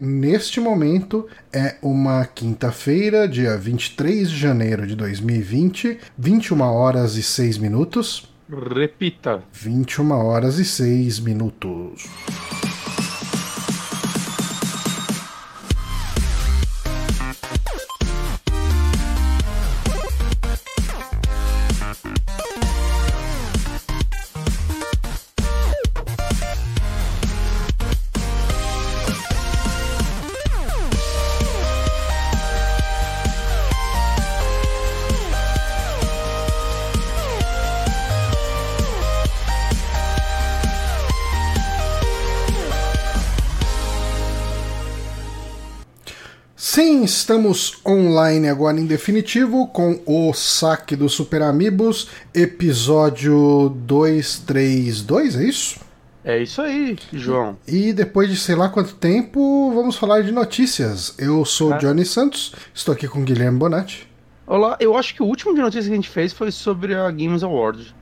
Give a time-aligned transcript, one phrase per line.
[0.00, 7.58] Neste momento é uma quinta-feira, dia 23 de janeiro de 2020, 21 horas e 6
[7.58, 8.32] minutos.
[8.48, 9.42] Repita.
[9.52, 12.06] 21 horas e 6 minutos.
[47.30, 55.78] Estamos online agora em definitivo com o saque do Super Amigos, episódio 232, é isso?
[56.24, 57.56] É isso aí, João.
[57.68, 61.14] E depois de sei lá quanto tempo, vamos falar de notícias.
[61.18, 61.78] Eu sou É.
[61.78, 64.08] Johnny Santos, estou aqui com Guilherme Bonatti.
[64.44, 67.08] Olá, eu acho que o último de notícia que a gente fez foi sobre a
[67.12, 67.94] Games Award.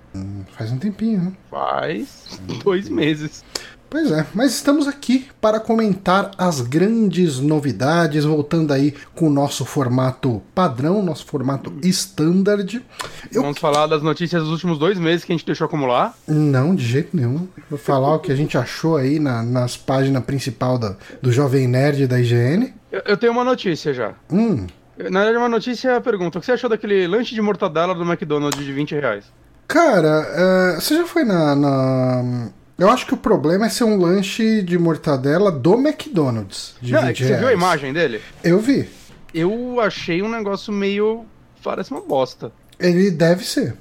[0.53, 1.33] Faz um tempinho, né?
[1.51, 3.45] Faz dois meses.
[3.91, 9.65] Pois é, mas estamos aqui para comentar as grandes novidades, voltando aí com o nosso
[9.65, 12.85] formato padrão, nosso formato standard.
[13.33, 16.15] Eu Vamos falar das notícias dos últimos dois meses que a gente deixou acumular.
[16.27, 17.49] Não, de jeito nenhum.
[17.71, 21.67] Vou falar o que a gente achou aí na, nas páginas principal da, do Jovem
[21.67, 22.75] Nerd da IGN.
[22.93, 24.13] Eu, eu tenho uma notícia já.
[24.31, 24.67] Hum,
[24.99, 27.95] Na verdade, uma notícia é a pergunta: o que você achou daquele lanche de mortadela
[27.95, 29.25] do McDonald's de 20 reais?
[29.67, 33.99] cara, é, você já foi na, na- Eu acho que o problema é ser um
[33.99, 36.77] lanche de mortadela do McDonald's.
[36.81, 38.23] Não, é 20 que você viu a imagem dele?
[38.45, 38.89] Eu vi.
[39.35, 41.27] Eu achei um negócio meio.
[41.65, 42.53] Parece uma bosta.
[42.79, 43.75] Ele deve ser.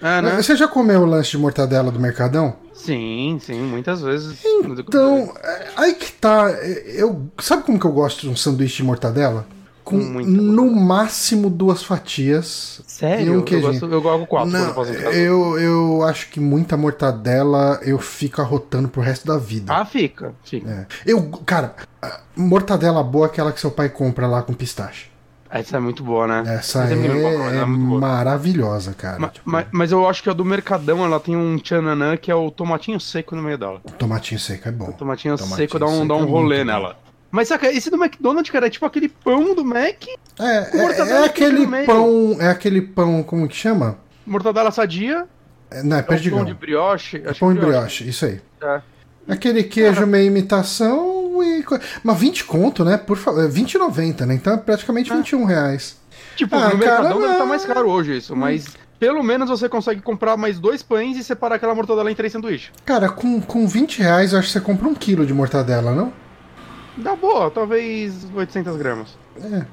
[0.00, 0.36] É, né?
[0.36, 2.54] Você já comeu o lanche de mortadela do Mercadão?
[2.72, 4.38] Sim, sim, muitas vezes.
[4.78, 6.48] Então, é, aí que tá.
[6.50, 9.44] é, Eu, sabe como que eu gosto de um sanduíche de mortadela?
[9.86, 12.82] Com muita no máximo duas fatias.
[12.88, 13.24] Sério?
[13.26, 15.16] E um eu, gosto, eu coloco quatro quando Não, eu em casa.
[15.16, 19.72] eu, eu acho que muita mortadela eu fico arrotando pro resto da vida.
[19.72, 20.68] Ah, fica, fica.
[20.68, 20.86] É.
[21.08, 21.76] Eu, cara,
[22.34, 25.06] mortadela boa é aquela que seu pai compra lá com pistache.
[25.48, 26.42] Essa é muito boa, né?
[26.56, 28.00] Essa é, é boa.
[28.00, 29.20] maravilhosa, cara.
[29.20, 32.28] Ma- Tipo, ma- Mas, eu acho que a do Mercadão, ela tem um tchananã que
[32.32, 33.80] é o tomatinho seco no meio dela.
[33.96, 34.88] Tomatinho seco é bom.
[34.88, 36.72] O tomatinho, Tomatinho seco dá um, seco dá é um rolê muito bom.
[36.80, 36.96] nela.
[37.36, 40.04] Mas saca, esse do McDonald's, cara, é tipo aquele pão do Mac,
[40.38, 40.44] É,
[40.78, 42.36] é, é aquele pão.
[42.40, 43.98] É aquele pão, como que chama?
[44.26, 45.26] mortadela sadia,
[45.70, 46.38] É, não, é é perdigão.
[46.38, 47.22] pão de brioche.
[47.26, 48.40] acho Pão que e brioche, isso aí.
[48.62, 48.80] É.
[49.28, 51.62] Aquele queijo meio imitação e.
[52.02, 52.96] Mas 20 conto, né?
[52.96, 53.44] Por favor.
[53.44, 54.34] É 20,90, né?
[54.34, 55.96] Então é praticamente 21 reais.
[56.36, 57.46] Tipo, Ah, no cara, Mercadão estar não.
[57.46, 58.66] mais caro hoje isso, mas
[58.98, 62.70] pelo menos você consegue comprar mais dois pães e separar aquela mortadela em três sanduíches.
[62.84, 66.12] Cara, com, com 20 reais eu acho que você compra um quilo de mortadela, não?
[66.96, 69.16] Dá boa, talvez 800 gramas.
[69.42, 69.64] É.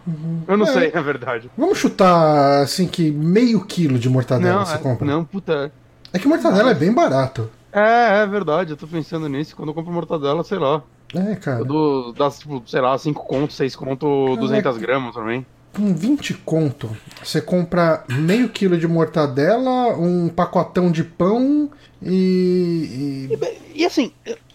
[0.48, 0.72] Eu não É.
[0.74, 1.50] sei, na verdade.
[1.58, 5.06] Vamos chutar assim que meio quilo de mortadela Não, você é- compra.
[5.08, 5.72] não, puta.
[6.12, 7.50] É que mortadela é bem barato.
[7.72, 9.56] É, é verdade, eu tô pensando nisso.
[9.56, 10.84] Quando eu compro mortadela, sei lá.
[11.16, 11.60] É, cara.
[11.60, 15.46] Eu dou, dá, tipo, sei lá, 5 conto, 6 conto, 200 gramas também.
[15.74, 21.70] Com 20 conto, você compra meio quilo de mortadela, um pacotão de pão
[22.02, 23.30] e.
[23.74, 24.12] e E assim,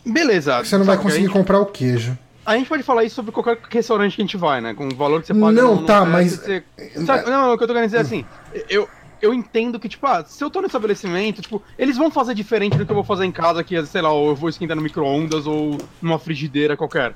[0.06, 0.58] beleza.
[0.62, 2.16] você não vai conseguir gente, comprar o queijo.
[2.54, 4.74] A gente pode falar isso sobre qualquer restaurante que a gente vai, né?
[4.74, 5.52] Com o valor que você paga.
[5.52, 6.62] Não, no tá, mas- você-
[7.04, 8.24] Sabe, não, o que eu tô querendo dizer é assim,
[8.68, 8.88] eu,
[9.20, 12.76] eu entendo que, tipo, ah, se eu tô no estabelecimento, tipo, eles vão fazer diferente
[12.78, 14.82] do que eu vou fazer em casa, que, sei lá, ou eu vou esquentar no
[14.82, 17.14] micro-ondas ou numa frigideira qualquer.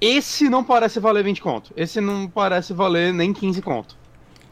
[0.00, 1.72] Esse não parece valer 20 conto.
[1.76, 3.96] Esse não parece valer nem 15 conto.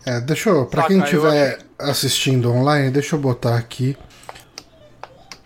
[0.04, 0.66] É, deixa eu.
[0.66, 3.96] Pra Saca, quem estiver assistindo online, deixa eu botar aqui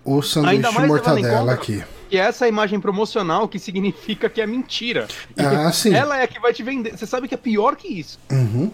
[0.04, 1.84] o sanduíche mortadela conta- aqui.
[2.10, 5.06] E essa é a imagem promocional que significa que é mentira.
[5.38, 5.94] Ah, sim.
[5.94, 6.96] Ela é a que vai te vender.
[6.96, 8.18] Você sabe que é pior que isso.
[8.30, 8.70] Uhum.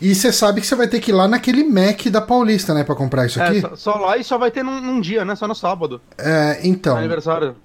[0.00, 2.84] E você sabe que você vai ter que ir lá naquele Mac da Paulista, né,
[2.84, 3.60] pra comprar isso É, aqui?
[3.60, 5.34] só, só lá e só vai ter num, num dia, né?
[5.34, 6.00] Só no sábado.
[6.16, 6.96] É, então.
[6.96, 7.56] Aniversário.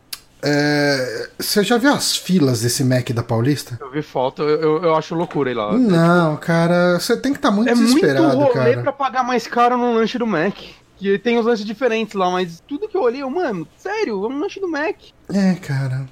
[0.41, 3.78] é, você já viu as filas desse Mac da Paulista?
[3.79, 5.72] Eu vi foto, eu, eu, acho loucura ir lá.
[5.78, 8.82] Não, cara, você tem que estar muito é muito desesperado, rolê cara.
[8.82, 10.55] pra pagar mais caro num lanche do Mac.
[10.97, 14.28] Que tem os lanches diferentes lá, mas tudo que eu olhei, eu, mano, sério, é
[14.28, 14.96] um lanche do Mac.
[15.34, 16.08] É, cara.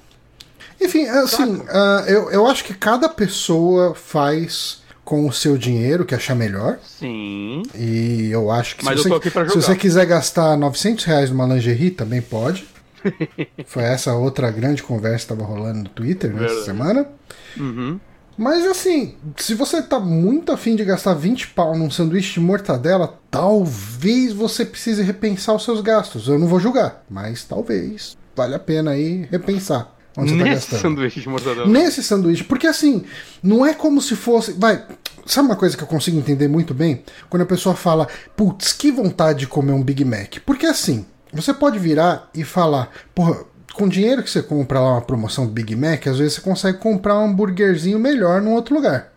[0.80, 6.14] Enfim, assim, ah, eu, eu acho que cada pessoa faz com o seu dinheiro que
[6.14, 6.78] achar melhor.
[6.84, 7.62] Sim.
[7.74, 11.90] E eu acho que Mas se, você, se você quiser gastar 900 reais numa lingerie,
[11.90, 12.68] também pode.
[13.66, 16.64] Foi essa outra grande conversa que estava rolando no Twitter nessa Verdade.
[16.64, 17.08] semana.
[17.56, 17.98] Uhum.
[18.36, 23.18] Mas assim, se você tá muito afim de gastar 20 pau num sanduíche de mortadela,
[23.30, 26.28] talvez você precise repensar os seus gastos.
[26.28, 29.92] Eu não vou julgar, mas talvez vale a pena aí repensar.
[30.16, 30.80] onde você tá Nesse gastando.
[30.80, 31.66] sanduíche de mortadela.
[31.66, 32.44] Nesse sanduíche.
[32.44, 33.04] Porque assim,
[33.42, 34.52] não é como se fosse.
[34.52, 34.84] Vai.
[35.26, 37.02] Sabe uma coisa que eu consigo entender muito bem?
[37.28, 38.06] Quando a pessoa fala,
[38.36, 40.36] putz, que vontade de comer um Big Mac.
[40.46, 43.44] Porque assim, você pode virar e falar, porra,
[43.74, 46.40] com o dinheiro que você compra lá uma promoção do Big Mac, às vezes você
[46.40, 49.12] consegue comprar um hambúrguerzinho melhor num outro lugar.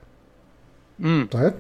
[0.99, 1.25] Hum.
[1.27, 1.53] Tá?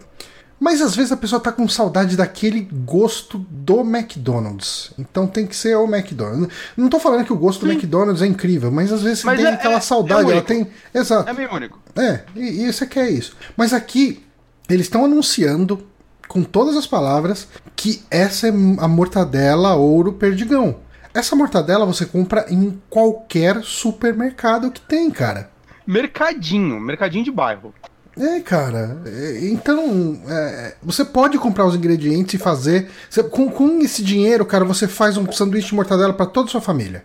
[0.63, 4.91] Mas às vezes a pessoa tá com saudade daquele gosto do McDonald's.
[4.99, 6.49] Então tem que ser o McDonald's.
[6.77, 7.73] Não tô falando que o gosto do Sim.
[7.73, 10.29] McDonald's é incrível, mas às vezes você Mas tem é- aquela é- saudade.
[10.29, 10.67] é ela tem.
[10.93, 11.27] Exato.
[11.27, 11.79] É meio único.
[11.95, 13.35] É, e, e você quer isso.
[13.57, 14.23] Mas aqui,
[14.69, 15.83] eles estão anunciando,
[16.27, 20.75] com todas as palavras, que essa é a mortadela ouro perdigão.
[21.11, 25.49] Essa mortadela você compra em qualquer supermercado que tem, cara.
[25.87, 27.73] Mercadinho, mercadinho de bairro.
[28.17, 29.01] É, cara.
[29.05, 32.89] é, Então, é, você pode comprar os ingredientes e fazer.
[33.09, 36.51] você- com, com esse dinheiro, cara, você faz um sanduíche de mortadela pra toda a
[36.51, 37.03] sua família.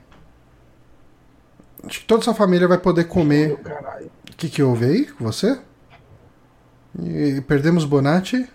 [1.85, 3.57] Acho que toda a sua família vai poder comer.
[3.59, 4.11] Caralho.
[4.33, 5.59] O que, que houve aí com você?
[7.01, 8.47] E perdemos Bonatti?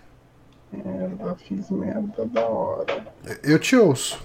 [0.72, 3.06] Merda, fiz merda da hora.
[3.42, 4.18] Eu te ouço.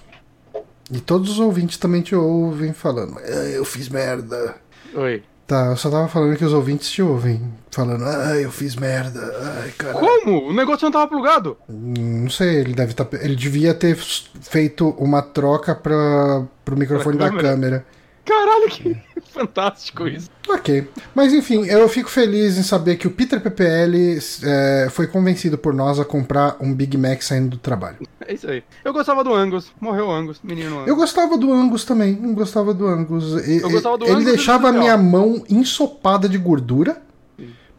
[0.90, 3.18] E todos os ouvintes também te ouvem falando.
[3.18, 4.56] "Ah, eu fiz merda.
[4.94, 5.22] Oi.
[5.48, 7.40] Tá, eu só tava falando que os ouvintes te ouvem.
[7.70, 9.18] Falando, ah, eu fiz merda.
[9.62, 9.98] Ai, caralho.
[9.98, 10.50] Como?
[10.50, 11.56] O negócio não tava plugado.
[11.66, 17.30] Não sei, ele deve tá, ele devia ter feito uma troca para pro microfone Pra
[17.30, 17.86] da câmera.
[18.28, 18.96] Caralho, que
[19.32, 20.28] fantástico isso.
[20.48, 20.86] Ok.
[21.14, 25.72] Mas enfim, eu fico feliz em saber que o Peter PPL é, foi convencido por
[25.72, 27.96] nós a comprar um Big Mac saindo do trabalho.
[28.26, 28.62] É isso aí.
[28.84, 29.72] Eu gostava do Angus.
[29.80, 30.88] Morreu o Angus, menino Angus.
[30.88, 33.46] Eu gostava do Angus também, eu gostava do Angus.
[33.46, 37.00] E- Eu gostava do ele Angus deixava a minha mão ensopada de gordura,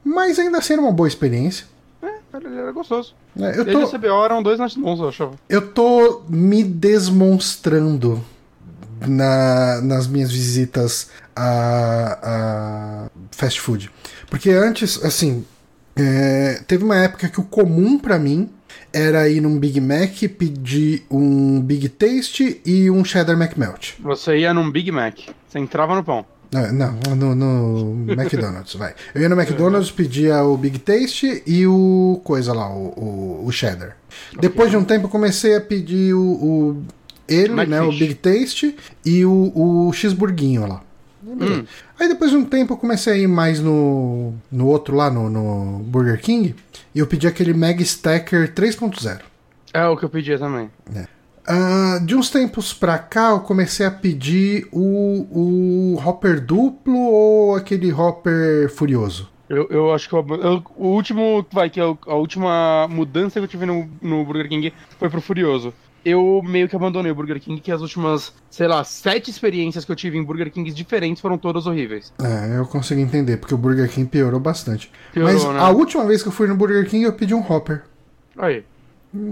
[0.03, 1.65] mas ainda assim era uma boa experiência.
[2.01, 2.07] É,
[2.37, 3.13] ele era gostoso.
[3.39, 5.31] É, Eu Ele e o tô, CBO eram dois night bons, eu achava.
[5.47, 8.23] eu tô me desmonstrando
[9.07, 13.89] na- nas minhas visitas a, a fast food.
[14.29, 15.45] Porque antes, assim,
[15.95, 18.49] é, teve uma época que o comum pra mim
[18.91, 23.93] era ir num Big Mac, pedir um Big Taste e um Cheddar McMelt.
[23.99, 25.17] Você ia num Big Mac.
[25.47, 26.25] Você entrava no pão.
[26.53, 28.95] Ah, Não, no, no McDonald's, vai.
[29.13, 33.51] Eu ia no McDonald's, pedia o Big Taste e o coisa lá, o, o, o
[33.51, 33.95] cheddar.
[34.39, 36.83] Depois de um tempo eu comecei a pedir o, o-
[37.29, 37.99] ele, né, o McFish.
[37.99, 40.81] Big Taste e o, o cheeseburguinho lá.
[41.25, 41.65] Hum.
[41.99, 45.29] Aí depois de um tempo eu comecei a ir mais no, no outro lá, no,
[45.29, 46.55] no Burger King,
[46.95, 49.19] e eu pedi aquele Mag Stacker 3.0.
[49.73, 50.69] É o que eu pedia também.
[51.45, 55.27] Ah, de uns tempos pra cá, eu comecei a pedir o,
[55.95, 59.29] o Hopper duplo ou aquele Hopper furioso.
[59.49, 61.43] Eu, eu acho que eu, eu- o último.
[61.51, 65.09] Vai, que é o- a última mudança que eu tive no, no Burger King foi
[65.09, 65.73] pro Furioso.
[66.03, 69.91] Eu meio que abandonei o Burger King, que as últimas, sei lá, sete experiências que
[69.91, 72.13] eu tive em Burger Kings diferentes foram todas horríveis.
[72.21, 74.91] É, eu consigo entender, porque o Burger King piorou bastante.
[75.11, 75.59] Piorou, Mas né?
[75.59, 77.83] a última vez que eu fui no Burger King, eu pedi um Hopper.
[78.37, 78.63] Aí.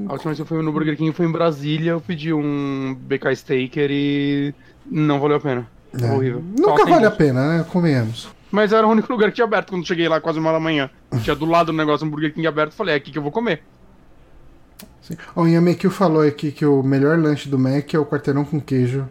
[0.08, 2.96] A última vez que eu fui no Burger King foi em Brasília, eu pedi um
[3.00, 4.54] BK Staker e
[4.86, 5.68] não valeu a pena.
[6.02, 6.12] É.
[6.12, 6.44] Horrível.
[6.58, 7.66] Nunca vale a pena, né?
[7.70, 8.28] Convenhamos.
[8.52, 10.90] Mas era o único lugar que tinha aberto quando cheguei lá quase uma da manhã.
[11.22, 13.32] Tinha do lado do negócio um Burger King aberto, falei, é aqui que eu vou
[13.32, 13.62] comer.
[15.08, 15.16] Sim.
[15.36, 19.08] O Yamekil falou aqui que o melhor lanche do Mac é o quarteirão com queijo.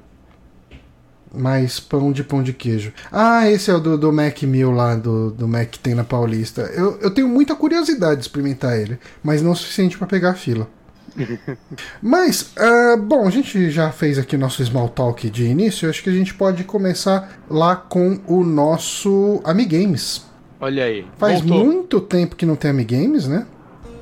[1.35, 2.93] Mais pão de pão de queijo.
[3.11, 6.05] Ah, esse é o do, do Mac Mill lá, do, do Mac que tem na
[6.05, 6.63] Paulista.
[6.75, 10.35] Eu, eu tenho muita curiosidade de experimentar ele, mas não o suficiente pra pegar a
[10.35, 10.69] fila.
[12.03, 15.89] Mas, ah, bom, a gente já fez aqui nosso small talk de início.
[15.89, 20.27] Acho que a gente pode começar lá com o nosso Amigames.
[20.61, 21.07] Olha aí.
[21.17, 21.65] Faz voltou.
[21.65, 23.47] muito tempo que não tem Amigames, né?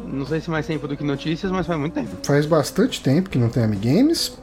[0.07, 2.11] Não sei se mais tempo do que notícias, mas faz muito tempo.
[2.23, 4.37] Faz bastante tempo que não tem Amigames.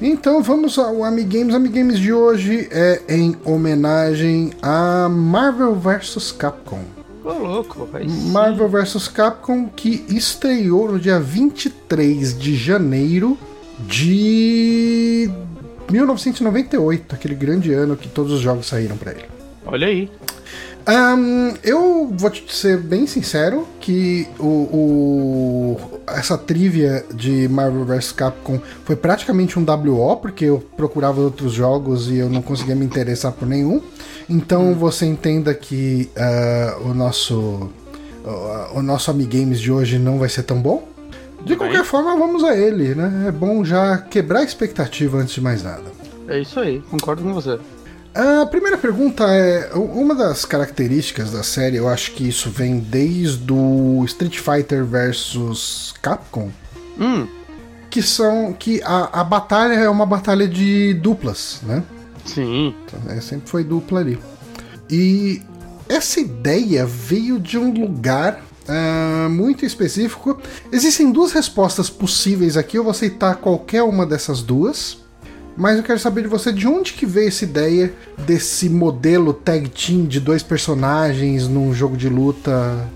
[0.00, 1.54] Então vamos ao Amigames.
[1.54, 6.82] Amigames de hoje é em homenagem a Marvel vs Capcom.
[7.24, 8.30] Ô, louco, vai sim.
[8.30, 13.36] Marvel vs Capcom que estreou no dia 23 de janeiro
[13.80, 15.30] de
[15.90, 19.24] 1998, aquele grande ano que todos os jogos saíram para ele.
[19.66, 20.10] Olha aí.
[20.90, 28.10] Ahn, eu vou te ser bem sincero que o, o- essa trivia de Marvel vs
[28.12, 32.86] Capcom foi praticamente um WO, porque eu procurava outros jogos e eu não conseguia me
[32.86, 33.82] interessar por nenhum.
[34.30, 37.68] Então você entenda que ah, o nosso
[38.24, 40.88] o, o nosso Amigames de hoje não vai ser tão bom.
[41.44, 43.26] De qualquer forma, vamos a ele, né?
[43.28, 45.84] É bom já quebrar a expectativa antes de mais nada.
[46.26, 47.58] É isso aí, concordo com você.
[48.18, 53.52] A primeira pergunta é: uma das características da série, eu acho que isso vem desde
[53.52, 56.50] o Street Fighter vs Capcom,
[56.98, 57.28] Hum,
[57.88, 61.84] que são que a, a batalha é uma batalha de duplas, né?
[62.24, 62.74] sim.
[63.08, 64.18] É, sempre foi dupla ali.
[64.90, 65.40] E
[65.88, 70.40] essa ideia veio de um lugar uh, muito específico.
[70.72, 74.98] Existem duas respostas possíveis aqui, eu vou aceitar qualquer uma dessas duas.
[75.58, 79.68] Mas eu quero saber de você de onde que veio essa ideia desse modelo tag
[79.70, 82.88] team de dois personagens num jogo de luta.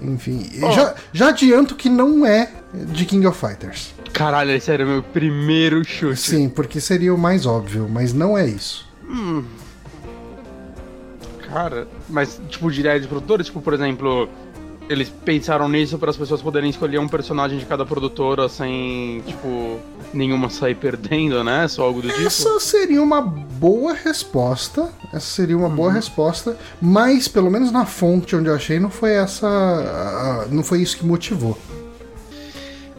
[0.00, 0.72] Enfim, oh.
[0.72, 3.92] já, já adianto que não é de King of Fighters.
[4.10, 6.18] Caralho, esse era meu primeiro chute.
[6.18, 8.88] Sim, porque seria o mais óbvio, mas não é isso.
[9.06, 9.44] Hum.
[11.46, 14.30] Cara, mas tipo ideia de produtora, tipo, por exemplo,
[14.88, 19.78] eles pensaram nisso para as pessoas poderem escolher um personagem de cada produtora sem, tipo,
[20.12, 21.68] nenhuma sair perdendo, né?
[21.68, 22.22] Só algo do tipo.
[22.22, 24.90] Essa seria uma boa resposta.
[25.12, 25.76] Essa seria uma uhum.
[25.76, 30.80] boa resposta, mas pelo menos na fonte onde eu achei não foi essa, não foi
[30.82, 31.56] isso que motivou.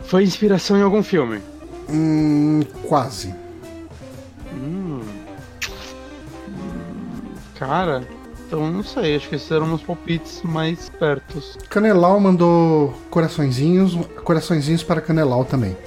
[0.03, 1.41] Foi inspiração em algum filme?
[1.89, 3.34] Hum, quase.
[4.53, 5.01] Hum.
[7.58, 8.08] Cara,
[8.50, 11.56] então não sei, acho que esses eram os palpites mais pertos.
[11.70, 15.77] Canelau mandou coraçõezinhos, coraçõezinhos para Canelau também.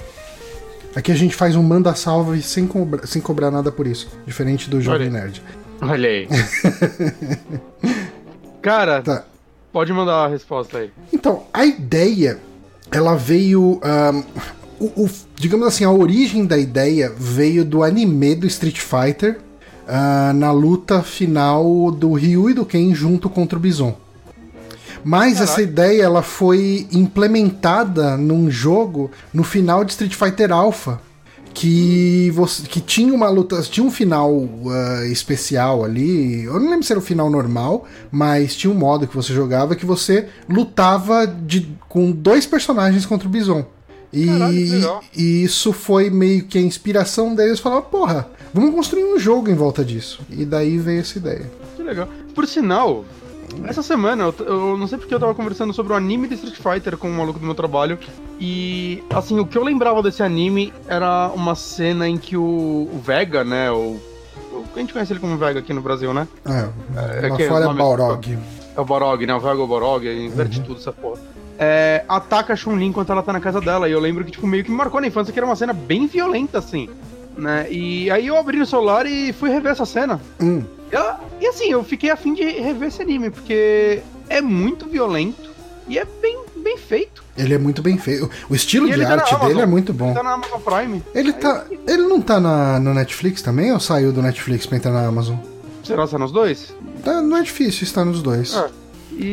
[0.95, 4.69] Aqui a gente faz um manda salve sem, cobra, sem cobrar nada por isso, diferente
[4.69, 5.43] do Jovem Nerd.
[5.81, 6.27] Olha aí.
[8.61, 9.25] Cara, tá.
[9.73, 10.91] pode mandar a resposta aí.
[11.11, 12.39] Então, a ideia,
[12.89, 13.81] ela veio.
[13.83, 14.23] Um,
[14.79, 19.39] o, o, digamos assim, a origem da ideia veio do anime do Street Fighter
[19.87, 23.95] uh, na luta final do Ryu e do Ken junto contra o Bison.
[25.03, 25.51] Mas Caraca.
[25.51, 31.01] essa ideia ela foi implementada num jogo no final de Street Fighter Alpha.
[31.53, 36.45] Que, você, que tinha uma luta, tinha um final uh, especial ali.
[36.45, 39.75] Eu não lembro se era o final normal, mas tinha um modo que você jogava
[39.75, 43.63] que você lutava de, com dois personagens contra o Bison.
[44.11, 47.59] E, Caralho, e isso foi meio que a inspiração deles.
[47.59, 50.21] Falaram, porra, Vamos construir um jogo em volta disso.
[50.29, 51.49] E daí veio essa ideia.
[51.75, 52.07] Que legal.
[52.35, 53.03] Por sinal,
[53.65, 56.55] essa semana, eu, eu, não sei porque eu tava conversando sobre o anime de Street
[56.55, 57.97] Fighter com um maluco do meu trabalho.
[58.39, 62.43] E, assim, o que eu lembrava desse anime era uma cena em que o,
[62.93, 63.71] o Vega, né?
[63.71, 63.99] O,
[64.51, 66.27] o, a gente conhece ele como Vega aqui no Brasil, né?
[66.45, 68.37] É, é lá fora é Balrog.
[68.75, 69.33] É o Balrog, né?
[69.33, 70.65] O Vega é o Balrog, inverte uhum.
[70.65, 71.19] tudo essa porra.
[71.57, 73.89] É, ataca a Chun-Li enquanto ela tá na casa dela.
[73.89, 75.73] E eu lembro que, tipo, meio que me marcou na infância que era uma cena
[75.73, 76.89] bem violenta, assim
[77.37, 77.67] né?
[77.69, 80.19] E aí eu abri o celular e fui rever essa cena.
[80.41, 80.63] Hum.
[80.91, 81.03] Eu,
[81.41, 85.51] e assim, eu fiquei afim de rever esse anime, porque é muito violento
[85.87, 87.23] e é bem, bem feito.
[87.37, 88.29] Ele é muito bem feito.
[88.49, 90.07] O estilo de tá arte dele é muito bom.
[90.07, 91.03] Ele tá na Amazon Prime.
[91.13, 91.79] Ele, aí tá, eu...
[91.87, 95.37] ele não tá na, no Netflix também ou saiu do Netflix pra entrar na Amazon?
[95.83, 96.73] Será que tá nos dois?
[97.03, 98.53] Tá, não é difícil estar nos dois.
[98.53, 98.69] É.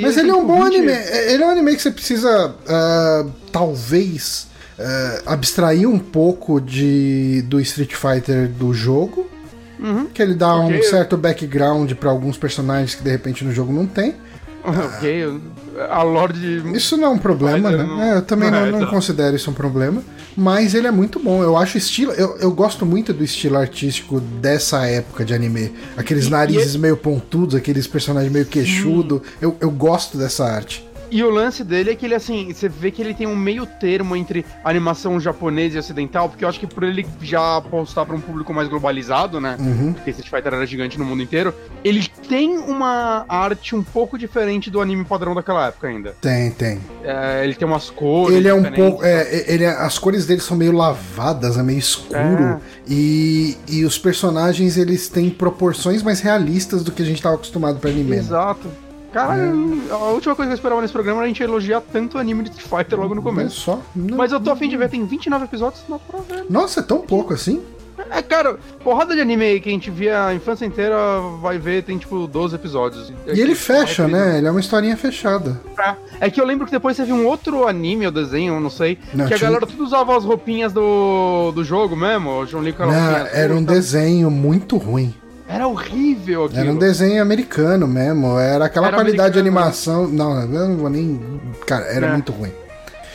[0.02, 0.76] Mas ele é um bom 20...
[0.76, 0.92] anime.
[0.92, 4.46] Ele é um anime que você precisa, uh, talvez,
[4.80, 9.28] uh, abstrair um pouco de, do Street Fighter do jogo.
[9.78, 10.06] Uhum.
[10.06, 10.78] Que ele dá okay.
[10.78, 14.14] um certo background para alguns personagens que de repente no jogo não tem.
[14.62, 15.40] Ok,
[15.88, 16.62] a Lorde.
[16.74, 17.82] Isso não é um problema, né?
[17.82, 18.02] Não...
[18.02, 20.02] É, eu também não, não, considero isso um problema.
[20.36, 21.42] Mas ele é muito bom.
[21.42, 22.12] Eu acho estilo.
[22.12, 25.72] Eu, eu gosto muito do estilo artístico dessa época de anime.
[25.96, 26.78] Aqueles e, narizes e...
[26.78, 29.22] meio pontudos, aqueles personagens meio queixudo.
[29.40, 30.86] Eu, eu gosto dessa arte.
[31.10, 33.66] E o lance dele é que ele, assim, você vê que ele tem um meio
[33.66, 38.14] termo entre animação japonesa e ocidental, porque eu acho que por ele já apostar para
[38.14, 39.56] um público mais globalizado, né?
[39.58, 39.92] Uhum.
[39.92, 41.52] Porque Street Fighter era gigante no mundo inteiro,
[41.82, 46.14] ele tem uma arte um pouco diferente do anime padrão daquela época ainda.
[46.20, 46.80] Tem, tem.
[47.02, 48.36] É, ele tem umas cores.
[48.36, 49.04] Ele é um pouco.
[49.04, 52.18] É, ele, é, as cores dele são meio lavadas, é meio escuro.
[52.18, 52.60] É.
[52.88, 57.80] E, e os personagens eles têm proporções mais realistas do que a gente estava acostumado
[57.80, 58.16] para anime.
[58.16, 58.16] Né?
[59.12, 59.92] Cara, é.
[59.92, 62.44] a última coisa que eu esperava nesse programa era a gente elogiar tanto o anime
[62.44, 63.60] de Street Fighter logo no começo.
[63.70, 63.82] É só.
[63.94, 66.44] Não, Mas eu tô afim de ver, tem 29 episódios, não pra ver.
[66.48, 67.62] Nossa, é tão pouco assim?
[68.10, 70.96] É, cara, porrada de anime aí que a gente via a infância inteira
[71.40, 73.12] vai ver, tem tipo 12 episódios.
[73.26, 74.38] E ele fecha, né?
[74.38, 75.60] Ele é uma historinha fechada.
[75.78, 78.98] É, é que eu lembro que depois teve um outro anime ou desenho, não sei,
[79.12, 82.72] não, que a galera tudo usava as roupinhas do, do jogo mesmo, o John Lee
[82.72, 85.14] com Não, era um desenho muito ruim.
[85.50, 86.60] Era horrível aquilo.
[86.60, 88.38] Era um desenho americano mesmo.
[88.38, 90.06] Era aquela era qualidade de animação.
[90.06, 91.20] Não, eu não vou nem.
[91.66, 92.12] Cara, era é.
[92.12, 92.52] muito ruim.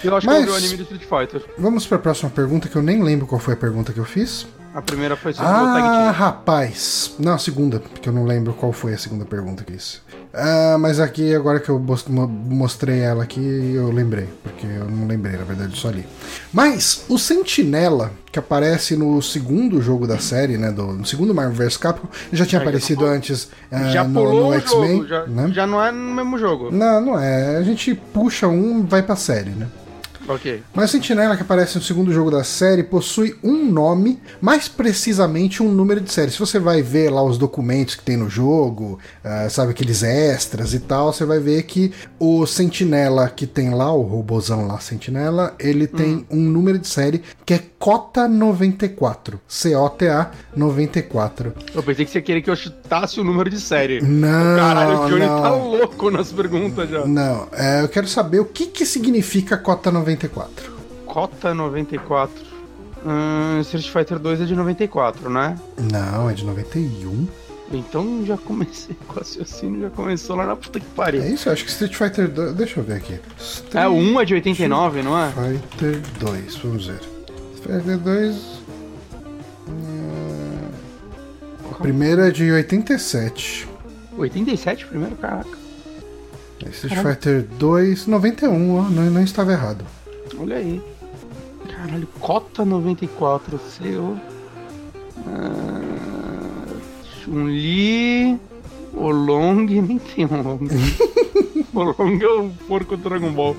[0.04, 1.50] Eu acho Mas, que eu vi o anime do Street Fighter.
[1.58, 4.06] Vamos para a próxima pergunta, que eu nem lembro qual foi a pergunta que eu
[4.06, 4.46] fiz.
[4.74, 6.08] A primeira foi sobre ah, o Tag Team.
[6.08, 7.16] Ah, rapaz.
[7.18, 10.04] Não, a segunda, porque eu não lembro qual foi a segunda pergunta que isso.
[10.38, 14.28] Ah, mas aqui, agora que eu mostrei ela aqui, eu lembrei.
[14.44, 16.06] Porque eu não lembrei, na verdade, só ali.
[16.52, 20.72] Mas, o Sentinela, que aparece no segundo jogo da série, né?
[20.72, 24.48] Do, no segundo Marvel vs Capcom, já tinha é, aparecido já antes uh, já no,
[24.48, 25.08] no X-Men.
[25.08, 25.50] Já, né?
[25.54, 26.70] já não é no mesmo jogo.
[26.70, 27.56] Não, não é.
[27.56, 29.68] A gente puxa um vai pra série, né?
[30.28, 30.62] Ok.
[30.74, 35.62] Mas a Sentinela, que aparece no segundo jogo da série, possui um nome, mais precisamente
[35.62, 36.32] um número de série.
[36.32, 40.74] Se você vai ver lá os documentos que tem no jogo, ah, sabe, aqueles extras
[40.74, 45.56] e tal, você vai ver que o Sentinela que tem lá, o robozão lá, Sentinela,
[45.60, 49.40] ele tem um número de série que é Cota 94.
[49.48, 51.54] C-O-T-A 94.
[51.74, 54.02] Eu pensei que você queria que eu chutasse o número de série.
[54.02, 55.42] Não, Caralho, o Johnny não.
[55.42, 57.06] tá louco nas perguntas já.
[57.06, 60.15] Não, é, eu quero saber o que, que significa Cota 94.
[61.06, 62.34] Cota 94.
[63.06, 65.58] Hum, Street Fighter 2 é de 94, né?
[65.92, 67.28] Não, é de 91.
[67.72, 71.26] Então já comecei com o raciocínio, já começou lá na puta que É pariu.
[71.26, 72.54] isso, eu acho que Street Fighter 2.
[72.54, 73.20] Deixa eu ver aqui.
[73.74, 75.32] É, o 1 é de 89, não é?
[75.32, 77.00] Fighter 2, vamos ver.
[77.56, 78.36] Street Fighter 2.
[79.68, 80.70] hum,
[81.72, 83.68] O primeiro é de 87.
[84.18, 85.66] 87 primeiro, caraca.
[86.72, 89.86] Street Fighter 2, 91, ó, não, não estava errado.
[90.40, 90.82] Olha aí.
[91.70, 94.18] Caralho, Cota 94, seu.
[95.28, 96.68] Ah,
[97.24, 98.40] Chun-Li.
[98.94, 100.60] O Long, nem tem um Long.
[101.74, 103.56] o Long é o porco do Dragon Ball.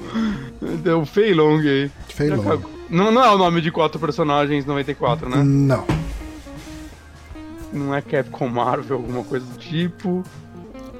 [0.85, 1.91] É o Fei Long aí.
[2.09, 2.43] Fei Long.
[2.43, 2.71] cagou.
[2.89, 5.43] Não, não é o nome de quatro personagens 94, né?
[5.43, 5.85] Não.
[7.73, 10.23] Não é Capcom Marvel, alguma coisa do tipo.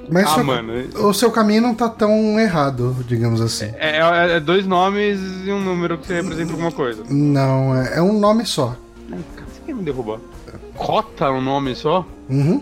[0.09, 0.71] Mas Ah, mano.
[1.03, 3.71] o seu caminho não tá tão errado, digamos assim.
[3.77, 7.03] É, é- é dois nomes e um número que representa alguma coisa.
[7.09, 8.75] Não, é, é um nome só.
[9.09, 10.19] Você quer me derrubar?
[10.75, 12.05] Cota é um nome só?
[12.29, 12.61] Uhum.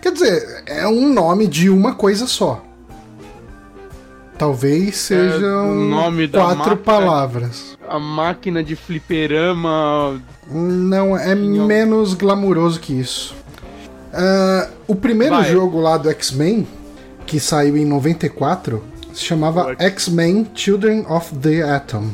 [0.00, 2.62] Quer dizer, é um nome de uma coisa só.
[4.38, 5.88] Talvez sejam
[6.30, 7.78] da quatro palavras.
[7.88, 10.20] A máquina de fliperama.
[10.50, 13.34] Não, é menos glamuroso que isso.
[14.12, 15.50] Ah, o primeiro Vai.
[15.50, 16.66] jogo lá do X-Men,
[17.26, 18.82] que saiu em 94,
[19.14, 22.08] se chamava X-Men Children of the Atom.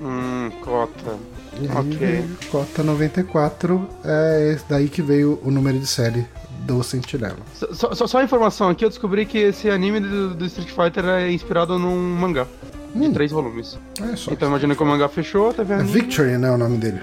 [0.00, 1.16] Hum, cota.
[1.60, 2.24] E Ok.
[2.50, 6.26] Cota 94 é daí que veio o número de série
[6.60, 7.36] do Sentinela.
[7.54, 11.04] Só, só, só uma informação aqui, eu descobri que esse anime do, do Street Fighter
[11.04, 12.46] é inspirado num mangá.
[12.94, 13.12] De Hum.
[13.12, 13.78] três volumes.
[14.00, 14.32] É só.
[14.32, 15.90] Então imagina que o mangá fechou, teve É anime.
[15.92, 16.50] Victory, né?
[16.50, 17.00] O nome dele.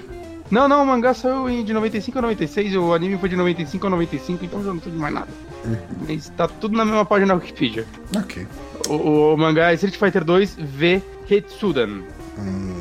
[0.50, 3.86] Não, não, o mangá saiu em- de 95 a 96, o anime foi de 95
[3.86, 5.28] a 95, então já não sei de mais nada.
[6.08, 7.84] Mas tá tudo na mesma página da Wikipedia.
[8.16, 8.46] Ok.
[8.88, 12.02] O, o- o mangá é Street Fighter 2 V Hetsudan.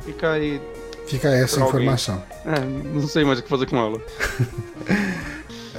[0.05, 0.61] Fica aí.
[1.07, 2.21] Fica essa informação.
[2.45, 3.99] É, não sei mais o que fazer com ela.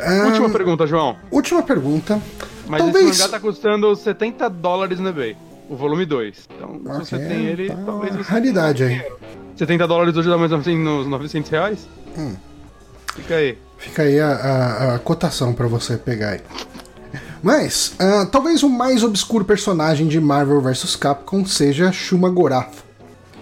[0.01, 1.17] Ah, Última pergunta, João.
[1.29, 2.21] última pergunta.
[2.69, 5.37] Mas Talvez- esse mangá tá custando 70 dólares no eBay.
[5.69, 6.49] O volume 2.
[6.55, 8.31] Então, se você tem ele, tá talvez você.
[8.31, 9.03] raridade aí.
[9.59, 11.87] 70 dólares hoje dá mais ou menos uns 900 reais?
[12.17, 12.35] Hum.
[13.15, 13.59] Fica aí.
[13.77, 16.41] Fica aí a, a- a cotação pra você pegar aí.
[17.43, 22.75] Mas, ah, talvez o mais obscuro personagem de Marvel vs Capcom seja Shuma Gorath.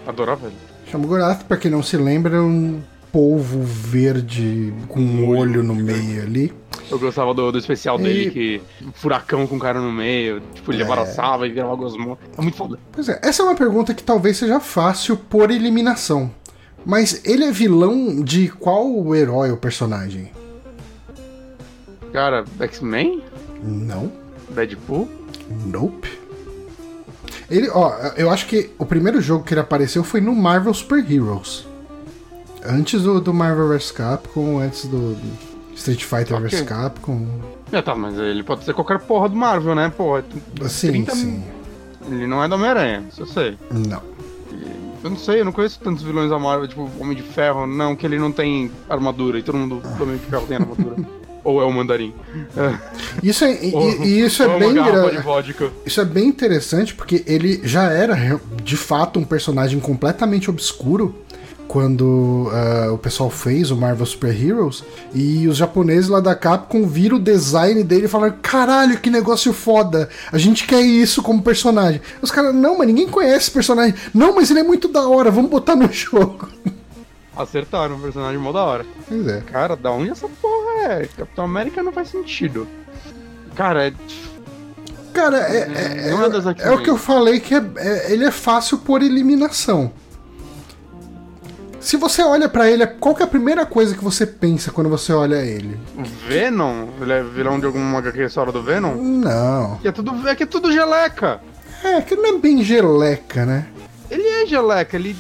[0.07, 0.57] Adorava ele.
[0.91, 2.81] Shuma Gorath, pra quem não se lembra, é um
[3.13, 6.53] polvo verde com um olho no meio ali.
[6.91, 10.41] Eu gostava do, do especial E- dele, que um furacão com o cara no meio,
[10.55, 12.19] tipo, ele abraçava e virava gosmo.
[12.37, 12.79] É muito foda.
[12.93, 16.31] Pois é, essa é uma pergunta que talvez seja fácil por eliminação.
[16.85, 20.31] Mas ele é vilão de qual herói ou personagem?
[22.13, 23.23] Cara, X-Men?
[23.63, 24.13] Não.
[24.51, 25.09] Deadpool?
[25.67, 26.09] Nope.
[27.51, 30.99] Ele, ó, eu acho que o primeiro jogo que ele apareceu foi no Marvel Super
[31.11, 31.67] Heroes.
[32.69, 35.17] Antes do, do Marvel vs Capcom, antes do,
[35.77, 36.49] Street Fighter Ok.
[36.49, 37.27] vs Capcom.
[37.71, 39.93] É, tá, mas ele pode ser qualquer porra do Marvel, né?
[39.95, 41.45] Porra, tem Sim, 30 sim.
[42.11, 43.59] Ele não é do Homem-Aranha, isso eu sei.
[43.71, 44.01] Não.
[45.05, 47.95] Eu não sei, eu não conheço tantos vilões da Marvel, tipo Homem de Ferro, não,
[47.95, 50.97] que ele não tem armadura e todo mundo do Homem de Ferro tem armadura.
[51.45, 52.13] Ou é o Mandarim.
[52.57, 52.77] É.
[53.23, 55.13] Isso é, e- Ou- e, isso é ou bem gra-.
[55.85, 61.15] Isso é bem interessante porque ele já era de fato um personagem completamente obscuro
[61.69, 66.87] quando ah, o pessoal fez o Marvel Super Heroes e os japoneses lá da Capcom
[66.87, 71.43] viram o design dele e falaram: caralho, que negócio foda, a gente quer isso como
[71.43, 72.01] personagem.
[72.23, 73.95] Os caras, não, mas ninguém conhece esse personagem.
[74.15, 76.49] Não, mas ele é muito da hora, vamos botar no jogo.
[77.37, 78.87] Acertaram, um personagem mó da hora.
[79.07, 79.43] Pois é.
[79.43, 81.09] Cara, da onde essa porra é?
[81.17, 82.67] Capitão América não faz sentido.
[83.55, 83.93] Cara, é.
[85.13, 88.31] Cara, é, é, é é, é o que eu falei que é- é- ele é
[88.31, 89.91] fácil por eliminação.
[91.87, 94.91] Se você olha pra ele, qual que é a primeira coisa que você pensa quando
[94.91, 95.79] você olha ele?
[96.27, 96.89] Venom?
[97.01, 98.97] Ele é vilão de alguma HQ história do Venom?
[98.97, 99.79] Não.
[99.85, 101.41] É tudo, é que é tudo geleca.
[101.85, 103.67] É, que não é bem geleca, né?
[104.11, 105.15] Ele é geleca, ele.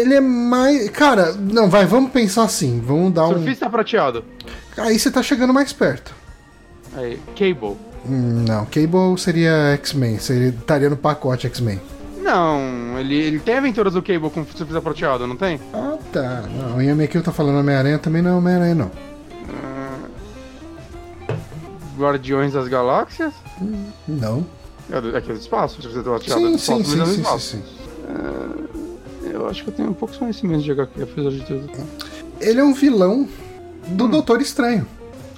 [0.00, 0.88] Ele é mais.
[0.88, 2.80] Cara, não, vai, vamos pensar assim.
[2.82, 3.34] Vamos dar um.
[3.34, 4.24] Surfista prateado.
[4.78, 6.14] Aí você tá chegando mais perto.
[6.96, 7.76] Aí, Cable.
[8.08, 11.78] Hum, Não, Cable seria X-Men, seria- estaria no pacote X-Men.
[12.24, 15.60] Não, ele, ele tem aventuras do Cable com surpresa prateado, não tem?
[15.74, 16.42] Ah, tá.
[16.58, 18.90] Não, o Yamekio tá falando Homem-Aranha também não é Homem-Aranha, não.
[21.98, 23.34] Guardiões das Galáxias?
[24.08, 24.46] Não.
[24.90, 26.40] É é aqui é do espaço, surpresa prateada.
[26.40, 27.56] Sim, do sim, espaço, sim, é sim, sim, espaço.
[27.56, 27.62] sim.
[29.30, 31.70] Eu acho que eu tenho poucos conhecimentos de HQ, apesar de tudo.
[32.40, 33.28] Ele é um vilão
[33.88, 34.86] do Doutor Estranho.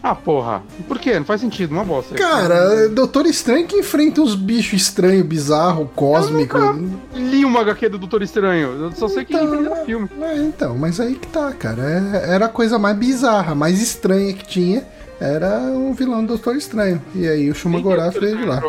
[0.03, 0.63] Ah, porra.
[0.87, 1.19] Por quê?
[1.19, 2.15] Não faz sentido, uma bosta.
[2.15, 6.57] Cara, Doutor Estranho que enfrenta uns bichos estranhos, bizarro, cósmico.
[6.57, 8.69] Eu nunca li uma HQ do Doutor Estranho.
[8.85, 10.09] Eu só sei que Então, enfrenta no filme.
[10.21, 11.83] É, então, mas aí que tá, cara.
[11.83, 14.85] É- era a coisa mais bizarra, mais estranha que tinha.
[15.21, 17.03] Era o vilão do Doutor Estranho.
[17.15, 18.63] E aí o Shuma Gorath veio de lá.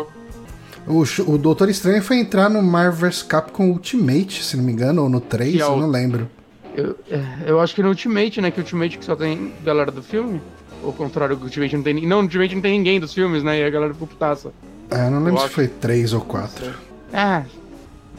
[0.86, 5.02] O, o Doutor Estranho foi entrar no Marvel vs Capcom Ultimate, se não me engano,
[5.02, 6.28] ou no 3, Que é eu não lembro.
[6.74, 8.50] Eu, é, eu acho que no Ultimate, né?
[8.50, 10.40] Que Ultimate que só tem galera do filme.
[10.82, 12.08] Ou ao contrário, o Ultimate não tem ninguém.
[12.08, 13.60] Não, Ultimate não tem ninguém dos filmes, né?
[13.60, 14.52] E a galera ficou putaça.
[14.90, 16.74] É, eu não lembro se foi 3 ou 4.
[17.12, 17.44] Ah,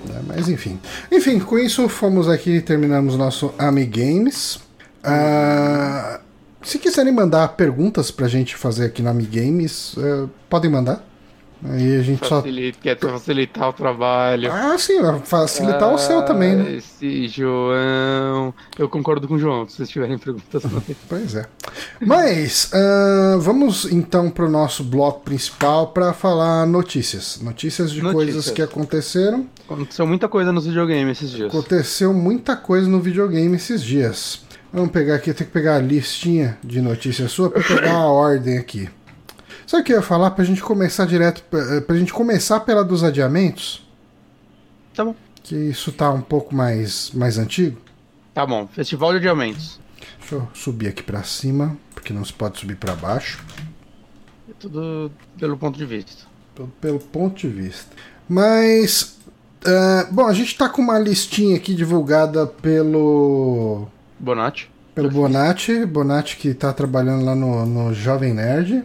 [0.05, 0.79] né, mas enfim.
[1.11, 4.59] Enfim, com isso fomos aqui terminamos nosso Amigames.
[5.03, 6.19] Ah,
[6.61, 11.03] se quiserem mandar perguntas pra gente fazer aqui no Amigames, eh, podem mandar.
[11.63, 12.37] Aí a gente só.
[12.37, 14.51] facilita, quer facilitar o trabalho.
[14.51, 16.73] Ah, sim, facilitar o seu também, né?
[16.73, 18.53] Esse João.
[18.77, 20.63] Eu concordo com o João, se vocês tiverem perguntas.
[20.63, 20.95] mandem.
[21.07, 21.45] Pois é.
[21.99, 27.39] Mas ah, vamos então para o nosso bloco principal para falar notícias.
[27.41, 28.25] Notícias de Notícias.
[28.33, 29.45] coisas que aconteceram.
[29.65, 31.49] Aconteceu muita coisa nos videogames esses dias.
[31.49, 34.41] Aconteceu muita coisa no videogame esses dias.
[34.71, 38.59] Vamos pegar aqui, tem que pegar a listinha de notícias sua para pegar a ordem
[38.59, 38.87] aqui.
[39.69, 42.83] Sabe o que eu ia falar pra gente começar direto, pra, pra gente começar pela
[42.83, 43.87] dos adiamentos?
[44.95, 45.13] Tá bom.
[45.43, 47.79] Que isso tá um pouco mais, mais antigo.
[48.33, 48.65] Tá bom.
[48.65, 49.79] Festival de Adiamentos.
[50.17, 53.45] Deixa eu subir aqui pra cima, porque não se pode subir pra baixo.
[54.49, 56.25] É tudo pelo ponto de vista.
[56.55, 57.95] Pelo, pelo ponto de vista.
[58.27, 59.19] Mas.
[59.63, 63.87] ah, bom, a gente tá com uma listinha aqui divulgada pelo.
[64.17, 64.71] Bonatti.
[64.95, 65.85] Pelo Bonatti.
[65.85, 68.83] Bonatti que tá trabalhando lá no, no Jovem Nerd.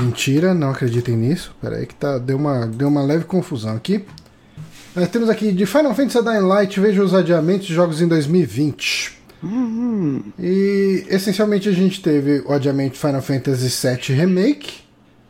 [0.00, 1.54] Mentira, não acreditem nisso.
[1.60, 4.04] Pera aí que tá, deu, uma, deu uma leve confusão aqui.
[4.94, 9.18] Nós temos aqui de Final Fantasy Dying Light, veja os adiamentos de jogos em 2020.
[9.42, 10.22] Uhum.
[10.38, 14.80] E essencialmente a gente teve o adiamento de Final Fantasy VII Remake,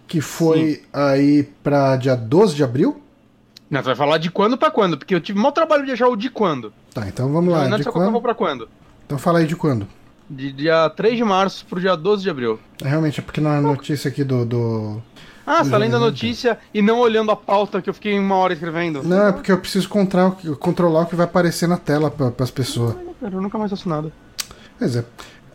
[0.07, 3.01] que foi aí pra dia 12 de abril.
[3.71, 4.97] Não, você vai falar de quando pra quando?
[4.99, 6.73] Porque eu tive mau trabalho de achar o de quando.
[6.93, 7.67] Tá, então vamos lá.
[7.67, 8.23] não De sei qual que eu vou quando?
[8.23, 8.69] pra quando.
[9.07, 9.87] Então fala aí de quando.
[10.35, 12.59] De dia 3 de março pro dia 12 de abril.
[12.83, 14.45] É, Realmente, é porque na notícia aqui do.
[14.45, 15.03] do...
[15.47, 18.35] Ah, você tá lendo a notícia e não olhando a pauta que eu fiquei uma
[18.37, 19.03] hora escrevendo.
[19.03, 22.11] Não, é porque eu preciso controlar, o que- controlar o que vai aparecer na tela
[22.11, 22.97] para as pessoas.
[23.21, 24.11] Eu nunca mais faço nada.
[24.79, 25.05] Pois é.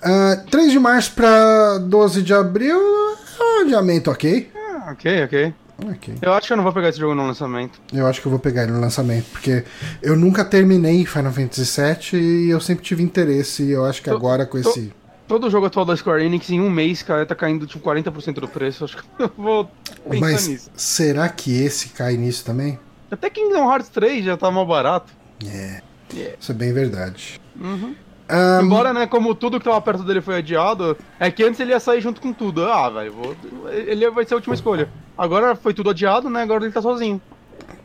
[0.01, 4.51] Ah, 3 de março para 12 de abril, é um adiamento ok.
[4.55, 5.53] Ah, ok, ok.
[5.87, 6.15] Ok.
[6.21, 7.79] Eu acho que eu não vou pegar esse jogo no lançamento.
[7.93, 9.63] Eu acho que eu vou pegar ele no lançamento, porque
[10.01, 13.63] eu nunca terminei Final Fantasy VII e eu sempre tive interesse.
[13.63, 14.93] E eu acho que Tô- agora com tô- esse.
[15.27, 18.47] Todo jogo atual da Square Enix em um mês, cara, tá caindo tipo 40% do
[18.47, 18.83] preço.
[18.85, 19.65] Acho que eu vou
[20.09, 20.71] pensar Mas nisso.
[20.75, 22.79] será que esse cai nisso também?
[23.11, 25.13] Até Kingdom Hearts 3 já tá mal barato.
[25.45, 25.81] É.
[26.13, 26.35] Yeah.
[26.39, 27.39] Isso é bem verdade.
[27.59, 27.93] Uhum.
[28.29, 31.71] Ah, Embora, né, como tudo que tava perto dele foi adiado, é que antes ele
[31.71, 32.63] ia sair junto com tudo.
[32.63, 33.35] Ah, velho, vou...
[33.71, 34.87] ele vai ser a última escolha.
[35.17, 36.43] Agora foi tudo adiado, né?
[36.43, 37.19] Agora ele tá sozinho.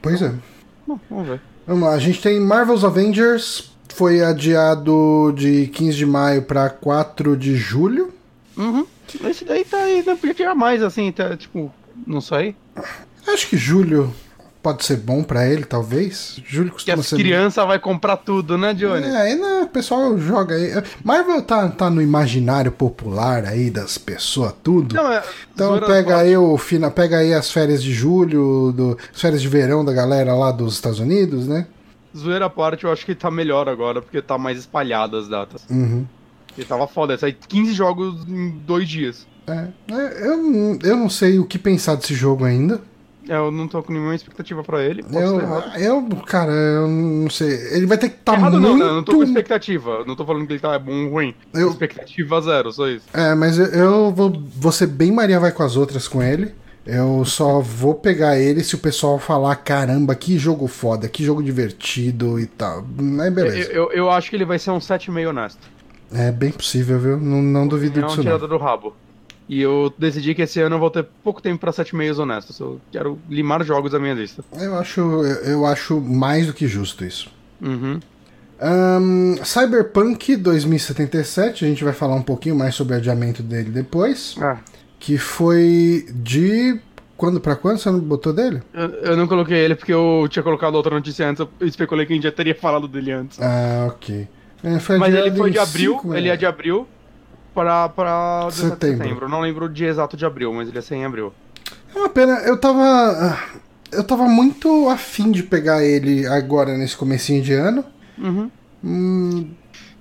[0.02, 0.34] Pois é.
[0.86, 1.40] Bom, vamos ver.
[1.66, 7.34] Vamos lá, a gente tem Marvel's Avengers, foi adiado de 15 de maio para 4
[7.38, 8.12] de julho.
[8.54, 8.86] Uhum.
[9.24, 10.14] Esse daí tá aí, né?
[10.14, 11.72] Podia tirar mais, assim, tá, tipo,
[12.06, 12.54] não sei.
[13.26, 14.14] Acho que julho
[14.64, 16.40] pode ser bom pra ele, talvez.
[16.48, 17.16] Que costuma as ser.
[17.16, 19.06] crianças vai comprar tudo, né, Johnny?
[19.06, 20.72] É, aí né, o pessoal joga aí.
[21.04, 24.94] Marvel tá, tá no imaginário popular aí das pessoas, tudo.
[24.94, 25.22] Não, é,
[25.52, 29.48] Então pega aí o fina, pega aí as férias de julho, do, as férias de
[29.48, 31.66] verão da galera lá dos Estados Unidos, né?
[32.16, 35.62] Zoeira à parte, eu acho que tá melhor agora, porque tá mais espalhado as datas.
[35.68, 36.06] Uhum.
[36.56, 39.26] E tava foda, sai 15 jogos em dois dias.
[39.46, 42.80] É, é, eu, não- eu não sei o que pensar desse jogo ainda.
[43.28, 45.04] É, Eu não tô com nenhuma expectativa pra ele.
[45.12, 45.40] Eu,
[45.78, 47.48] eu, cara, eu não sei.
[47.76, 48.68] Ele vai ter que estar errado muito.
[48.68, 48.84] não, né?
[48.84, 49.90] Eu não tô com expectativa.
[49.90, 51.34] Eu Não tô falando que ele tá bom ou ruim.
[51.54, 53.06] Eu- Expectativa zero, só isso.
[53.12, 56.54] É, mas eu, eu vou, vou ser bem Maria vai com as outras com ele.
[56.86, 61.42] Eu só vou pegar ele se o pessoal falar: caramba, que jogo foda, que jogo
[61.42, 62.84] divertido e tal.
[63.20, 63.72] Aí Eu, beleza.
[63.72, 65.60] eu, eu acho que ele vai ser um 7,5 honesto.
[66.12, 67.16] É bem possível, viu?
[67.16, 68.48] Não, não duvido É uma disso tirada não.
[68.48, 68.94] do rabo.
[69.48, 72.58] E eu decidi que esse ano eu vou ter pouco tempo pra 7,5 honestos.
[72.58, 74.42] Eu quero limar jogos da minha lista.
[74.58, 77.30] Eu acho, eu, acho mais do que justo isso.
[77.60, 78.00] Uhum.
[78.60, 84.36] Ahn, Cyberpunk 2077, a gente vai falar um pouquinho mais sobre o adiamento dele depois.
[84.40, 84.58] Ah,
[84.98, 86.80] Que foi de
[87.16, 88.62] quando pra quando você não botou dele?
[88.72, 92.12] Eu, eu não coloquei ele porque eu tinha colocado outra notícia antes, eu especulei que
[92.12, 93.38] a gente já teria falado dele antes.
[93.40, 94.26] Ah, ok.
[94.62, 96.34] É, Mas ele foi de abril, cinco, ele né?
[96.34, 96.88] é de abril
[97.54, 99.04] pra, pra 17 de Setembro.
[99.04, 99.28] setembro.
[99.28, 101.32] Não lembro o dia exato de abril, mas ele é 100 em abril.
[101.94, 103.38] É uma pena, eu tava.
[103.92, 107.84] Eu tava muito afim de pegar ele agora nesse comecinho de ano.
[108.18, 108.50] Uhum.
[108.82, 109.50] Hum,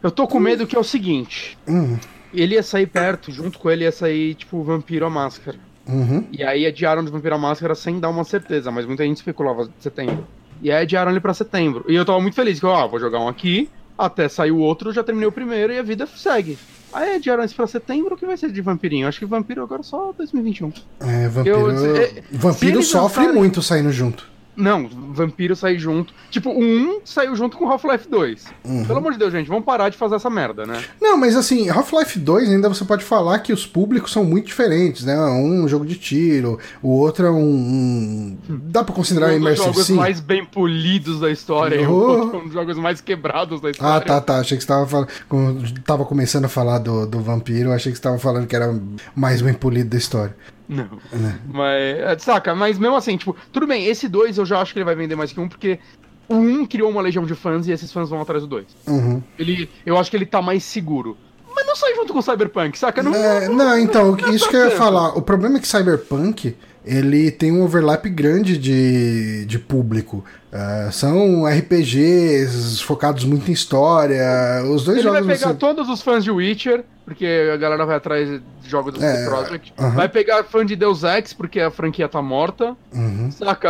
[0.02, 1.58] Eu tô com medo que é o seguinte.
[1.68, 1.98] hum,
[2.34, 5.58] Ele ia sair perto, junto com ele ia sair, tipo, Vampiro a Máscara.
[5.88, 6.26] uhum.
[6.32, 9.66] E aí adiaram de Vampiro a Máscara sem dar uma certeza, mas muita gente especulava
[9.66, 10.26] de setembro.
[10.62, 11.86] E aí adiaram ele pra setembro.
[11.88, 14.58] E eu tava muito feliz, que eu, ah, vou jogar um aqui, até sair o
[14.58, 16.58] outro, já terminei o primeiro e a vida segue.
[16.94, 19.08] Aí adiaram isso pra setembro, o que vai ser de Vampirinho?
[19.08, 20.72] Acho que Vampiro agora é só 2021.
[21.00, 21.56] É, vampiro.
[21.72, 24.32] Eu- é, vampiro sofre lançarem- muito saindo junto.
[24.56, 26.14] Não, Vampiro sair junto.
[26.30, 28.46] Tipo, o 1 saiu junto com Half-Life 2.
[28.64, 28.86] Uhum.
[28.86, 30.84] Pelo amor de Deus, gente, vamos parar de fazer essa merda, né?
[31.02, 35.06] Não, mas assim, Half-Life 2 ainda você pode falar que os públicos são muito diferentes,
[35.06, 35.16] né?
[35.18, 37.38] Um é um jogo de tiro, o outro é um.
[37.38, 39.96] um- Dá pra considerar um dos Immersive jogos Sim?
[39.96, 41.94] mais bem polidos da história e o Oh.
[42.20, 43.98] outro é um dos jogos mais quebrados da história.
[43.98, 44.38] Ah, tá, tá.
[44.40, 45.08] Achei que você tava falando.
[45.28, 48.74] Quando tava começando a falar do, do vampiro, achei que você tava falando que era
[49.16, 50.36] mais bem polido da história.
[50.68, 50.90] Não.
[51.12, 51.40] Né?
[51.52, 54.80] Mas, é, saca, mas mesmo assim, tipo, tudo bem, esse 2 eu já acho que
[54.80, 55.80] ele vai vender mais que um, porque
[56.28, 58.66] o 1 um criou uma legião de fãs e esses fãs vão atrás do 2.
[58.88, 59.22] Uhum.
[59.38, 61.18] Ele, eu acho que ele tá mais seguro.
[61.56, 63.02] Mas não sai junto com o Cyberpunk, saca?
[63.04, 65.18] Não, É, não, então, isso que eu ia falar.
[65.18, 70.24] O problema é que Cyberpunk ele tem um overlap grande de, de público.
[70.52, 74.64] Ah, são RPGs focados muito em história.
[74.70, 77.86] Os dois Ele vai jogos pegar você- todos os fãs de Witcher, porque a galera
[77.86, 79.74] vai atrás de jogos do É, CD Projekt.
[79.80, 79.90] aham.
[79.96, 82.76] Vai pegar fã de Deus Ex, porque a franquia tá morta.
[82.94, 83.32] Uhum.
[83.32, 83.70] Saca?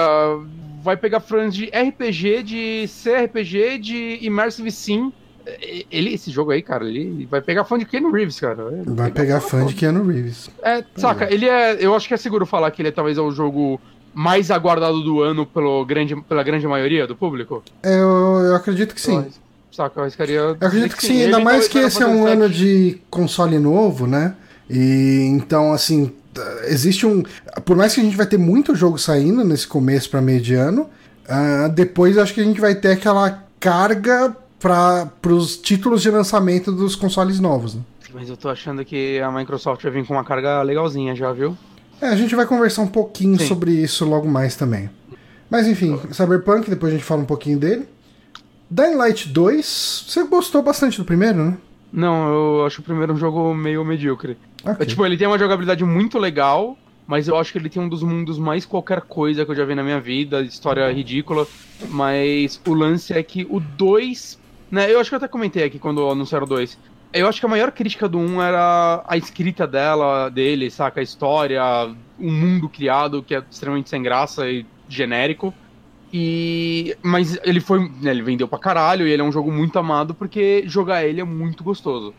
[0.84, 5.14] Vai pegar fãs de RPG, de CRPG, de Immersive Sim.
[5.92, 8.64] Ele, esse jogo aí, cara, ele vai pegar fã de Ken Reeves, cara.
[8.72, 10.50] Ele Vai pegar fã de Keanu Reeves.
[10.62, 11.78] É, saca, ele é.
[11.80, 13.80] Eu acho que é seguro falar que ele é talvez é o jogo
[14.14, 17.64] mais aguardado do ano pelo grande, pela grande maioria do público.
[17.82, 19.26] É, Eu, eu acredito que sim.
[19.72, 20.40] Saca, eu arriscaria.
[20.40, 23.58] Eu acredito que sim, Ele ainda mais talvez que esse é um ano de console
[23.60, 24.36] novo, né?
[24.70, 26.12] E então, assim,
[26.66, 27.24] existe um.
[27.66, 30.54] Por mais que a gente vai ter muito jogo saindo nesse começo para meio de
[30.54, 30.90] ano,
[31.28, 36.72] ah, depois acho que a gente vai ter aquela carga para os títulos de lançamento
[36.72, 37.76] dos consoles novos.
[37.76, 37.82] Né?
[38.14, 41.58] Mas eu tô achando que a Microsoft vai vir com uma carga legalzinha já, viu?
[42.00, 43.46] É, a gente vai conversar um pouquinho Sim.
[43.46, 44.90] sobre isso logo mais também.
[45.50, 47.86] Mas enfim, Cyberpunk, depois a gente fala um pouquinho dele.
[48.72, 51.58] Dying Light 2, você gostou bastante do primeiro, né?
[51.92, 54.38] Não, eu acho o primeiro um jogo meio medíocre.
[54.64, 54.78] Ok.
[54.80, 57.90] É, Tipo, ele tem uma jogabilidade muito legal, mas eu acho que ele tem um
[57.90, 61.46] dos mundos mais qualquer coisa que eu já vi na minha vida, história ridícula.
[61.90, 64.40] Mas o lance é que o 2.
[64.74, 66.80] Né, eu acho que eu até comentei aqui quando anunciaram o 2.
[67.14, 71.00] Eu acho que a maior crítica do 1 era a escrita dela, dele, saca?
[71.00, 71.62] A história,
[72.20, 75.54] o mundo criado, que é extremamente sem graça e genérico.
[76.12, 76.98] E.
[77.04, 77.88] Mas ele foi.
[78.02, 81.22] né, ele vendeu pra caralho e ele é um jogo muito amado porque jogar ele
[81.22, 82.12] é muito gostoso.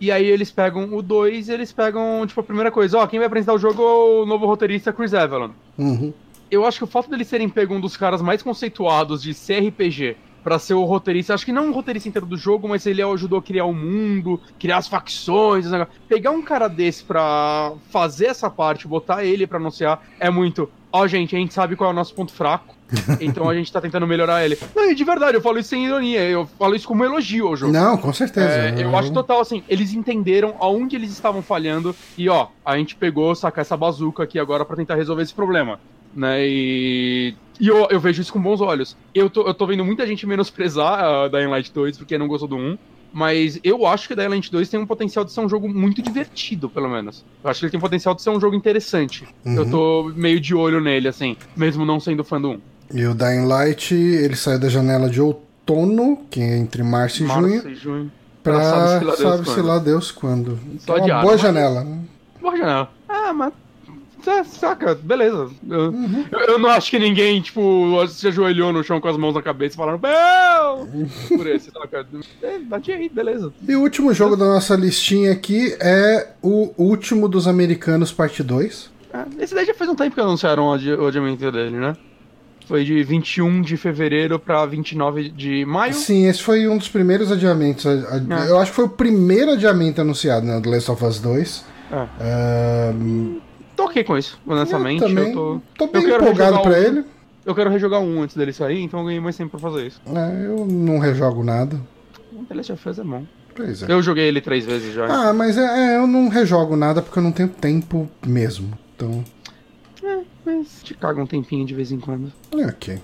[0.00, 3.18] E aí eles pegam o 2 e eles pegam, tipo, a primeira coisa, ó, quem
[3.18, 5.50] vai apresentar o jogo é o novo roteirista Chris Evelyn.
[5.76, 6.14] Uhum.
[6.48, 10.27] Eu acho que o fato deles terem pego um dos caras mais conceituados de CRPG
[10.48, 13.38] pra ser o roteirista, acho que não o roteirista inteiro do jogo, mas ele ajudou
[13.38, 15.66] a criar o mundo, criar as facções.
[16.08, 20.70] Pegar um cara desse pra fazer essa parte, botar ele pra anunciar, é muito.
[20.90, 22.74] Ó, gente, a gente sabe qual é o nosso ponto fraco,
[23.20, 24.58] então a gente tá tentando melhorar ele.
[24.74, 27.70] Não, de verdade, eu falo isso sem ironia, eu falo isso como elogio ao jogo.
[27.70, 28.48] Não, com certeza.
[28.48, 32.96] É, eu acho total assim, eles entenderam aonde eles estavam falhando e ó, a gente
[32.96, 35.78] pegou, sacar essa bazuca aqui agora pra tentar resolver esse problema,
[36.14, 36.38] né?
[36.40, 38.96] E, e eu, eu vejo isso com bons olhos.
[39.14, 42.48] Eu tô, eu tô vendo muita gente menosprezar a Dying Light 2 porque não gostou
[42.48, 42.78] do 1.
[43.10, 46.02] Mas eu acho que Dying Light 2 tem um potencial de ser um jogo muito
[46.02, 47.24] divertido, pelo menos.
[47.42, 49.26] Eu acho que ele tem um potencial de ser um jogo interessante.
[49.46, 49.54] Uhum.
[49.54, 52.60] Eu tô meio de olho nele, assim, mesmo não sendo fã do 1.
[52.94, 57.26] E o Dying Light, ele saiu da janela de outono, que é entre março e
[57.26, 58.12] junho, Março e junho.
[58.42, 59.66] pra sabe-se lá Deus sabe-se quando.
[59.66, 60.58] lá Deus quando.
[60.80, 61.84] Só é de uma ar, boa janela.
[61.84, 61.98] né?
[62.40, 62.90] Boa janela.
[63.08, 63.52] Ah, mas.
[64.26, 65.48] É, Saca, beleza.
[65.68, 66.24] Eu, Uhum.
[66.48, 69.76] eu, não acho que ninguém, tipo, se ajoelhou no chão com as mãos na cabeça
[69.76, 70.88] falando, Bel!
[71.28, 72.06] Por esse, saca?
[72.42, 73.52] É, bati aí, beleza.
[73.66, 78.90] E o último jogo da nossa listinha aqui é o último dos americanos, parte 2.
[79.12, 81.96] Ah, esse daí já faz um tempo que anunciaram o adi- o adiamento dele, né?
[82.66, 85.94] Foi de 21 de fevereiro pra 29 de maio.
[85.94, 87.86] Sim, esse foi um dos primeiros adiamentos.
[87.86, 88.50] É.
[88.50, 90.60] Eu acho que foi o primeiro adiamento anunciado, né?
[90.60, 91.64] Do Last of Us 2.
[92.20, 92.92] É.
[93.88, 95.02] ok com isso, honestamente.
[95.02, 95.60] eu Eu, também tô.
[95.76, 96.74] tô eu bem quero empolgado pra um.
[96.74, 97.04] ele.
[97.44, 100.00] Eu quero rejogar um antes dele sair, então eu ganhei mais tempo pra fazer isso.
[100.06, 101.80] É, eu não rejogo nada.
[102.32, 103.24] O The Last of Us é bom.
[103.56, 103.90] Pois é.
[103.90, 105.06] Eu joguei ele três vezes já.
[105.06, 108.76] Ah, mas é, é, eu não rejogo nada porque eu não tenho tempo mesmo.
[108.94, 109.24] Então.
[110.02, 112.32] Mas mas te caga um tempinho de vez em quando.
[112.56, 112.98] É, ok.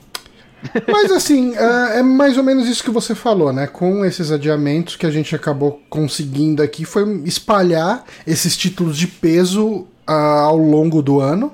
[0.90, 3.66] Mas assim, é, é mais ou menos isso que você falou, né?
[3.66, 9.86] Com esses adiamentos que a gente acabou conseguindo aqui foi espalhar esses títulos de peso
[10.06, 11.52] ah, ao longo do ano.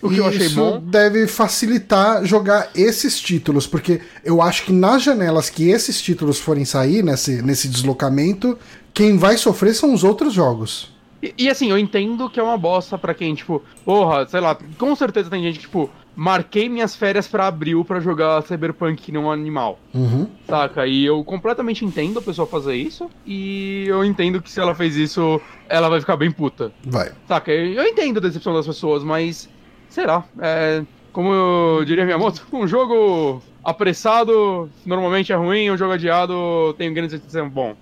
[0.00, 0.80] O que E eu achei isso bom.
[0.80, 6.64] deve facilitar jogar esses títulos, porque eu acho que nas janelas que esses títulos forem
[6.64, 8.58] sair, nesse, nesse deslocamento,
[8.92, 10.90] quem vai sofrer são os outros jogos.
[11.22, 14.58] E, e, assim, eu entendo que é uma bosta pra quem, tipo, porra, sei lá,
[14.76, 19.12] com certeza tem gente que, tipo, marquei minhas férias pra abril pra jogar Cyberpunk que
[19.12, 19.78] não é um animal.
[19.94, 20.28] Uhum.
[20.46, 20.86] Saca?
[20.86, 23.10] E eu completamente entendo a pessoa fazer isso.
[23.26, 26.72] E eu entendo que se ela fez isso, ela vai ficar bem puta.
[26.84, 27.12] Vai.
[27.26, 27.52] Saca?
[27.52, 29.48] Eu entendo a decepção das pessoas, mas.
[29.88, 30.24] Será?
[30.38, 30.82] É.
[31.12, 36.92] Como eu diria minha moto, um jogo apressado normalmente é ruim, um jogo adiado tem
[36.92, 37.76] grandes chances de ser bom.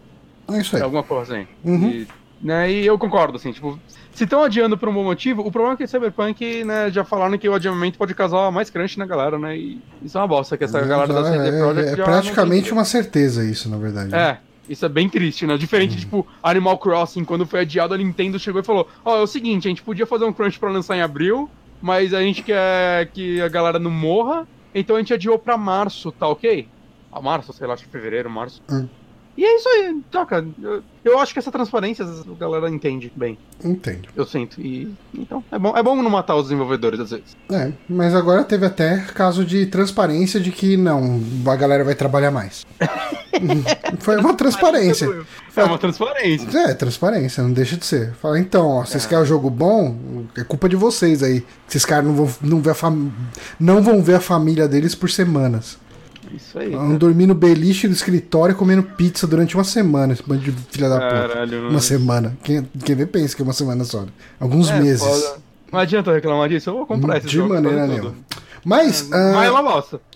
[0.52, 0.82] É isso aí.
[0.82, 1.46] É alguma coisa assim.
[1.64, 1.88] Uhum.
[1.90, 2.08] E,
[2.40, 3.78] né, e eu concordo, assim, tipo,
[4.20, 7.38] se estão adiando por um bom motivo, o problema é que Cyberpunk, né, já falaram
[7.38, 9.56] que o adiamento pode causar mais crunch na galera, né?
[9.56, 12.56] E isso é uma bosta, que essa galera da CD é, Projekt é já praticamente
[12.58, 14.14] não tem- uma certeza isso, na verdade.
[14.14, 14.36] É,
[14.68, 15.56] isso é bem triste, né?
[15.56, 19.26] Diferente, tipo, Animal Crossing, quando foi adiado, a Nintendo chegou e falou: Ó, é o
[19.26, 21.48] seguinte, a gente podia fazer um crunch pra lançar em abril,
[21.80, 26.12] mas a gente quer que a galera não morra, então a gente adiou pra março,
[26.12, 26.68] tá ok?
[27.10, 28.60] A março, sei lá, acho que fevereiro, março.
[28.70, 28.86] Hum.
[29.36, 30.44] E é isso aí, saca?
[30.62, 34.08] Eu, eu acho que essa transparência a galera entende bem, Entendo.
[34.14, 34.60] eu sinto.
[34.60, 37.36] E então, é bom, é bom não matar os desenvolvedores às vezes.
[37.50, 42.30] É, mas agora teve até caso de transparência de que não, a galera vai trabalhar
[42.30, 42.66] mais.
[44.00, 45.08] Foi uma transparência.
[45.56, 46.58] É uma transparência.
[46.58, 48.12] É, transparência, não deixa de ser.
[48.14, 49.96] Fala, então, ó, vocês querem um jogo bom?
[50.36, 51.44] É culpa de vocês aí.
[51.68, 52.92] Esses caras não vão, não, ver a
[53.58, 55.78] não vão ver a família deles por semanas.
[56.34, 56.70] Isso aí.
[56.70, 60.88] Vão dormir no beliche do escritório comendo pizza durante uma semana, esse bando de filha
[60.88, 61.28] da puta.
[61.28, 62.36] Caralho, Uma semana.
[62.42, 64.04] Quem, quem vê pensa que é uma semana só.
[64.38, 65.02] Alguns É, meses.
[65.02, 65.38] foda.
[65.72, 67.54] Não adianta reclamar disso, eu vou comprar esse De jogo.
[67.54, 67.88] maneira todo.
[67.88, 68.14] nenhuma.
[68.64, 69.44] Mas, é ah,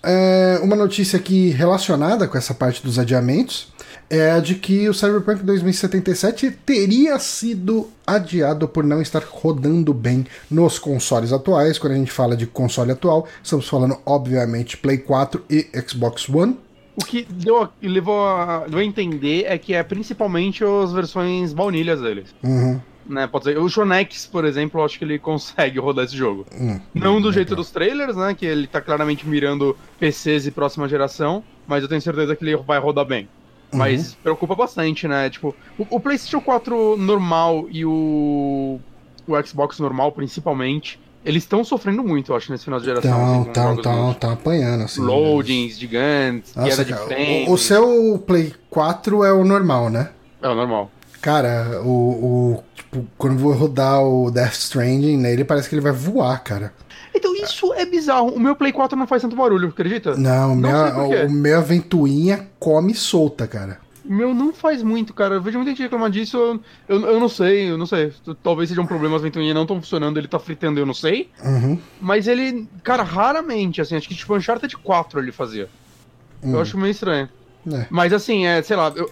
[0.03, 3.73] é, uma notícia aqui relacionada com essa parte dos adiamentos
[4.09, 10.25] é a de que o Cyberpunk 2077 teria sido adiado por não estar rodando bem
[10.49, 11.77] nos consoles atuais.
[11.79, 16.57] Quando a gente fala de console atual, estamos falando, obviamente, Play 4 e Xbox One.
[16.95, 21.51] O que deu, a- levou a, deu a entender é que é principalmente as versões
[21.51, 22.33] baunilhas deles.
[22.43, 22.79] Uhum.
[23.07, 23.57] Né, pode ser.
[23.59, 26.43] O Shonex, por exemplo, eu acho que ele consegue rodar esse jogo.
[26.59, 26.79] Hum.
[26.93, 28.33] Não do jeito dos trailers, né?
[28.33, 32.55] Que ele tá claramente mirando PCs e próxima geração, mas eu tenho certeza que ele
[32.57, 33.29] vai rodar bem.
[33.73, 35.29] Mas preocupa bastante, né?
[35.29, 38.79] Tipo, o, o PlayStation 4 normal e o,
[39.27, 43.11] o Xbox normal, principalmente, eles estão sofrendo muito, eu acho, nesse final de geração.
[43.11, 44.17] Assim, então, jogos então, novos.
[44.17, 45.01] tá apanhando, assim.
[45.01, 47.45] Loadings gigantes, Nossa, queda de frame.
[47.47, 50.11] o, o seu Play 4 é o normal, né?
[50.41, 50.91] É o normal.
[51.25, 55.81] Cara, o, o- Tipo, quando eu vou rodar o Death Stranding nele, parece que ele
[55.81, 56.71] vai voar, cara.
[57.15, 58.27] Então isso é bizarro.
[58.29, 60.15] O meu Play 4 não faz tanto barulho, acredita?
[60.15, 60.69] Não, meu,
[61.25, 63.79] o meu ventoinha come solta, cara.
[64.07, 65.33] O meu não faz muito, cara.
[65.35, 66.37] Eu vejo muita gente reclamar disso.
[66.37, 68.13] Eu, eu, eu não sei, eu não sei.
[68.43, 71.31] Talvez seja um problema, as ventoinhas não estão funcionando, ele tá fritando, eu não sei.
[71.43, 71.79] Uhum.
[71.99, 75.67] Mas ele, cara, raramente, assim, acho que tipo Uncharted 4 ele fazia.
[76.43, 76.53] Hum.
[76.53, 77.27] Eu acho meio estranho.
[77.73, 77.87] É.
[77.89, 79.09] Mas assim, é, sei lá, eu,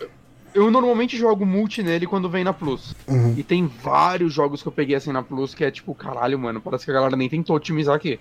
[0.54, 2.96] eu normalmente jogo multi nele quando vem na Plus.
[3.08, 3.36] Uhum.
[3.38, 6.62] E tem vários jogos que eu peguei assim na Plus que é tipo, caralho, mano,
[6.62, 8.20] parece que a galera nem tentou otimizar aqui.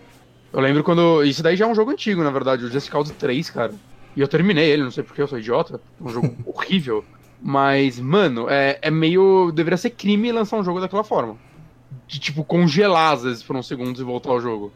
[0.52, 1.24] Eu lembro quando.
[1.24, 3.74] Isso daí já é um jogo antigo, na verdade, o Just Cause 3, cara.
[4.14, 5.80] E eu terminei ele, não sei porque eu sou idiota.
[6.00, 7.04] É um jogo horrível.
[7.40, 9.50] Mas, mano, é, é meio.
[9.52, 11.36] Deveria ser crime lançar um jogo daquela forma.
[12.06, 14.72] De tipo, congelar às vezes por uns segundos e voltar ao jogo.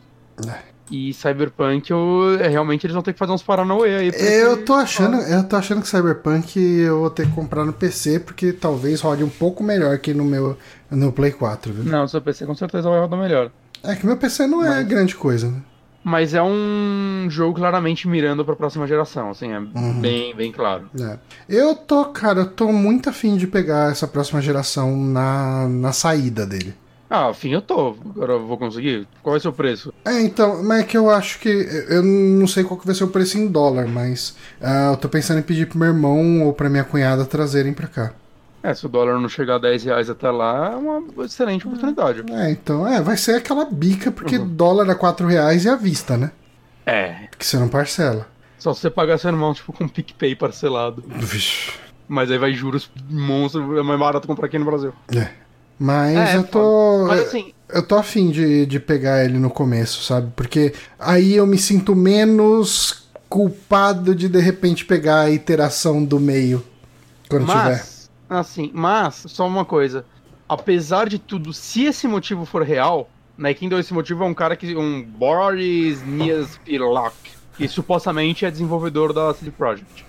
[0.90, 4.12] E Cyberpunk, eu, é, realmente eles vão ter que fazer uns Paranauê aí.
[4.40, 8.20] Eu tô achando, eu tô achando que Cyberpunk eu vou ter que comprar no PC,
[8.20, 10.56] porque talvez rode um pouco melhor que no meu
[10.90, 11.84] no Play 4, viu?
[11.84, 13.50] Não, seu PC com certeza vai rodar melhor.
[13.82, 15.60] É que meu PC não é Mas- grande coisa, né?
[16.08, 20.00] Mas é um jogo claramente mirando pra próxima geração, assim, é Uhum.
[20.00, 20.88] bem, bem claro.
[21.00, 21.18] É.
[21.48, 26.46] Eu tô, cara, eu tô muito afim de pegar essa próxima geração na, na saída
[26.46, 26.72] dele.
[27.08, 27.96] Ah, afim eu tô.
[28.14, 29.06] Agora eu vou conseguir.
[29.22, 29.92] Qual ser o preço?
[30.04, 31.48] É, então, mas é que eu acho que.
[31.88, 35.08] Eu não sei qual que vai ser o preço em dólar, mas ah, eu tô
[35.08, 38.12] pensando em pedir pro meu irmão ou pra minha cunhada trazerem pra cá.
[38.62, 42.24] É, se o dólar não chegar a 10 reais até lá, é uma excelente oportunidade.
[42.32, 44.48] É, então, é, vai ser aquela bica, porque Uhum.
[44.48, 46.32] dólar a 4 reais e à vista, né?
[46.84, 47.28] É.
[47.30, 48.26] Porque você não parcela.
[48.58, 51.04] Só se você pagar seu irmão, tipo, com PicPay parcelado.
[51.06, 51.72] Vixe.
[52.08, 54.92] Mas aí vai juros monstro, é mais barato comprar aqui no Brasil.
[55.14, 55.28] É.
[55.78, 57.06] Mas É, eu tô.
[57.06, 60.32] Mas assim, Eu tô afim de, de pegar ele no começo, sabe?
[60.36, 66.64] Porque aí eu me sinto menos culpado de de repente pegar a iteração do meio
[67.28, 67.54] quando tiver.
[67.54, 70.04] mas, assim, mas, só uma coisa.
[70.48, 73.10] Apesar de tudo, se esse motivo for real?
[73.58, 74.74] Quem deu esse motivo é um cara que.
[74.74, 77.14] um Boris Niaspilak,
[77.56, 80.06] que supostamente é desenvolvedor da CD Projekt.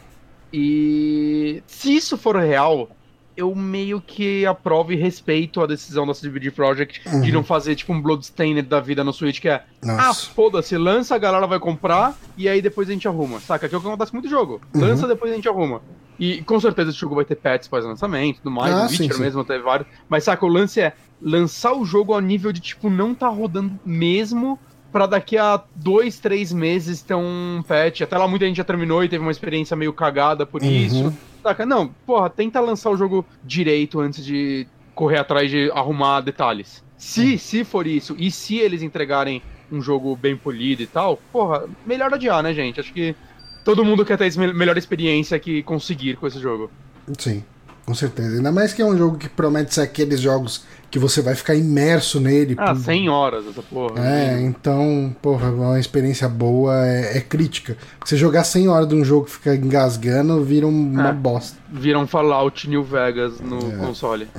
[0.53, 2.89] E se isso for real,
[3.37, 7.21] eu meio que aprovo e respeito a decisão da CD Projekt Uhum.
[7.21, 10.25] de não fazer tipo um Bloodstained da vida no Switch, que é ah, Nossa.
[10.31, 13.39] foda-se, lança, a galera vai comprar e aí depois a gente arruma.
[13.39, 13.69] Saca?
[13.69, 14.59] Que é o que acontece com muito jogo.
[14.73, 15.09] Lança, Uhum.
[15.09, 15.81] depois a gente arruma.
[16.19, 18.73] E com certeza esse jogo vai ter patches pós-lançamento e tudo mais.
[18.73, 19.21] Ah, o sim, Witcher sim.
[19.21, 19.87] mesmo teve vários.
[20.09, 23.79] Mas saca, o lance é lançar o jogo ao nível de tipo não tá rodando
[23.85, 24.57] mesmo
[24.91, 28.01] pra daqui a dois, três meses ter um patch.
[28.01, 30.69] Até lá muita gente já terminou e teve uma experiência meio cagada por Uhum.
[30.69, 31.13] isso.
[31.43, 31.65] Saca?
[31.65, 36.83] Não, porra, tenta lançar o jogo direito antes de correr atrás de arrumar detalhes.
[36.97, 41.65] Se, se for isso, e se eles entregarem um jogo bem polido e tal, porra,
[41.85, 42.79] melhor adiar, né, gente?
[42.79, 43.15] Acho que
[43.63, 46.71] todo mundo quer ter me- melhor experiência que conseguir com esse jogo.
[47.19, 47.43] Sim,
[47.87, 48.35] com certeza.
[48.35, 51.55] Ainda mais que é um jogo que promete ser aqueles jogos que você vai ficar
[51.55, 52.53] imerso nele.
[52.57, 54.05] Ah, por- 100 horas essa porra.
[54.05, 57.77] É, então, porra, uma experiência boa é, é crítica.
[58.05, 61.13] Você jogar 100 horas de um jogo que fica engasgando, vira um- uma É.
[61.13, 61.57] bosta.
[61.71, 63.77] Vira um Fallout New Vegas no É.
[63.77, 64.27] console.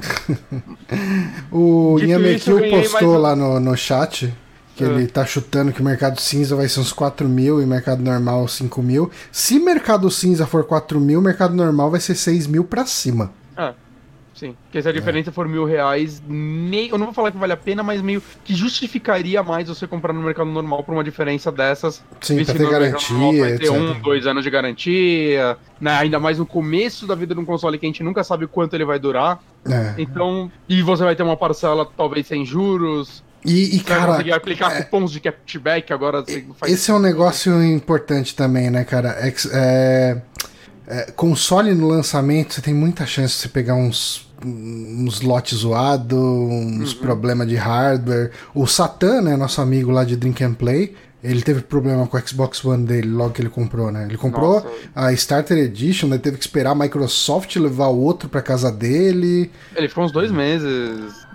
[1.50, 4.32] O Dito isso, postou um- lá no, no chat
[4.78, 4.86] que É.
[4.86, 8.46] ele tá chutando que o mercado cinza vai ser uns 4 mil e mercado normal
[8.46, 9.10] 5 mil.
[9.32, 13.32] Se mercado cinza for 4 mil, mercado normal vai ser 6 mil pra cima.
[13.56, 13.74] É.
[14.34, 14.54] Sim.
[14.62, 17.56] Porque se a diferença for mil reais, nem, eu não vou falar que vale a
[17.56, 22.00] pena, mas meio que justificaria mais você comprar no mercado normal por uma diferença dessas.
[22.20, 23.72] Sim, pra ter mercado normal garantia, Vai ter etc.
[23.72, 25.90] um, dois anos de garantia, né?
[25.96, 28.74] Ainda mais no começo da vida de um console que a gente nunca sabe quanto
[28.74, 29.40] ele vai durar.
[29.68, 29.94] É.
[29.98, 33.24] Então, e você vai ter uma parcela talvez sem juros.
[33.44, 36.22] E, e cara, conseguir aplicar cupons de cashback agora.
[36.22, 36.72] Você faz...
[36.72, 39.16] Esse é um negócio importante também, né, cara?
[39.26, 40.20] Ex- é-
[40.90, 46.18] é, console no lançamento, você tem muita chance de você pegar uns, uns lotes zoados,
[46.18, 47.00] uns Uhum.
[47.00, 48.30] problemas de hardware.
[48.54, 52.20] O Satan, né, nosso amigo lá de Drink and Play, ele teve problema com o
[52.26, 54.04] Xbox One dele logo que ele comprou, né?
[54.04, 54.68] Ele comprou Nossa.
[54.94, 59.50] a Starter Edition, daí teve que esperar a Microsoft levar o outro pra casa dele.
[59.74, 61.26] Ele ficou uns dois meses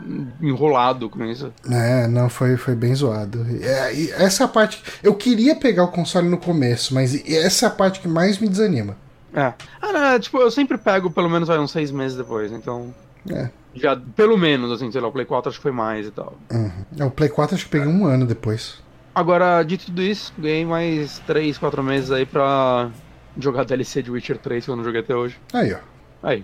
[0.41, 1.51] enrolado com isso.
[1.69, 3.45] É, não, foi, foi bem zoado.
[3.61, 4.81] É, essa é a parte.
[5.03, 8.47] Eu queria pegar o console no começo, mas essa é a parte que mais me
[8.47, 8.95] desanima.
[9.33, 9.53] É.
[9.81, 12.93] Ah, não, tipo, eu sempre pego pelo menos vai, uns seis meses depois, então.
[13.29, 13.49] É.
[13.75, 16.37] Já, pelo menos, assim, sei lá, o Play 4 acho que foi mais e tal.
[16.51, 16.71] Uhum.
[16.99, 18.81] É, O Play 4 acho que peguei um ano depois.
[19.15, 22.89] Agora, dito tudo isso, ganhei mais 3, 4 meses aí pra
[23.37, 25.37] jogar DLC de Witcher 3 que eu não joguei até hoje.
[25.53, 25.77] Aí, ó.
[26.23, 26.43] Aí,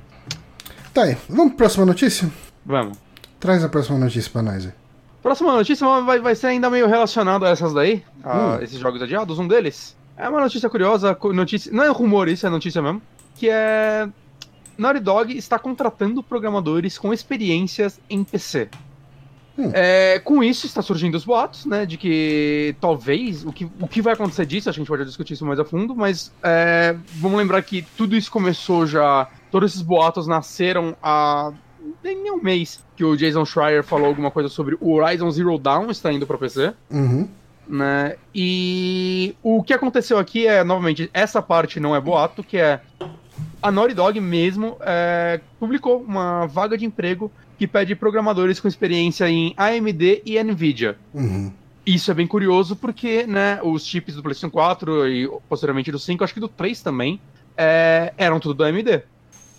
[0.94, 1.18] Tá aí.
[1.28, 2.30] Vamos pra próxima notícia?
[2.66, 2.98] vamos.
[3.40, 4.74] Traz a próxima notícia pra nós aí.
[5.24, 8.62] Próxima notícia vai, vai ser ainda meio relacionado a essas daí, a Hum.
[8.62, 9.40] esses jogos adiados.
[9.40, 13.02] Um deles é uma notícia curiosa, notícia, não é rumor, isso é notícia mesmo,
[13.36, 14.08] que é
[14.78, 18.70] Naughty Dog está contratando programadores com experiências em PC.
[19.60, 19.72] Hum.
[19.74, 24.02] É, com isso está surgindo os boatos, né, de que talvez o que, o que
[24.02, 27.62] vai acontecer disso, a gente pode discutir isso mais a fundo, mas é, vamos lembrar
[27.64, 31.52] que tudo isso começou já, todos esses boatos nasceram há
[32.02, 35.90] nem um mês que o Jason Schreier falou alguma coisa sobre o Horizon Zero Dawn
[35.92, 37.28] está indo para PC, Uhum.
[37.68, 38.16] né?
[38.34, 42.80] E o que aconteceu aqui é, novamente, essa parte não é boato, que é
[43.62, 47.30] a Naughty Dog mesmo é, publicou uma vaga de emprego
[47.60, 50.98] que pede programadores com experiência em AMD e Nvidia.
[51.14, 51.52] Uhum.
[51.86, 56.24] Isso é bem curioso porque, né, os chips do PlayStation 4 e posteriormente do 5,
[56.24, 57.20] acho que do 3 também,
[57.58, 59.04] é, eram tudo do AMD.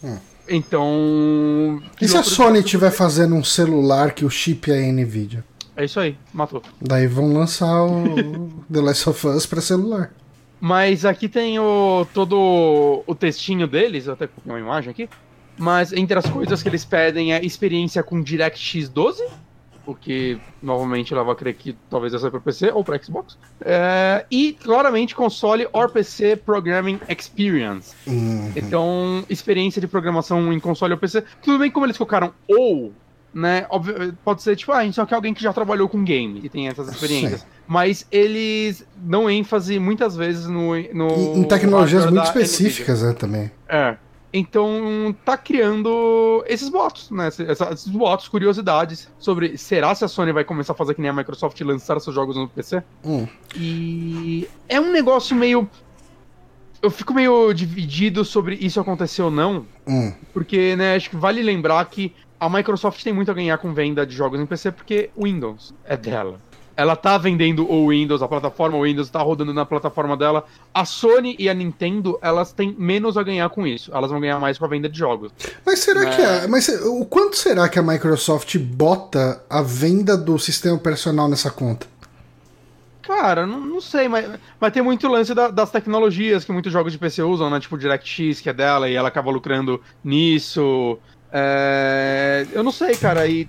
[0.03, 0.17] Hum.
[0.49, 1.83] Então.
[2.01, 5.45] E se a Sony estiver fazendo um celular que o chip é Nvidia?
[5.77, 6.63] É isso aí, matou.
[6.81, 10.13] Daí vão lançar o The Last of Us pra celular.
[10.59, 15.09] Mas aqui tem o todo o textinho deles, eu até coloquei uma imagem aqui.
[15.61, 19.23] Mas entre as coisas que eles pedem é experiência com DirectX 12,
[19.87, 23.37] o que novamente leva a crer que talvez essa é para PC ou para Xbox.
[23.61, 27.95] É, e claramente console or PC Programming Experience.
[28.07, 28.53] Uhum.
[28.57, 31.25] Então, experiência de programação em console ou PC.
[31.43, 32.93] Tudo bem como eles colocaram ou,
[33.35, 33.67] né?
[33.69, 36.41] óbvio, pode ser tipo, ah, a gente só quer alguém que já trabalhou com game
[36.43, 37.45] e tem essas experiências.
[37.67, 40.71] Mas eles dão ênfase muitas vezes no.
[40.95, 43.51] no Em, em tecnologias muito específicas, né, também.
[43.69, 43.97] É.
[44.33, 47.29] Então, tá criando esses boatos, né?
[47.29, 51.13] Esses, boatos, curiosidades sobre será se a Sony vai começar a fazer que nem a
[51.13, 52.83] Microsoft lançar seus jogos no PC?
[53.05, 53.27] Hum.
[53.57, 55.69] E é um negócio meio.
[56.81, 60.13] Eu fico meio dividido sobre isso acontecer ou não, Hum.
[60.33, 64.07] porque, né, acho que vale lembrar que a Microsoft tem muito a ganhar com venda
[64.07, 66.41] de jogos em PC, porque Windows é dela.
[66.77, 70.45] Ela tá vendendo o Windows, a plataforma o Windows tá rodando na plataforma dela.
[70.73, 73.91] A Sony e a Nintendo, elas têm menos a ganhar com isso.
[73.95, 75.33] Elas vão ganhar mais com a venda de jogos.
[75.67, 76.17] Mas será É.
[76.17, 81.29] que a, mas o quanto será que a Microsoft bota a venda do sistema operacional
[81.29, 81.87] nessa conta?
[83.03, 84.29] Cara, não, não sei, mas,
[84.61, 87.59] mas tem muito lance da- das tecnologias que muitos jogos de PC usam, né?
[87.59, 90.97] Tipo DirectX, que é dela, e ela acaba lucrando nisso.
[91.33, 93.49] É, Eu não sei, cara, e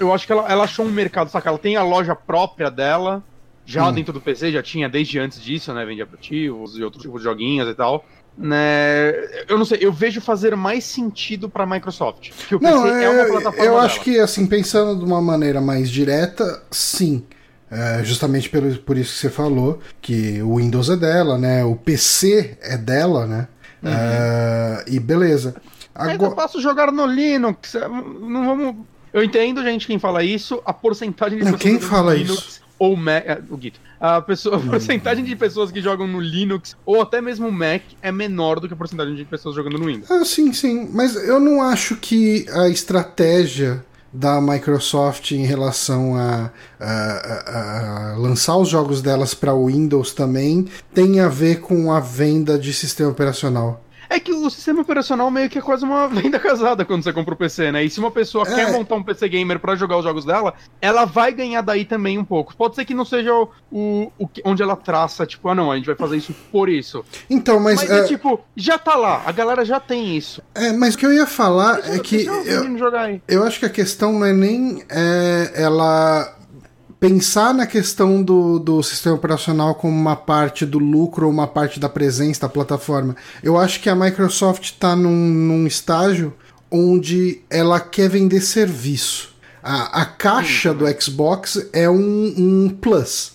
[0.00, 1.48] eu acho que ela, ela achou um mercado, saca?
[1.48, 3.22] Ela tem a loja própria dela,
[3.64, 3.92] já Hum.
[3.92, 5.84] dentro do PC, já tinha desde antes disso, né?
[5.84, 8.04] Vende aplicativos e outros tipos de joguinhos e tal.
[8.36, 9.12] Né?
[9.48, 12.30] Eu não sei, eu vejo fazer mais sentido pra Microsoft.
[12.48, 13.84] Que o Não, PC é, uma plataforma eu dela.
[13.84, 17.24] acho que, assim, pensando de uma maneira mais direta, sim.
[17.70, 21.62] É, justamente pelo, por isso que você falou, que o Windows é dela, né?
[21.64, 23.46] O PC é dela, né?
[23.82, 23.90] Uhum.
[23.92, 25.54] É, e beleza.
[25.94, 27.74] Mas eu Agora, posso jogar no Linux.
[27.76, 28.76] é, Não vamos.
[29.12, 30.60] Eu entendo, gente, quem fala isso.
[30.64, 32.32] A porcentagem de Não, pessoas quem fala no isso?
[32.32, 33.24] Linux ou Mac.
[33.26, 33.78] é, O Guito.
[34.00, 38.10] A, pessoa, a porcentagem de pessoas que jogam no Linux ou até mesmo Mac é
[38.10, 40.10] menor do que a porcentagem de pessoas jogando no Windows.
[40.10, 40.88] Ah, sim, sim.
[40.92, 46.50] Mas eu não acho que a estratégia da Microsoft em relação a,
[46.80, 46.84] a-
[47.46, 52.58] a- a lançar os jogos delas para Windows também tem a ver com a venda
[52.58, 53.84] de sistema operacional.
[54.10, 57.32] É que o sistema operacional meio que é quase uma venda casada quando você compra
[57.32, 57.84] o PC, né?
[57.84, 58.54] E se uma pessoa É.
[58.54, 60.52] quer montar um PC gamer pra jogar os jogos dela,
[60.82, 62.54] ela vai ganhar daí também um pouco.
[62.56, 64.10] Pode ser que não seja o, o,
[64.44, 67.04] onde ela traça, tipo, ah não, a gente vai fazer isso por isso.
[67.30, 70.42] Então, mas, Mas, é, é tipo, já tá lá, a galera já tem isso.
[70.56, 73.22] é, mas o que eu ia falar é que eu, menino jogar aí.
[73.28, 76.36] eu acho que a questão não é nem é, ela
[77.00, 81.80] pensar na questão do, do sistema operacional como uma parte do lucro ou uma parte
[81.80, 83.16] da presença da plataforma.
[83.42, 86.34] Eu acho que a Microsoft está num, num estágio
[86.70, 89.30] onde ela quer vender serviço.
[89.62, 93.32] A, a caixa do Xbox é um, um plus.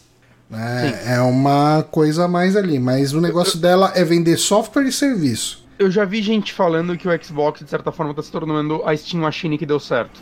[0.49, 1.01] né?
[1.07, 5.64] É uma coisa a mais ali, mas o negócio dela é vender software e serviço.
[5.77, 8.95] Eu já vi gente falando que o Xbox, de certa forma, tá se tornando a
[8.95, 10.19] Steam Machine que deu certo.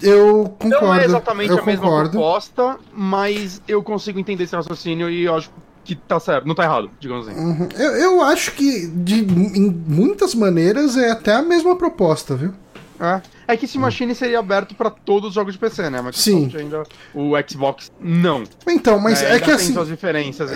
[0.00, 0.86] Eu concordo.
[0.86, 2.10] Não é exatamente a mesma concordo.
[2.10, 5.50] proposta, mas eu consigo entender esse raciocínio e eu acho
[5.84, 6.46] que tá certo.
[6.46, 7.38] Não tá errado, digamos assim.
[7.38, 7.68] Uhum.
[7.76, 12.54] Eu, eu acho que de em muitas maneiras é até a mesma proposta, viu?
[13.00, 13.20] É.
[13.46, 16.00] É que esse Machine seria aberto pra todos os jogos de PC, né?
[16.00, 16.50] Mas Sim.
[16.56, 18.44] ainda o Xbox não.
[18.66, 19.74] Então, mas É, é, que assim,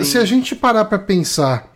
[0.03, 1.67] se a gente parar pra pensar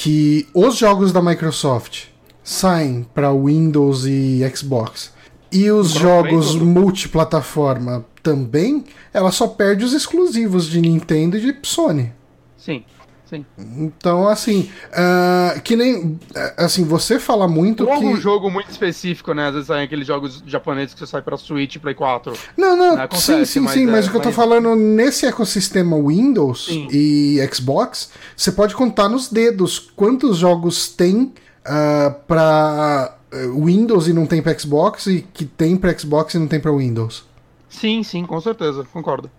[0.00, 2.04] que os jogos da Microsoft
[2.44, 5.12] saem pra Windows e Xbox
[5.50, 6.64] e os Pro jogos tudo.
[6.64, 12.12] multiplataforma também, ela só perde os exclusivos de Nintendo e de Sony.
[12.56, 12.84] Sim,
[13.28, 13.44] sim.
[13.58, 18.70] Então, assim, ah, que nem ah, assim, você fala muito Ou algum que jogo muito
[18.70, 19.48] específico, né?
[19.48, 22.32] Às vezes saem aqueles jogos japoneses que você sai pra Switch e Play 4.
[22.56, 24.36] Não, não, Né, acontece, sim, sim, mas sim, mas, é- o que eu tô mas-
[24.36, 26.88] falando nesse ecossistema Windows Sim.
[26.90, 31.32] e Xbox, você pode contar nos dedos quantos jogos tem
[31.64, 36.38] ah, pra eh, Windows e não tem pra Xbox e que tem pra Xbox e
[36.38, 37.24] não tem pra Windows.
[37.68, 39.30] Sim, sim, com certeza, concordo.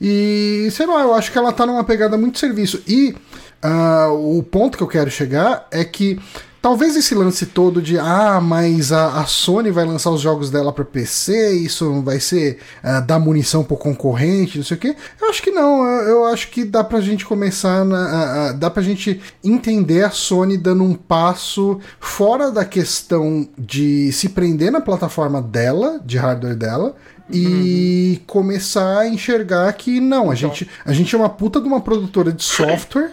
[0.00, 2.82] E sei lá, eu acho que ela tá numa pegada muito serviço.
[2.86, 3.14] E
[3.62, 6.18] ah, o ponto que eu quero chegar é que
[6.62, 10.72] talvez esse lance todo de ah, mas a, a Sony vai lançar os jogos dela
[10.72, 14.94] para PC, isso vai ser ah, dar munição pro concorrente, não sei o quê.
[15.20, 18.52] Eu acho que não, eu, eu acho que dá pra gente começar, na, a- a-
[18.52, 24.70] dá pra gente entender a Sony dando um passo fora da questão de se prender
[24.70, 26.94] na plataforma dela, de hardware dela,
[27.30, 31.80] e começar a enxergar que não, a, gente, a gente é uma puta de uma
[31.80, 33.12] produtora de software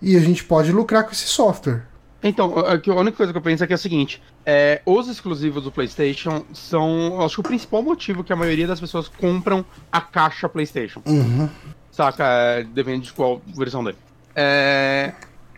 [0.00, 1.82] e a gente pode lucrar com esse software.
[2.22, 5.08] Então, a a única coisa que eu penso é que é o seguinte: é, os
[5.08, 9.64] exclusivos do PlayStation são, acho que o principal motivo que a maioria das pessoas compram
[9.92, 11.02] a caixa PlayStation.
[11.06, 11.48] Uhum.
[11.90, 12.24] Saca?
[12.24, 13.96] É, depende de qual versão dele.
[14.34, 15.12] É,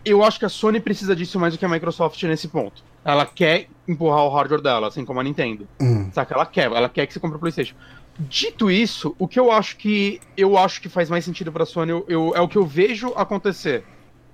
[0.05, 2.83] eu acho que a Sony precisa disso mais do que a Microsoft nesse ponto.
[3.03, 5.67] Ela quer empurrar o hardware dela, assim como a Nintendo.
[5.81, 6.09] Hum.
[6.11, 6.33] Saca?
[6.35, 7.75] Ela quer, ela quer que você compre o PlayStation.
[8.19, 11.91] Dito isso, o que eu acho que eu acho que faz mais sentido pra Sony
[11.91, 13.85] eu, eu- é o que eu vejo acontecer.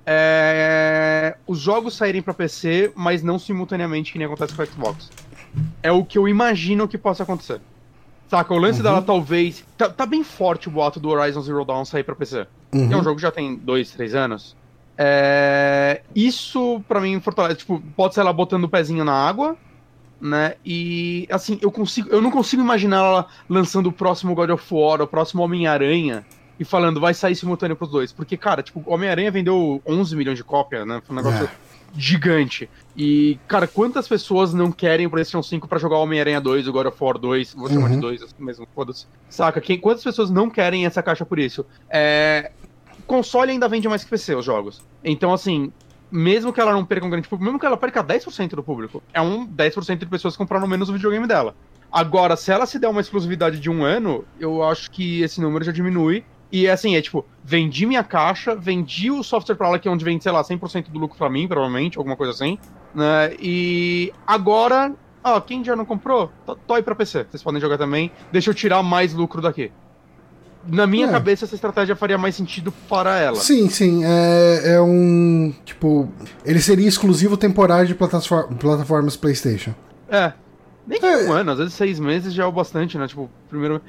[0.07, 5.09] É, os jogos saírem pra PC, mas não simultaneamente que nem acontece com o Xbox.
[5.83, 7.59] É o que eu imagino que possa acontecer.
[8.27, 8.53] Saca?
[8.53, 9.63] O lance dela talvez.
[9.77, 12.47] Tá, tá bem forte o boato do Horizon Zero Dawn sair pra PC.
[12.73, 12.91] Uhum.
[12.91, 14.55] É um jogo que já tem dois, três anos.
[14.97, 17.59] É, Isso, pra mim, fortalece.
[17.59, 19.57] Tipo, pode ser ela botando o pezinho na água,
[20.21, 20.55] né?
[20.65, 22.09] E, assim, eu consigo.
[22.09, 26.25] Eu não consigo imaginar ela lançando o próximo God of War, o próximo Homem-Aranha
[26.57, 28.13] e falando, vai sair simultâneo pros dois.
[28.13, 31.01] Porque, cara, tipo, Homem-Aranha vendeu 11 milhões de cópias, né?
[31.05, 31.49] Foi um negócio É.
[31.97, 32.69] gigante.
[32.95, 36.87] E, cara, quantas pessoas não querem o PlayStation 5 pra jogar Homem-Aranha 2, o God
[36.87, 37.99] of War 2, vou chamar de Uhum.
[37.99, 39.05] 2 mesmo, foda-se.
[39.29, 39.59] Saca?
[39.59, 41.65] Quem, quantas pessoas não querem essa caixa por isso?
[41.89, 42.51] É.
[43.07, 44.81] Console ainda vende mais que PC os jogos.
[45.03, 45.71] Então, assim,
[46.11, 49.01] mesmo que ela não perca um grande público, mesmo que ela perca 10% do público,
[49.13, 51.55] é um 10% de pessoas que compraram menos o videogame dela.
[51.91, 55.63] Agora, se ela se der uma exclusividade de um ano, eu acho que esse número
[55.63, 56.25] já diminui.
[56.51, 60.05] E assim, é tipo, vendi minha caixa, vendi o software pra ela, que é onde
[60.05, 62.57] vende, sei lá, 100% do lucro pra mim, provavelmente, alguma coisa assim.
[62.93, 63.33] Né?
[63.39, 64.93] E agora,
[65.23, 67.25] ó, quem já não comprou, to- toy pra PC.
[67.29, 68.11] Vocês podem jogar também.
[68.31, 69.71] Deixa eu tirar mais lucro daqui.
[70.67, 71.11] Na minha É.
[71.11, 73.35] cabeça, essa estratégia faria mais sentido para ela.
[73.37, 74.01] Sim, sim.
[74.03, 75.53] É, é um.
[75.63, 76.09] Tipo.
[76.43, 79.73] Ele seria exclusivo temporário de platafor- plataformas PlayStation.
[80.09, 80.33] É.
[80.87, 81.27] Nem que É.
[81.27, 83.07] um ano, às vezes seis meses já é o bastante, né?
[83.07, 83.81] Tipo, primeiro.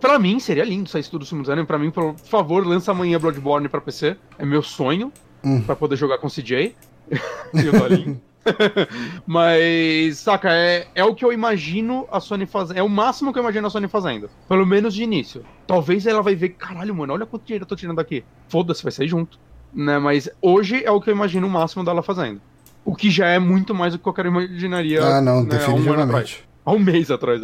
[0.00, 1.66] Pra mim seria lindo sair isso tudo simultâneo.
[1.66, 4.16] Pra mim, por favor, lança amanhã Bloodborne pra PC.
[4.38, 5.12] É meu sonho.
[5.44, 5.60] Hum.
[5.62, 6.74] Pra poder jogar com o CJ.
[7.54, 8.20] e o Dolinho.
[9.26, 12.76] Mas, saca, é, é o que eu imagino a Sony fazendo.
[12.78, 14.30] É o máximo que eu imagino a Sony fazendo.
[14.48, 15.44] Pelo menos de início.
[15.66, 18.24] Talvez ela vai ver, caralho, mano, olha quanto dinheiro eu tô tirando daqui.
[18.48, 19.38] Foda-se, vai sair junto.
[19.74, 19.98] Né?
[19.98, 22.40] Mas hoje é o que eu imagino o máximo dela fazendo.
[22.84, 25.04] O que já é muito mais do que qualquer imaginaria.
[25.04, 26.48] Ah, não, né, há um definitivamente.
[26.64, 27.42] Há um mês atrás.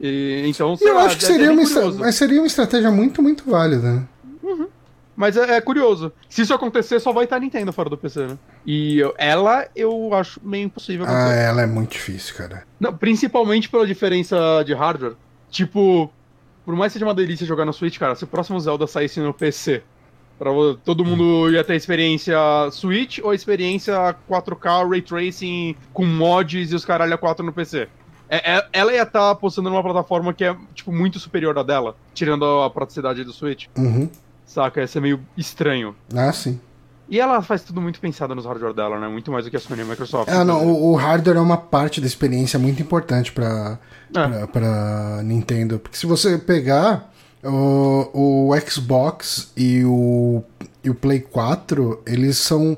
[0.00, 2.90] E, então, E eu lá, acho que é- seria é uma, mas seria uma estratégia
[2.90, 3.82] muito, muito válida.
[3.94, 4.02] né?
[5.18, 6.12] Mas é, é curioso.
[6.30, 8.38] Se isso acontecer, só vai estar a Nintendo fora do PC, né?
[8.64, 11.40] E eu- ela, eu acho meio impossível Ah, acontecer.
[11.42, 12.62] ela é muito difícil, cara.
[12.78, 15.14] Não, principalmente pela diferença de hardware.
[15.50, 16.08] Tipo,
[16.64, 19.18] por mais que seja uma delícia jogar no Switch, cara, se o próximo Zelda saísse
[19.18, 19.82] no PC,
[20.38, 20.50] pra
[20.84, 22.38] todo mundo ia ter a experiência
[22.70, 27.52] Switch ou a experiência 4K Ray Tracing com mods e os caralho a 4 no
[27.52, 27.88] PC.
[28.30, 31.96] É- é- ela ia estar apostando numa plataforma que é, tipo, muito superior à dela,
[32.14, 33.66] tirando a praticidade do Switch.
[33.76, 34.08] Uhum.
[34.48, 34.80] Saca?
[34.80, 35.94] Ia ser meio estranho.
[36.14, 36.58] Ah, sim.
[37.10, 39.06] E ela faz tudo muito pensado nos hardware dela, né?
[39.08, 40.28] Muito mais do que a Sony e a Microsoft.
[40.30, 43.78] Ah, não, o, o hardware é uma parte da experiência muito importante pra,
[44.14, 44.46] É.
[44.46, 45.78] pra Nintendo.
[45.78, 47.10] Porque se você pegar
[47.44, 50.42] o, o Xbox e o,
[50.82, 52.76] e o Play 4, eles são,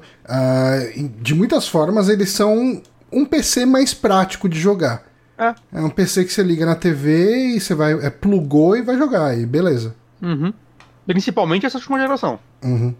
[0.94, 2.80] em- de muitas formas, eles são
[3.12, 5.04] um PC mais prático de jogar.
[5.38, 5.54] É.
[5.72, 8.96] É um PC que você liga na TV e você vai, é, plugou e vai
[8.98, 9.94] jogar, e beleza.
[10.22, 10.52] Uhum.
[11.12, 12.38] Principalmente essa última geração.
[12.62, 12.94] Uhum.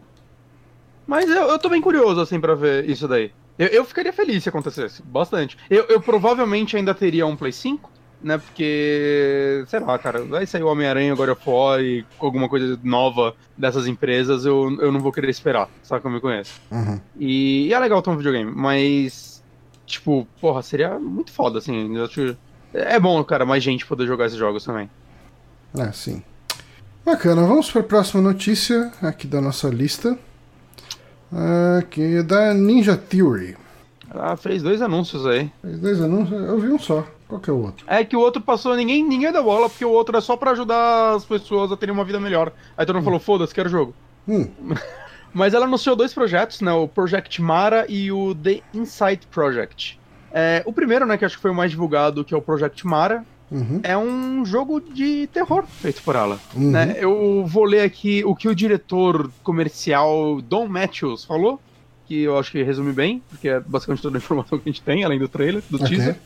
[1.06, 3.32] Mas eu, eu tô bem curioso, assim, pra ver isso daí.
[3.56, 5.56] Eu, eu ficaria feliz se acontecesse, bastante.
[5.68, 7.88] Eu, eu provavelmente ainda teria um Play 5,
[8.20, 8.38] né?
[8.38, 13.34] Porque, sei lá, cara, vai sair o Homem-Aranha, God of War e alguma coisa nova
[13.56, 16.60] dessas empresas, eu, eu não vou querer esperar, sabe que eu me conheço.
[16.70, 17.00] Uhum.
[17.18, 19.42] E, e é legal ter um videogame, mas,
[19.86, 21.96] tipo, porra, seria muito foda, assim.
[21.96, 22.36] eu acho-
[22.74, 24.88] é bom, cara, mais gente poder jogar esses jogos também.
[25.78, 26.22] É, sim.
[27.04, 30.18] Bacana, vamos para a próxima notícia aqui da nossa lista.
[31.78, 33.56] Aqui é da Ninja Theory.
[34.12, 35.50] Ela fez dois anúncios aí.
[35.62, 37.06] Fez dois anúncios, eu vi um só.
[37.26, 37.86] Qual que é o outro?
[37.88, 40.50] É que o outro passou, ninguém, ninguém deu bola, porque o outro é só pra
[40.50, 42.52] ajudar as pessoas a terem uma vida melhor.
[42.76, 43.94] Aí todo mundo falou, foda-se, quero jogo.
[44.28, 44.48] Hum,
[45.32, 46.72] Mas ela anunciou dois projetos, né?
[46.72, 49.98] O Project Mara e o The Insight Project.
[50.32, 52.84] É, o primeiro, né, que acho que foi o mais divulgado, que é o Project
[52.86, 56.38] Mara, uhum, é um jogo de terror feito por ela.
[56.54, 56.70] uhum.
[56.70, 56.96] né?
[56.98, 61.60] Eu vou ler aqui o que o diretor comercial Don Matthews falou,
[62.06, 64.82] que eu acho que resume bem, porque é basicamente toda a informação que a gente
[64.82, 65.88] tem, além do trailer, do Ok.
[65.88, 66.16] teaser.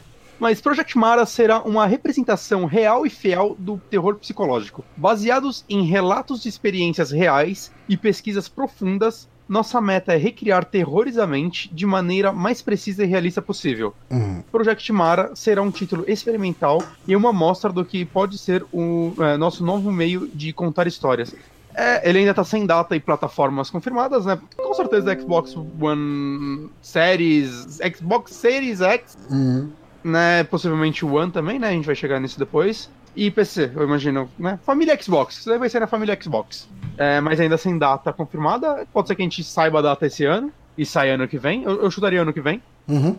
[0.41, 4.85] Mas Project Mara será uma representação real e fiel do terror psicológico.
[4.97, 11.27] Baseados em relatos de experiências reais e pesquisas profundas, nossa meta é recriar terrores à
[11.27, 13.95] mente de maneira mais precisa e realista possível.
[14.11, 14.43] Uhum.
[14.51, 19.37] Project Mara será um título experimental e uma mostra do que pode ser o é,
[19.37, 21.35] nosso novo meio de contar histórias.
[21.75, 24.39] É, ele ainda tá sem data e plataformas confirmadas, né?
[24.57, 29.71] Com certeza Xbox One Series, Xbox Series X, Uhum.
[30.05, 30.45] né?
[30.45, 31.69] Possivelmente o One também, né?
[31.69, 32.89] A gente vai chegar nisso depois.
[33.17, 34.59] E PC, eu imagino, né?
[34.65, 36.69] Família Xbox, isso daí vai ser na família Xbox.
[36.97, 38.87] É, mas ainda sem data confirmada.
[38.93, 41.62] Pode ser que a gente saiba a data esse ano e saia ano que vem.
[41.62, 42.61] Eu, eu chutaria ano que vem.
[42.89, 43.17] Uhum.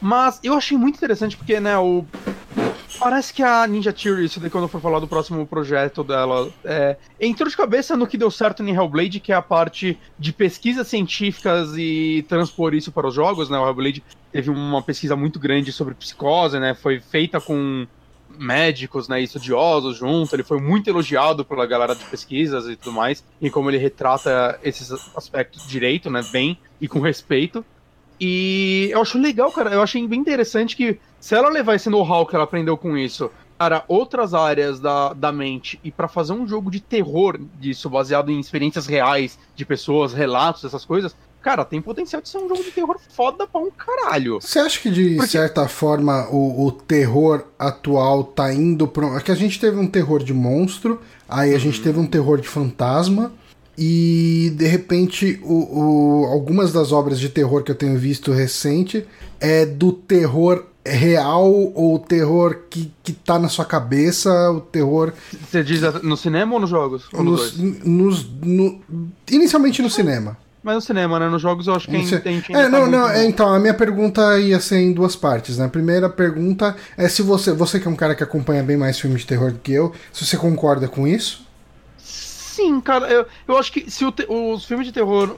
[0.00, 2.04] Mas eu achei muito interessante porque, né, o.
[2.98, 6.96] Parece que a Ninja Theory, isso daí quando for falar do próximo projeto dela, é,
[7.18, 10.86] entrou de cabeça no que deu certo em Hellblade, que é a parte de pesquisas
[10.86, 13.58] científicas e transpor isso para os jogos, né?
[13.58, 16.74] O Hellblade teve uma pesquisa muito grande sobre psicose, né?
[16.74, 17.86] Foi feita com
[18.38, 23.24] médicos, né, estudiosos junto, ele foi muito elogiado pela galera de pesquisas e tudo mais,
[23.40, 27.64] e como ele retrata esses aspectos direito, né, bem e com respeito.
[28.20, 29.70] E eu acho legal, cara.
[29.70, 33.30] Eu achei bem interessante que se ela levar esse know-how que ela aprendeu com isso
[33.56, 38.30] para outras áreas da, da mente e para fazer um jogo de terror disso, baseado
[38.30, 42.64] em experiências reais de pessoas, relatos, essas coisas, cara, tem potencial de ser um jogo
[42.64, 44.40] de terror foda pra um caralho.
[44.40, 49.06] Você acha que de Porque- certa forma o, o terror atual tá indo pra.
[49.06, 52.06] um- É que a gente teve um terror de monstro, aí a gente teve um
[52.06, 53.32] terror de fantasma.
[53.76, 59.04] E de repente, o, o- algumas das obras de terror que eu tenho visto recente
[59.40, 65.12] é do terror real ou o terror que, que tá na sua cabeça, o terror
[65.50, 67.06] Você diz no cinema ou nos jogos?
[67.12, 67.84] Ou nos nos, dois?
[67.84, 68.80] nos- no-
[69.30, 70.36] inicialmente no cinema.
[70.64, 71.28] Mas no cinema, né?
[71.28, 73.24] Nos jogos eu acho que a gente, a gente ainda É, tá não, não, é,
[73.26, 75.66] então, a minha pergunta ia ser em duas partes, né?
[75.66, 78.98] A primeira pergunta é se você, você que é um cara que acompanha bem mais
[78.98, 81.44] filmes de terror do que eu, se você concorda com isso?
[81.96, 85.36] Sim, cara, eu, eu acho que se te- os filmes de terror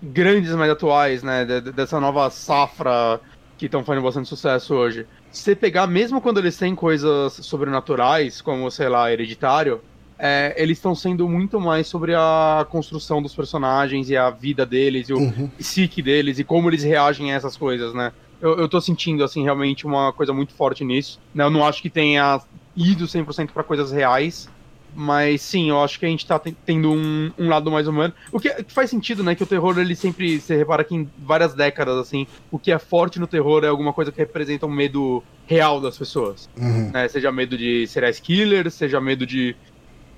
[0.00, 3.20] grandes, mais atuais, né, de- de- dessa nova safra
[3.56, 8.40] que estão fazendo bastante sucesso hoje, se você pegar, mesmo quando eles têm coisas sobrenaturais,
[8.40, 9.84] como, sei lá, Hereditário,
[10.18, 15.08] é, eles estão sendo muito mais sobre a construção dos personagens e a vida deles,
[15.08, 15.48] e o Uhum.
[15.58, 18.12] psique deles, e como eles reagem a essas coisas, né.
[18.40, 21.82] Eu, eu tô sentindo, assim, realmente uma coisa muito forte nisso, né, eu não acho
[21.82, 22.40] que tenha
[22.76, 24.48] ido 100% pra coisas reais,
[24.94, 28.12] mas sim, eu acho que a gente tá ten- tendo um, um lado mais humano.
[28.32, 29.34] O que, que faz sentido, né?
[29.34, 30.40] Que o terror, ele sempre.
[30.40, 33.92] Você repara que em várias décadas, assim, o que é forte no terror é alguma
[33.92, 36.48] coisa que representa um medo real das pessoas.
[36.56, 36.90] Uhum.
[36.90, 37.06] Né?
[37.06, 39.54] Seja medo de serial killers, seja medo de.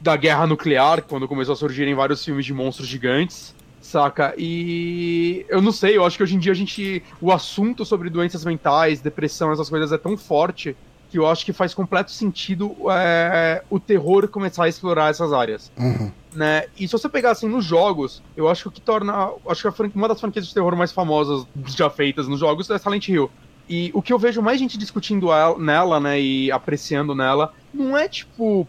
[0.01, 3.55] Da guerra nuclear, quando começou a surgirem vários filmes de monstros gigantes.
[3.81, 4.35] Saca?
[4.37, 7.03] E eu não sei, eu acho que hoje em dia a gente.
[7.21, 10.77] O assunto sobre doenças mentais, depressão, essas coisas é tão forte
[11.11, 15.73] que eu acho que faz completo sentido é, o terror começar a explorar essas áreas.
[15.77, 16.13] Uhum.
[16.33, 16.67] Né?
[16.79, 19.33] E se você pegar assim nos jogos, eu acho que o que torna.
[19.49, 23.09] Acho que uma das franquias de terror mais famosas já feitas nos jogos é Silent
[23.09, 23.29] Hill.
[23.69, 27.97] E o que eu vejo mais gente discutindo el- nela, né, e apreciando nela, não
[27.97, 28.69] é tipo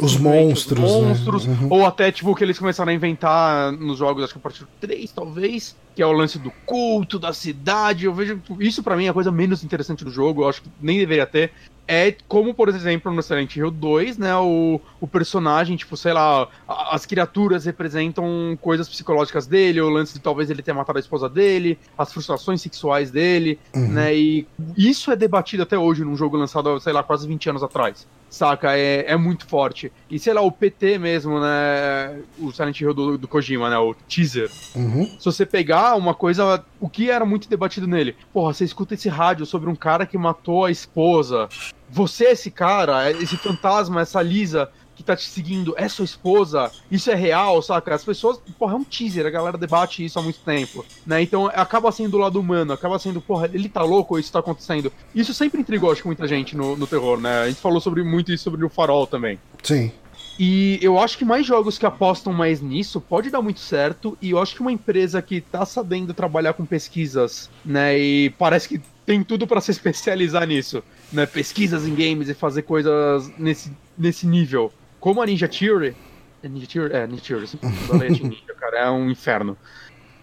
[0.00, 0.90] Os monstros.
[0.90, 1.08] os né?
[1.08, 1.68] monstros, Uhum.
[1.70, 4.60] ou até tipo o que eles começaram a inventar nos jogos, acho que a partir
[4.64, 8.04] do 3, talvez, que é o lance do culto, da cidade.
[8.06, 10.68] Eu vejo isso pra mim é a coisa menos interessante do jogo, eu acho que
[10.80, 11.50] nem deveria ter.
[11.88, 14.34] É como, por exemplo, no Silent Hill 2, né?
[14.36, 16.48] O, o personagem, tipo, sei lá,
[16.90, 21.28] as criaturas representam coisas psicológicas dele, o lance de talvez ele ter matado a esposa
[21.28, 23.88] dele, as frustrações sexuais dele, Uhum.
[23.92, 24.14] né?
[24.16, 28.04] E isso é debatido até hoje num jogo lançado, sei lá, quase 20 anos atrás.
[28.36, 28.76] Saca?
[28.76, 29.90] É, é muito forte.
[30.10, 32.20] E sei lá, o PT mesmo, né?
[32.38, 33.78] O Silent Hill do, do Kojima, né?
[33.78, 34.50] O teaser.
[34.74, 35.06] Uhum.
[35.18, 36.62] Se você pegar uma coisa.
[36.78, 38.14] O que era muito debatido nele?
[38.34, 41.48] Porra, você escuta esse rádio sobre um cara que matou a esposa.
[41.88, 46.70] Você esse cara, esse fantasma, essa Lisa que tá te seguindo, é sua esposa?
[46.90, 47.94] Isso é real, saca?
[47.94, 48.40] As pessoas.
[48.58, 50.84] Porra, é um teaser, a galera debate isso há muito tempo.
[51.06, 51.22] Né?
[51.22, 54.38] Então acaba sendo do lado humano, acaba sendo, porra, ele tá louco ou isso tá
[54.38, 54.92] acontecendo?
[55.14, 57.42] Isso sempre intrigou, acho que muita gente no, no terror, né?
[57.42, 59.38] A gente falou sobre muito isso sobre o farol também.
[59.62, 59.92] Sim.
[60.38, 64.16] E eu acho que mais jogos que apostam mais nisso pode dar muito certo.
[64.20, 67.98] E eu acho que uma empresa que tá sabendo trabalhar com pesquisas, né?
[67.98, 70.82] E parece que tem tudo pra se especializar nisso,
[71.12, 71.24] né?
[71.24, 74.72] Pesquisas em games e fazer coisas nesse, nesse nível.
[75.06, 75.94] Como a Ninja Theory.
[76.42, 76.92] É Ninja Theory?
[76.92, 77.46] É, Ninja Theory.
[77.92, 78.78] a Ninja, cara.
[78.80, 79.56] É um inferno.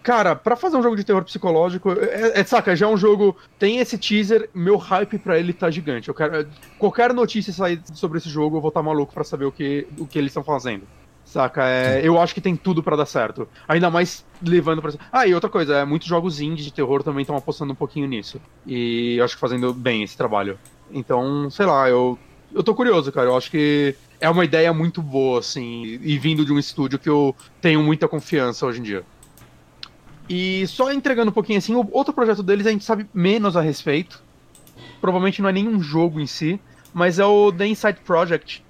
[0.02, 3.34] Cara, pra fazer um jogo de terror psicológico, é, é- saca, já é um jogo.
[3.58, 6.10] Tem esse teaser, meu hype pra ele tá gigante.
[6.10, 6.46] Eu quero.
[6.78, 10.06] Qualquer notícia sair sobre esse jogo, eu vou estar maluco pra saber o que, o
[10.06, 10.82] que eles estão fazendo.
[11.24, 11.66] Saca?
[11.66, 13.48] É, eu acho que tem tudo pra dar certo.
[13.66, 14.92] Ainda mais levando pra.
[15.10, 18.06] Ah, e outra coisa, é, muitos jogos indie de terror também estão apostando um pouquinho
[18.06, 18.38] nisso.
[18.66, 20.58] E eu acho que fazendo bem esse trabalho.
[20.92, 22.18] Então, sei lá, eu.
[22.52, 23.30] Eu tô curioso, cara.
[23.30, 27.08] Eu acho que é uma ideia muito boa, assim, e vindo de um estúdio que
[27.08, 29.04] eu tenho muita confiança hoje em dia.
[30.28, 33.60] E só entregando um pouquinho assim, o outro projeto deles a gente sabe menos a
[33.60, 34.22] respeito.
[35.00, 36.58] Provavelmente não é nenhum jogo em si,
[36.92, 38.64] mas é o The Inside Project,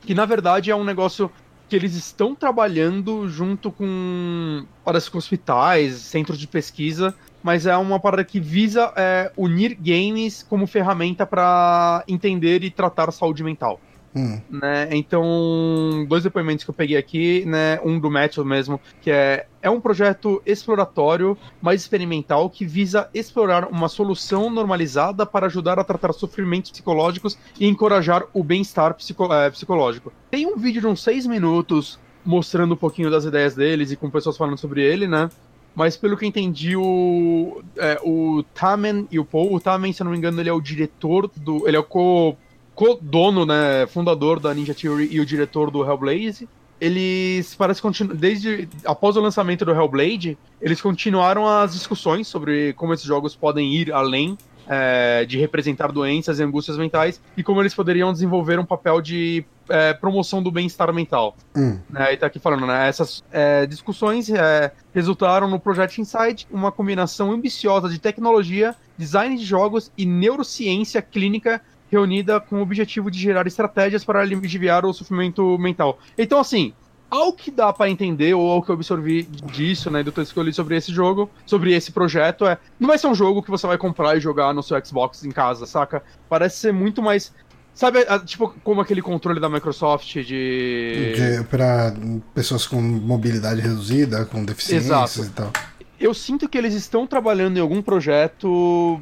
[0.00, 1.30] que na verdade é um negócio
[1.68, 8.00] que eles estão trabalhando junto com, parece com hospitais, centros de pesquisa, mas é uma
[8.00, 13.80] parada que visa é, unir games como ferramenta para entender e tratar saúde mental
[14.16, 14.40] Hum.
[14.48, 14.88] né?
[14.92, 17.78] Então, dois depoimentos que eu peguei aqui, né?
[17.84, 23.68] Um do Matthew mesmo, que é, é um projeto exploratório, mais experimental, que visa explorar
[23.68, 29.50] uma solução normalizada para ajudar a tratar sofrimentos psicológicos e encorajar o bem-estar psico- eh,
[29.50, 30.10] psicológico.
[30.30, 34.08] Tem um vídeo de uns seis minutos mostrando um pouquinho das ideias deles e com
[34.08, 35.28] pessoas falando sobre ele, né?
[35.74, 40.04] Mas pelo que entendi, o, é, o Tamen e o Paul, o Tamen, se eu
[40.04, 41.68] não me engano, ele é o diretor do.
[41.68, 42.34] Ele é o co
[42.76, 46.46] co-dono, né, fundador da Ninja Theory e o diretor do Hellblaze.
[46.78, 52.92] Eles parece continuar desde após o lançamento do Hellblade, eles continuaram as discussões sobre como
[52.92, 54.36] esses jogos podem ir além
[54.68, 59.42] é, de representar doenças e angústias mentais e como eles poderiam desenvolver um papel de
[59.70, 61.34] é, promoção do bem-estar mental.
[61.56, 61.78] Hum.
[61.88, 62.88] Né, e tá aqui falando, né?
[62.88, 69.44] Essas é, discussões é, resultaram no Project Insight, uma combinação ambiciosa de tecnologia, design de
[69.44, 71.62] jogos e neurociência clínica
[71.96, 75.98] reunida com o objetivo de gerar estratégias para aliviar o sofrimento mental.
[76.16, 76.72] Então, assim,
[77.10, 80.38] ao que dá para entender, ou ao que eu absorvi disso, né, do texto que
[80.38, 82.58] eu li sobre esse jogo, sobre esse projeto, é.
[82.78, 85.30] Não vai ser um jogo que você vai comprar e jogar no seu Xbox em
[85.30, 86.02] casa, saca?
[86.28, 87.32] Parece ser muito mais.
[87.72, 90.22] Sabe, tipo, como aquele controle da Microsoft de.
[90.24, 91.94] De, pra
[92.34, 95.24] pessoas com mobilidade reduzida, com deficiências Exato.
[95.24, 95.52] e tal.
[96.00, 99.00] Eu sinto que eles estão trabalhando em algum projeto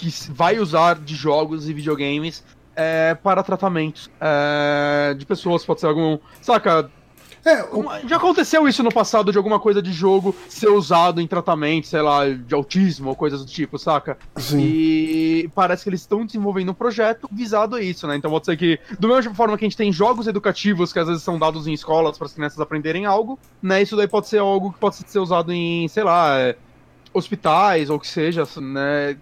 [0.00, 2.42] que vai usar de jogos e videogames
[2.74, 6.18] é, para tratamentos é, de pessoas, pode ser algum.
[6.40, 6.90] Saca?
[7.42, 11.26] É, o- Já aconteceu isso no passado de alguma coisa de jogo ser usado em
[11.26, 14.18] tratamento, sei lá, de autismo ou coisas do tipo, saca?
[14.36, 14.60] sim.
[14.60, 18.14] E parece que eles estão desenvolvendo um projeto visado a isso, né?
[18.16, 21.08] Então pode ser que, da mesma forma que a gente tem jogos educativos que às
[21.08, 23.80] vezes são dados em escolas para as crianças aprenderem algo, né?
[23.80, 26.56] Isso daí pode ser algo que pode ser usado em, sei lá, é,
[27.14, 29.16] hospitais ou o que seja, né?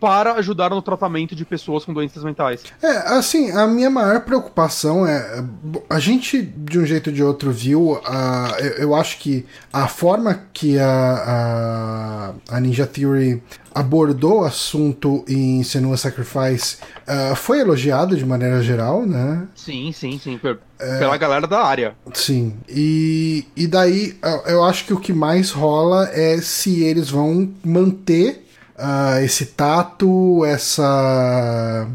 [0.00, 2.62] Para ajudar no tratamento de pessoas com doenças mentais.
[2.82, 2.88] É,
[3.18, 5.42] assim, a minha maior preocupação é.
[5.90, 8.00] A gente, de um jeito ou de outro, viu.
[8.04, 13.42] A, eu, eu acho que a forma que a, a, a Ninja Theory
[13.74, 19.46] abordou o assunto em Senua Sacrifice ah, foi elogiado de maneira geral, né?
[19.54, 20.38] Sim, sim, sim.
[20.38, 20.58] per-
[20.98, 21.94] Pela galera da área.
[22.14, 22.54] Sim.
[22.68, 28.44] E, e daí eu acho que o que mais rola é se eles vão manter
[28.78, 31.88] ah, esse tato, essa.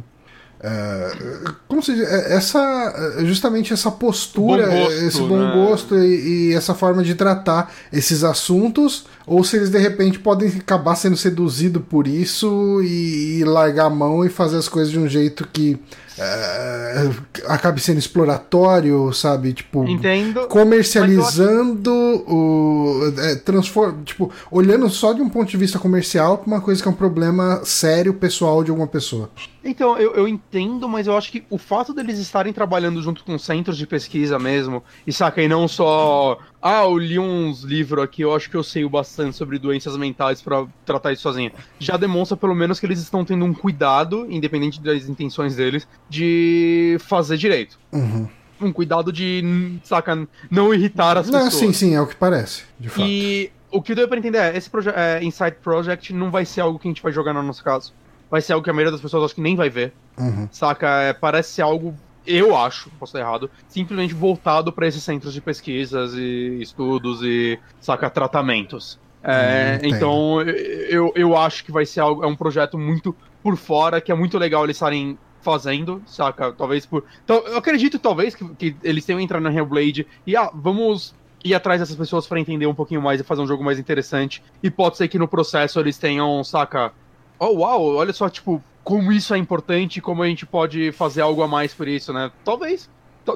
[0.62, 2.08] ah, como se diz?
[2.08, 3.16] É, Essa.
[3.20, 5.54] Justamente essa postura, Bom gosto, esse bom né?
[5.54, 10.50] gosto e, e essa forma de tratar esses assuntos, ou se eles de repente podem
[10.50, 15.00] acabar sendo seduzidos por isso e, e largar a mão e fazer as coisas de
[15.00, 15.80] um jeito que
[16.20, 17.12] ah,
[17.48, 19.54] acabe sendo exploratório, sabe?
[19.54, 20.48] Tipo, Entendo.
[20.48, 23.14] comercializando o.
[23.18, 26.88] É, transform, tipo, olhando só de um ponto de vista comercial pra uma coisa que
[26.88, 29.30] é um problema sério pessoal de alguma pessoa.
[29.64, 33.38] Então, eu, eu entendo, mas eu acho que o fato deles estarem trabalhando junto com
[33.38, 36.38] centros de pesquisa mesmo, e saca, e não só.
[36.66, 39.98] Ah, eu li uns livros aqui, eu acho que eu sei o bastante sobre doenças
[39.98, 41.52] mentais pra tratar isso sozinho.
[41.78, 46.96] Já demonstra pelo menos que eles estão tendo um cuidado, independente das intenções deles, de
[47.02, 47.78] fazer direito.
[47.92, 48.30] Uhum.
[48.62, 51.54] Um cuidado de, saca, não irritar as Não, pessoas.
[51.56, 53.06] sim, sim, é o que parece, de fato.
[53.06, 56.62] E o que deu pra entender é, esse proje é, Insight Project não vai ser
[56.62, 57.94] algo que a gente vai jogar no nosso caso.
[58.32, 59.92] Vai ser algo que a maioria das pessoas acho que nem vai ver.
[60.18, 60.48] Uhum.
[60.50, 60.88] Saca?
[61.02, 61.94] É, parece ser algo,
[62.26, 67.60] eu acho, posso estar errado, simplesmente voltado para esses centros de pesquisas e estudos e,
[67.80, 69.00] saca, tratamentos.
[69.24, 73.56] É, Hum, então, eu, eu acho que vai ser algo, é um projeto muito por
[73.56, 76.52] fora, que é muito legal eles estarem fazendo, saca?
[76.52, 77.04] Talvez por.
[77.24, 81.14] Então, eu acredito, talvez, que, que eles tenham entrado na Hellblade e, ah, vamos
[81.44, 84.42] ir atrás dessas pessoas para entender um pouquinho mais e fazer um jogo mais interessante.
[84.62, 86.94] E pode ser que no processo eles tenham, saca?
[87.38, 91.42] Oh, uau, olha só, tipo, como isso é importante, como a gente pode fazer algo
[91.42, 92.32] a mais por isso, né?
[92.44, 92.90] Talvez.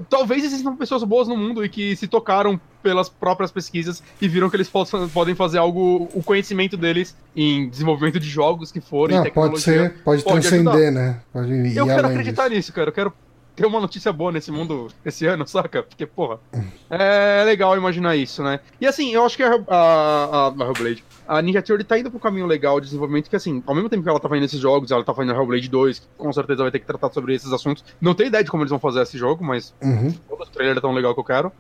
[0.09, 4.49] Talvez existam pessoas boas no mundo e que se tocaram pelas próprias pesquisas e viram
[4.49, 9.17] que eles possam, podem fazer algo, o conhecimento deles em desenvolvimento de jogos que forem,
[9.17, 11.21] Não, pode ser, pode, pode transcender, né?
[11.31, 12.55] Pode ir Eu quero acreditar disso.
[12.55, 12.89] nisso, cara.
[12.89, 13.13] Eu quero
[13.55, 15.81] ter uma notícia boa nesse mundo esse ano, saca?
[15.83, 16.39] Porque, porra,
[16.89, 18.59] é legal imaginar isso, né?
[18.79, 22.09] E assim, eu acho que a, a, a, a Hellblade, a Ninja Theory tá indo
[22.09, 24.59] pro caminho legal de desenvolvimento, que assim, ao mesmo tempo que ela tá fazendo esses
[24.59, 27.51] jogos, ela tá fazendo Hellblade 2, que com certeza vai ter que tratar sobre esses
[27.51, 27.83] assuntos.
[27.99, 30.13] Não tenho ideia de como eles vão fazer esse jogo, mas Uhum.
[30.29, 31.51] o trailer é tão legal que eu quero.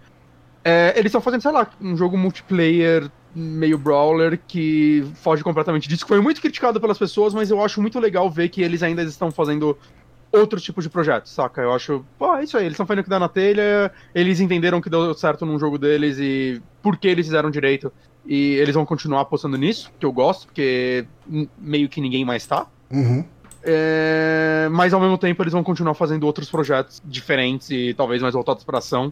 [0.63, 6.05] É, eles estão fazendo, sei lá, um jogo multiplayer meio brawler que foge completamente disso,
[6.07, 9.31] foi muito criticado pelas pessoas, mas eu acho muito legal ver que eles ainda estão
[9.31, 9.77] fazendo
[10.31, 11.61] outro tipo de projeto, saca?
[11.61, 14.39] Eu acho, pô, é isso aí, eles estão fazendo o que dá na telha, eles
[14.39, 17.91] entenderam que deu certo num jogo deles e por que eles fizeram direito.
[18.27, 21.05] E eles vão continuar apostando nisso, que eu gosto, porque
[21.57, 22.67] meio que ninguém mais tá.
[22.91, 23.23] Uhum.
[23.63, 28.33] É, mas ao mesmo tempo eles vão continuar fazendo outros projetos diferentes e talvez mais
[28.33, 29.11] voltados pra ação.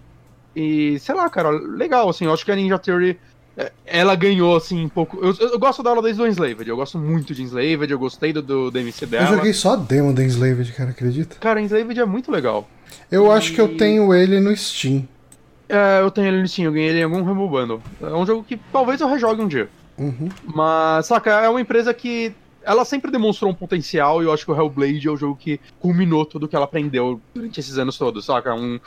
[0.55, 3.17] E sei lá, cara, legal, assim, eu acho que a Ninja Theory
[3.57, 5.17] é, ela ganhou, assim, um pouco.
[5.21, 8.41] Eu, eu gosto dela desde o Enslaved, eu gosto muito de Enslaved, eu gostei do,
[8.41, 9.27] do, do MC Eu dela.
[9.37, 11.35] joguei só a demo da Enslaved, cara, acredita?
[11.39, 12.67] Cara, Enslaved é muito legal.
[13.11, 15.07] Eu E- acho que eu tenho ele no Steam.
[15.67, 17.81] É, eu tenho ele no Steam, eu ganhei ele em algum Rumble Bundle.
[18.01, 19.69] É um jogo que talvez eu rejogue um dia.
[19.97, 20.29] Uhum.
[20.43, 22.33] Mas, saca, é uma empresa que
[22.65, 25.59] ela sempre demonstrou um potencial e eu acho que o Hellblade é o jogo que
[25.79, 28.53] culminou tudo que ela aprendeu durante esses anos todos, saca?
[28.55, 28.79] Um,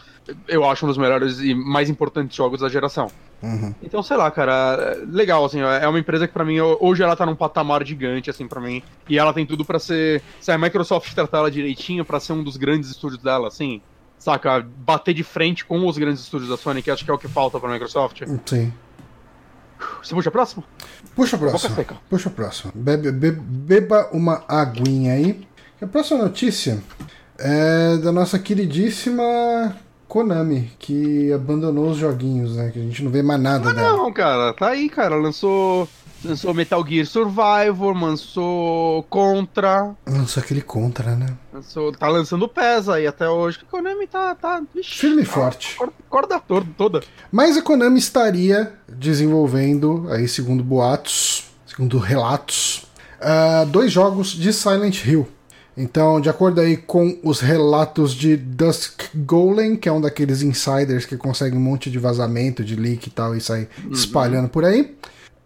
[0.48, 3.08] eu acho um dos melhores e mais importantes jogos da geração.
[3.40, 3.72] Uhum.
[3.80, 7.24] Então, sei lá, cara, legal, assim, é uma empresa que pra mim, hoje ela tá
[7.24, 11.14] num patamar gigante, assim, pra mim, e ela tem tudo pra ser, se a Microsoft
[11.14, 13.80] tratar ela direitinho, pra ser um dos grandes estúdios dela, assim,
[14.18, 17.18] saca, bater de frente com os grandes estúdios da Sony, que acho que é o
[17.18, 18.22] que falta pra Microsoft.
[18.46, 18.72] Sim.
[20.02, 20.64] Você puxa a próxima?
[21.14, 21.74] Puxa a Boca próxima.
[21.76, 21.96] seca.
[22.10, 22.72] Puxa a próxima.
[22.74, 25.46] Bebe, be- beba uma aguinha aí.
[25.80, 26.82] A próxima notícia
[27.38, 29.76] é da nossa queridíssima
[30.08, 32.70] Konami, que abandonou os joguinhos, né?
[32.72, 33.96] Que a gente não vê mais nada dela.
[33.96, 35.88] Não, cara, tá aí, cara, lançou...
[36.24, 41.26] Lançou Metal Gear Survivor, lançou Contra, Lançou aquele contra, né?
[41.52, 43.58] lançou, tá lançando PES aí até hoje.
[43.58, 45.76] que A Konami tá, tá, vixi, Firme e tá forte.
[45.76, 47.00] Corda, corda to- toda.
[47.30, 52.84] Mas a Konami estaria desenvolvendo, aí segundo boatos, segundo relatos,
[53.20, 55.26] ah, dois jogos de Silent Hill.
[55.76, 61.04] Então, de acordo aí com os relatos de Dusk Golem, que é um daqueles insiders
[61.04, 64.96] que consegue um monte de vazamento, de leak e tal, e sai espalhando por aí,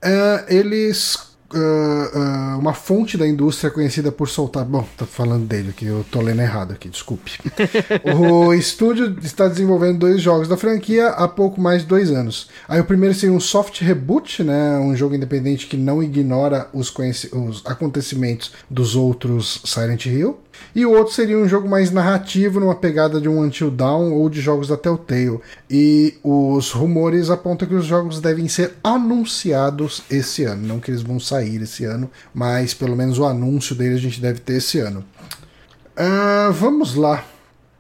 [0.03, 1.17] ah, eles.
[1.55, 4.65] ah, ah, uma fonte da indústria conhecida por soltar.
[4.65, 7.33] Bom, tô falando dele aqui, eu tô lendo errado aqui, desculpe.
[8.17, 12.49] o estúdio está desenvolvendo dois jogos da franquia há pouco mais de dois anos.
[12.69, 14.79] Aí o primeiro seria um soft reboot, né?
[14.79, 16.93] Um jogo independente que não ignora os,
[17.33, 20.39] os acontecimentos dos outros Silent Hill.
[20.75, 24.29] E o outro seria um jogo mais narrativo, numa pegada de um Until Dawn ou
[24.29, 25.41] de jogos da Telltale.
[25.71, 30.67] E os rumores apontam que os jogos devem ser anunciados esse ano.
[30.67, 34.21] Não que eles vão sair esse ano, mas pelo menos o anúncio deles a gente
[34.21, 35.05] deve ter esse ano.
[35.97, 37.25] Ah, vamos lá.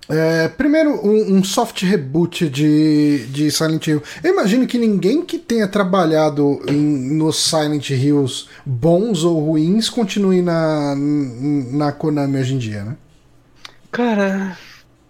[0.08, 4.02] É, primeiro, um, um soft reboot de, de Silent Hill.
[4.22, 6.74] Eu imagino que ninguém que tenha trabalhado em,
[7.16, 12.96] nos Silent Hills bons ou ruins continue na, na Konami hoje em dia, né?
[13.90, 14.56] Cara,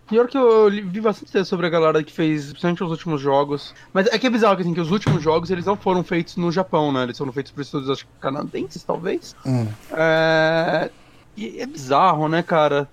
[0.09, 3.75] pior que eu li- vi bastante sobre a galera que fez, principalmente os últimos jogos.
[3.95, 6.37] Mas é que é bizarro que, assim, que os últimos jogos eles não foram feitos
[6.37, 7.05] no Japão, né?
[7.05, 9.35] Eles foram feitos por estúdios acho, canadenses, talvez.
[9.47, 9.67] Hum.
[9.91, 10.91] É...
[11.35, 12.89] E é bizarro, né, cara?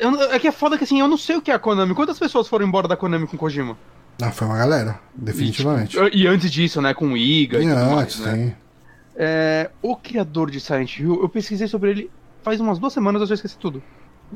[0.00, 1.94] Eu é que é foda que assim, eu não sei o que é a Konami.
[1.94, 3.76] Quantas pessoas foram embora da Konami com Kojima?
[4.22, 5.98] Ah, foi uma galera, definitivamente.
[6.12, 8.56] E, e antes disso, né, com o Iga e, E tudo mais, antes, né?
[9.16, 12.10] É, o criador de Silent Hill, eu pesquisei sobre ele
[12.42, 13.82] faz umas duas semanas, eu já esqueci tudo.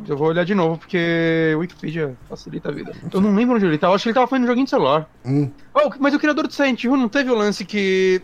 [0.07, 2.93] Eu vou olhar de novo, porque o Wikipedia facilita a vida.
[3.13, 5.09] Eu não lembro onde ele tava, acho que ele tava fazendo um joguinho de celular.
[5.25, 5.51] Hum.
[5.75, 8.23] Oh, mas o criador de Silent Hill não teve o lance que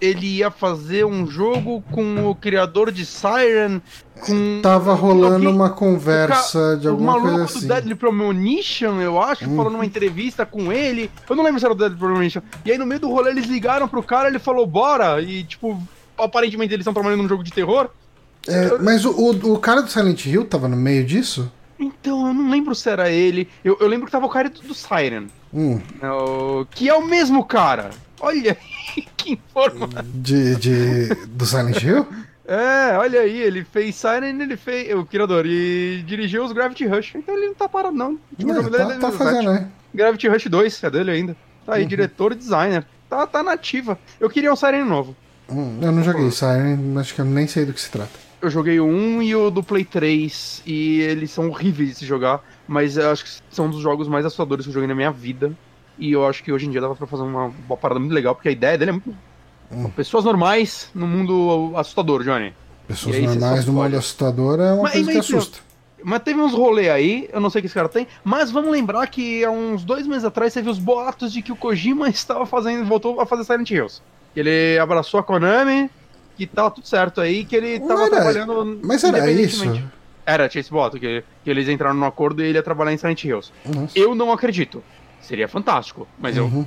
[0.00, 3.80] ele ia fazer um jogo com o criador de Siren,
[4.20, 4.60] com...
[4.62, 7.66] Tava rolando alguém- uma conversa de o alguma maluco coisa do assim.
[7.68, 9.56] Deadly Premonition, eu acho, Hum.
[9.56, 11.10] falou numa entrevista com ele.
[11.28, 12.42] Eu não lembro se era o Deadly Premonition.
[12.64, 15.20] E aí no meio do rolê eles ligaram pro cara, ele falou, bora.
[15.22, 15.80] E tipo,
[16.18, 17.88] aparentemente eles estão trabalhando num jogo de terror.
[18.46, 21.50] É, mas o, o, o cara do Silent Hill tava no meio disso?
[21.78, 23.48] Então, eu não lembro se era ele.
[23.64, 25.26] Eu, eu lembro que tava o cara do Siren.
[25.52, 27.90] Hum, né, o- Que é o mesmo cara.
[28.20, 28.56] Olha aí,
[29.16, 29.88] que informa.
[30.14, 32.06] de, de, do Silent Hill?
[32.46, 34.94] É, olha aí, ele fez Siren, ele fez.
[34.94, 37.14] O criador, e dirigiu os Gravity Rush.
[37.14, 38.10] Então ele não tá parado, não.
[38.10, 39.16] O último É, jogo dele é tá, tá 2017.
[39.16, 39.68] fazendo, né?
[39.94, 41.36] Gravity Rush 2, é dele ainda.
[41.64, 41.88] Tá aí, Uhum.
[41.88, 42.84] diretor e designer.
[43.08, 43.98] Tá, tá nativa.
[44.20, 45.16] Eu queria um Siren novo.
[45.48, 48.12] Hum, eu não joguei Siren, acho que eu nem sei do que se trata.
[48.42, 52.04] Eu joguei o 1 e o do Play 3, e eles são horríveis de se
[52.04, 54.94] jogar, mas eu acho que são um dos jogos mais assustadores que eu joguei na
[54.94, 55.50] minha vida.
[55.98, 58.34] E eu acho que hoje em dia dava pra fazer uma, uma parada muito legal,
[58.34, 59.14] porque a ideia dele é muito.
[59.72, 59.88] Hum.
[59.90, 62.52] Pessoas normais no mundo assustador, Johnny.
[62.86, 65.58] Pessoas aí, normais no mundo assustador é uma Mas- coisa que mas, então, assusta.
[66.06, 68.70] Mas teve uns rolê aí, eu não sei o que esse cara tem, mas vamos
[68.70, 72.44] lembrar que há uns dois meses atrás teve os boatos de que o Kojima estava
[72.44, 74.02] fazendo, voltou a fazer Silent Hills.
[74.34, 75.88] Que ele abraçou a Konami,
[76.36, 78.80] que tava tudo certo aí, que ele tava era- trabalhando.
[78.82, 79.64] Mas era isso?
[80.26, 82.96] Era, tinha esse boato, que, que eles entraram num acordo e ele ia trabalhar em
[82.98, 83.50] Silent Hills.
[83.64, 83.98] Nossa.
[83.98, 84.82] Eu não acredito.
[85.24, 86.64] Seria fantástico, mas eu Uhum.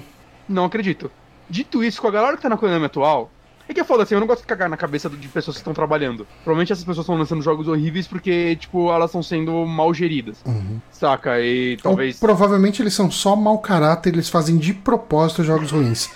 [0.50, 1.10] não acredito.
[1.50, 3.32] Dito isso, com a galera que tá na Konami atual,
[3.70, 5.62] é que é foda assim, eu não gosto de cagar na cabeça de pessoas que
[5.62, 6.26] estão trabalhando.
[6.44, 10.38] Provavelmente essas pessoas estão lançando jogos horríveis porque, tipo, elas estão sendo mal geridas.
[10.46, 10.80] Uhum.
[10.92, 11.40] Saca?
[11.40, 12.18] E Ou talvez.
[12.20, 16.10] provavelmente eles são só mau caráter, eles fazem de propósito jogos ruins.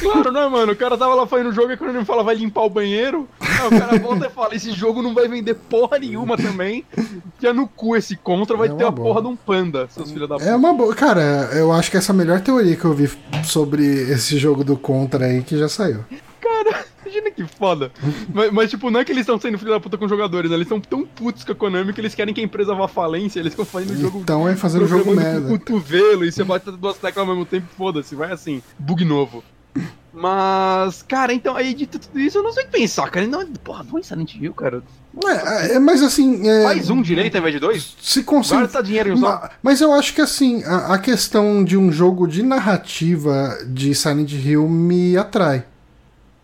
[0.00, 0.72] Claro, né, mano?
[0.72, 3.28] O cara tava lá fazendo o jogo e quando ele fala vai limpar o banheiro,
[3.40, 6.84] aí o cara volta e fala: esse jogo não vai vender porra nenhuma também.
[7.38, 9.08] Que é no cu esse contra, vai É ter a boa.
[9.08, 10.48] porra de um panda, seus filhos da puta.
[10.48, 10.94] É uma boa.
[10.94, 11.22] Cara,
[11.54, 13.10] eu acho que essa é a melhor teoria que eu vi
[13.44, 16.04] sobre esse jogo do Contra aí que já saiu.
[16.40, 16.84] Cara,
[17.14, 17.92] imagina que foda.
[18.32, 20.56] mas, mas, tipo, não é que eles estão sendo filho da puta com jogadores, né?
[20.56, 22.88] Eles são tão putos com a Konami que eles querem que a empresa vá à
[22.88, 24.20] falência, eles ficam fazendo o jogo.
[24.20, 25.54] Então é fazendo jogo programando com merda.
[25.54, 29.42] o cotovelo e você bate duas teclas ao mesmo tempo, foda-se, vai assim, bug novo.
[30.16, 33.26] Mas, cara, então, aí de tudo isso eu não sei o que pensar, cara.
[33.26, 34.80] Não, porra, vou em Silent Hill, cara.
[35.26, 36.48] É, é, mas assim.
[36.48, 37.96] É, Faz um direito ao invés de dois?
[38.00, 38.64] Se consegue.
[38.84, 39.14] Dinheiro
[39.60, 44.32] Mas eu acho que assim, a, a questão de um jogo de narrativa de Silent
[44.32, 45.64] Hill me atrai.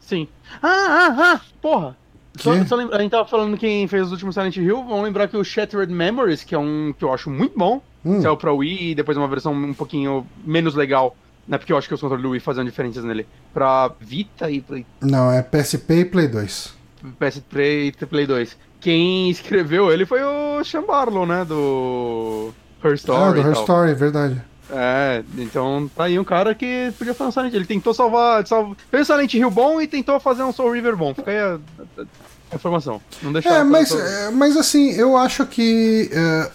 [0.01, 0.27] Sim.
[0.63, 0.69] Ah,
[1.17, 1.97] ah, ah, porra.
[2.39, 4.85] Só, só lembra- a gente tava falando quem fez os últimos Silent Hill.
[4.85, 8.21] Vamos lembrar que o Shattered Memories, que é um que eu acho muito bom, Hum.
[8.23, 11.15] saiu pra Wii e depois uma versão um pouquinho menos legal,
[11.47, 11.59] né?
[11.59, 13.27] Porque eu acho que os controles do Wii faziam diferenças nele.
[13.53, 16.75] Pra Vita e Play, Não, é PSP e Play 2.
[17.19, 18.57] PS Play e Play 2.
[18.81, 21.45] Quem escreveu ele foi o Sean Barlow, né?
[21.45, 23.23] Do Her Story.
[23.23, 23.53] ah, do Her.
[23.53, 24.41] Story, verdade.
[24.73, 27.59] É, então tá aí um cara que podia fazer um Silent Hill.
[27.61, 28.47] Ele tentou salvar.
[28.47, 31.15] salva- fez um Silent Hill bom e tentou fazer um Soul River bom.
[31.15, 31.59] Fica aí a,
[31.99, 32.05] a-
[32.53, 33.01] a informação.
[33.23, 36.09] Não deixa É, mas, é, mas assim, eu acho que.
[36.13, 36.51] é,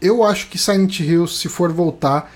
[0.00, 2.30] eu acho que Silent Hill, se for voltar,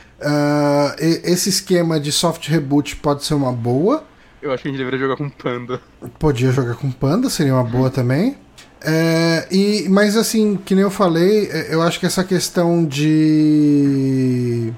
[1.00, 4.04] e- esse esquema de soft reboot pode ser uma boa.
[4.40, 5.80] Eu acho que a gente deveria jogar com Panda.
[6.18, 8.36] Podia jogar com Panda, seria uma boa também.
[8.84, 14.72] É, e, mas assim, que nem eu falei, é, eu acho que essa questão de.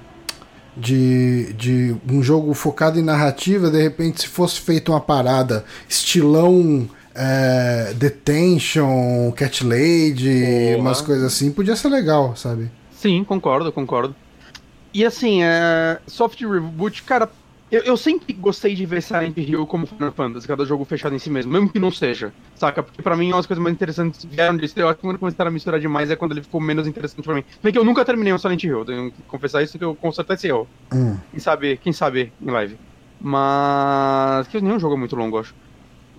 [0.76, 6.88] De, de um jogo focado em narrativa, de repente, se fosse feita uma parada estilão
[7.14, 10.78] é, Detention, Cat Lady, Porra.
[10.78, 12.70] umas coisas assim, podia ser legal, sabe?
[12.90, 14.14] Sim, concordo, concordo.
[14.92, 15.98] E assim, é...
[16.06, 17.28] Soft Reboot, cara,
[17.70, 21.18] eu, eu sempre gostei de ver Silent Hill como Final Fantasy, cada jogo fechado em
[21.18, 22.82] si mesmo, mesmo que não seja, saca?
[22.82, 25.48] Porque pra mim, uma das coisas mais interessantes vieram disso, eu acho que quando começaram
[25.48, 27.44] a misturar demais é quando ele ficou menos interessante pra mim.
[27.62, 30.36] Bem que eu nunca terminei um Silent Hill, tenho que confessar isso que eu consertei
[30.36, 30.68] esse erro.
[30.92, 31.16] Hum.
[31.30, 32.78] Quem sabe, quem sabe em live.
[33.20, 34.46] Mas.
[34.48, 35.54] Que nenhum jogo é muito longo, eu acho.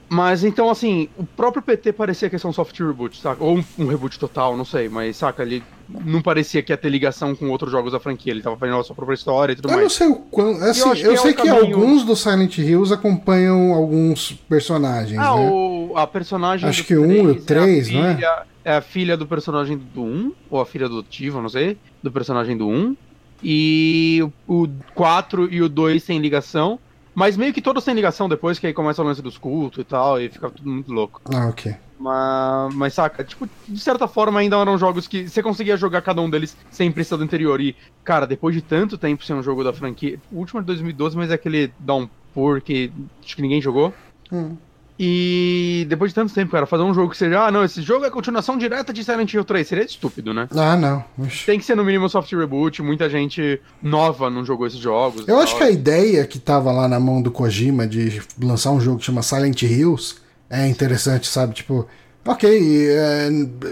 [0.07, 3.43] Mas então, assim, o próprio PT parecia que ia ser um soft reboot, saca?
[3.43, 6.89] Ou um, um reboot total, não sei, mas saca, ele não parecia que ia ter
[6.89, 9.67] ligação com outros jogos da franquia, ele tava fazendo a sua própria história e tudo
[9.69, 9.93] Eu não mais.
[9.93, 10.63] sei o quanto.
[10.63, 15.17] Assim, eu, que é sei um que caminho- alguns dos Silent Hills acompanham alguns personagens,
[15.19, 15.49] Ah, né?
[15.51, 16.69] o, a personagem.
[16.69, 18.15] Acho do que o um e o três três, a não é?
[18.15, 22.11] filha- É a filha do personagem do 1, ou a filha adotiva, não sei, do
[22.11, 22.95] personagem do 1.
[23.43, 26.79] E o 4 e o 2 têm ligação.
[27.16, 29.84] Mas meio que todos têm ligação depois, que aí começa o lance dos cultos e
[29.86, 31.22] tal, e fica tudo muito louco.
[31.34, 31.74] Ah, ok.
[31.97, 36.22] Mas, mas saca, tipo, de certa forma ainda eram jogos que você conseguia jogar cada
[36.22, 37.61] um deles sem precisar do anterior.
[37.61, 40.20] E, cara, depois de tanto tempo sem um jogo da franquia.
[40.30, 42.91] O último é de 2012, mas é aquele Downpour que
[43.24, 43.93] acho que ninguém jogou.
[44.30, 44.57] Hum.
[44.97, 48.05] E depois de tanto tempo, cara, fazer um jogo que seja, ah, não, esse jogo
[48.05, 50.47] é continuação direta de Silent Hill 3, seria estúpido, né?
[50.55, 51.03] Ah, não.
[51.45, 55.21] Tem que ser no mínimo soft reboot, muita gente nova não jogou esses jogos.
[55.21, 55.39] Eu tal.
[55.39, 58.99] acho que a ideia que tava lá na mão do Kojima de lançar um jogo
[58.99, 60.15] que chama Silent Hills
[60.49, 61.53] é interessante, sabe?
[61.53, 61.85] Tipo,
[62.25, 63.29] ok, é,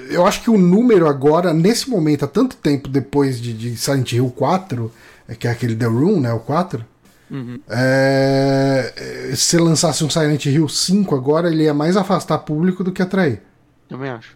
[0.09, 4.11] eu acho que o número agora, nesse momento, há tanto tempo depois de, de Silent
[4.11, 4.91] Hill 4,
[5.29, 6.33] é, que é aquele The Room, né?
[6.33, 6.85] O 4.
[7.31, 7.59] Uhum.
[7.69, 13.01] É, se lançasse um Silent Hill 5 agora, ele ia mais afastar público do que
[13.01, 13.41] atrair.
[13.89, 14.35] Também acho.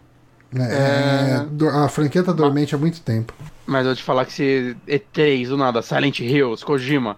[0.52, 0.68] né?
[0.70, 1.34] É.
[1.42, 3.32] É, do- a franquia tá dormente há muito tempo.
[3.66, 7.16] Mas eu vou te falar que se E3 do nada, Silent Hills, Kojima,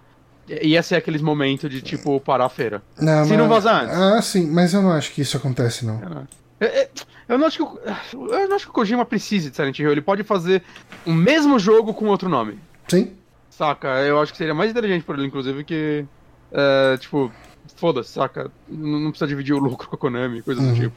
[0.61, 2.81] ia ser aqueles momentos de tipo parar a feira.
[2.99, 3.95] Não, Se não vazar antes.
[3.97, 6.01] Ah, sim, mas eu não acho que isso acontece, não.
[7.29, 7.79] Eu não acho que o,
[8.33, 9.91] eu não acho que o Kojima precise de Silent Hill.
[9.91, 10.61] Ele pode fazer
[11.05, 12.59] o mesmo jogo com outro nome.
[12.87, 13.13] Sim?
[13.61, 13.87] Saca?
[13.99, 16.03] Eu acho que seria mais inteligente por ele, inclusive, que.
[16.51, 17.31] é, tipo,
[17.75, 18.49] foda-se, saca?
[18.67, 20.73] Não, não precisa dividir o lucro com a Konami, coisa Uhum.
[20.73, 20.95] do tipo.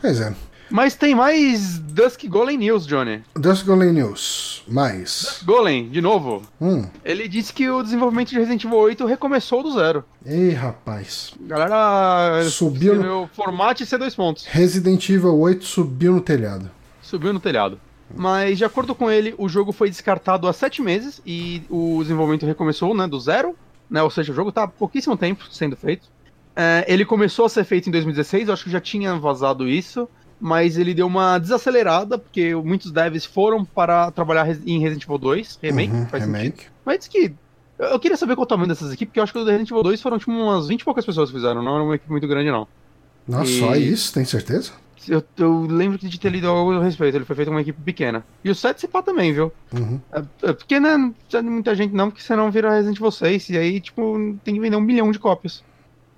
[0.00, 0.34] Pois é.
[0.68, 3.22] Mas tem mais Dusk Golem News, Johnny.
[3.36, 4.64] Dusk Golem News.
[4.66, 5.40] Mais.
[5.44, 6.42] Golem, de novo.
[6.60, 6.84] Hum.
[7.04, 10.04] Ele disse que o desenvolvimento de Resident Evil 8 recomeçou do zero.
[10.26, 11.32] Ei, rapaz.
[11.42, 14.46] Galera Subiu no- formate C dois pontos.
[14.46, 16.68] Resident Evil 8 subiu no telhado.
[17.02, 17.78] Subiu no telhado.
[18.14, 22.46] Mas, de acordo com ele, o jogo foi descartado há sete meses e o desenvolvimento
[22.46, 23.54] recomeçou, né, do zero.
[23.90, 26.08] Né, ou seja, o jogo tá há pouquíssimo tempo sendo feito.
[26.56, 30.08] É, ele começou a ser feito em 2016, eu acho que já tinha vazado isso,
[30.40, 35.58] mas ele deu uma desacelerada, porque muitos devs foram para trabalhar em Resident Evil 2,
[35.62, 36.42] remake, Uhum, faz sentido.
[36.42, 36.64] remake.
[36.84, 37.34] Mas diz que.
[37.78, 39.82] Eu queria saber qual o tamanho dessas equipes, porque eu acho que o Resident Evil
[39.82, 42.28] 2 foram tipo umas 20 e poucas pessoas que fizeram, não era uma equipe muito
[42.28, 42.66] grande, não.
[43.26, 44.72] Nossa, E- só isso, tem certeza?
[45.08, 47.80] Eu, eu lembro de ter lido algo a respeito, ele foi feito com uma equipe
[47.82, 48.24] pequena.
[48.44, 49.52] E o 7 se pá também, viu?
[49.72, 50.00] Uhum.
[50.12, 53.10] É, é porque, né, não precisa de muita gente não, porque senão vira Resident Evil
[53.10, 55.62] 6, e aí, tipo, tem que vender um milhão de cópias.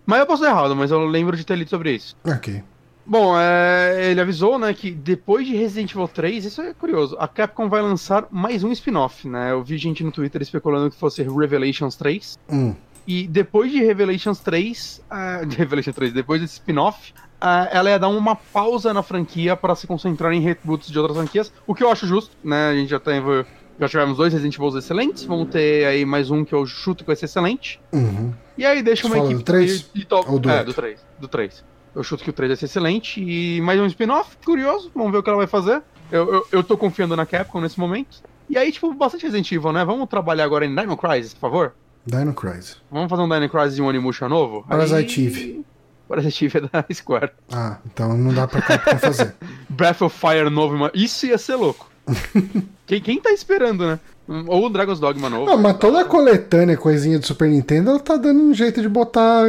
[0.06, 2.16] Mas eu posso estar errado, mas eu lembro de ter lido sobre isso.
[2.24, 2.62] Ok.
[3.06, 7.28] Bom, é, ele avisou, né, que depois de Resident Evil 3, isso é curioso, a
[7.28, 9.52] Capcom vai lançar mais um spin-off, né?
[9.52, 12.38] Eu vi gente no Twitter especulando que fosse Revelations 3.
[12.50, 12.74] Hum.
[13.06, 17.98] E depois de Revelations 3, ah, de Revelations 3, depois desse spin-off, ah, ela ia
[17.98, 21.82] dar uma pausa na franquia para se concentrar em reboots de outras franquias, o que
[21.84, 22.70] eu acho justo, né?
[22.70, 23.44] A gente já teve
[23.78, 27.08] Já tivemos dois Resident Evil excelentes, vamos ter aí mais um que eu chuto que
[27.08, 27.80] vai ser excelente.
[27.92, 28.32] Uhum.
[28.56, 29.40] E aí deixa uma fala equipe.
[29.40, 29.80] do três?
[29.80, 30.66] de- de top- Ou do é, oito?
[30.66, 31.06] do 3.
[31.18, 31.64] Do 3.
[31.92, 33.20] Eu chuto que o 3 vai ser excelente.
[33.20, 34.92] E mais um spin-off, curioso.
[34.94, 35.82] Vamos ver o que ela vai fazer.
[36.12, 38.22] Eu, eu, eu tô confiando na Capcom nesse momento.
[38.48, 39.84] E aí, tipo, bastante Resident Evil, né?
[39.84, 41.74] Vamos trabalhar agora em Dino Crisis, por favor?
[42.06, 42.76] Dino Crisis.
[42.90, 44.64] Vamos fazer um Dino Crisis e um Onimusha novo?
[44.68, 45.64] Parasite Aí- Eve.
[46.08, 47.30] Parasite Eve é da Square.
[47.52, 49.34] Ah, então não dá pra Capcom fazer.
[49.68, 50.92] Breath of Fire novo, mano.
[50.94, 51.90] Isso ia ser louco.
[52.86, 53.98] quem, quem tá esperando, né?
[54.46, 55.46] Ou o Dragon's Dogma novo.
[55.46, 58.88] Não, mas toda a coletânea, coisinha do Super Nintendo, ela tá dando um jeito de
[58.88, 59.44] botar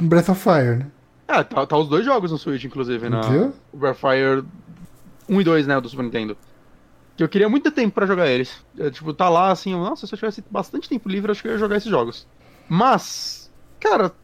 [0.00, 0.86] Breath of Fire, né?
[1.28, 3.20] É, tá, tá os dois jogos no Switch, inclusive, na
[3.72, 4.44] o Breath of Fire
[5.28, 6.36] 1 e 2, né, do Super Nintendo.
[7.20, 8.64] Que eu queria muito tempo pra jogar eles.
[8.78, 11.48] É, tipo, tá lá assim, eu, nossa, se eu tivesse bastante tempo livre, acho que
[11.48, 12.26] eu ia jogar esses jogos.
[12.66, 14.16] Mas, cara,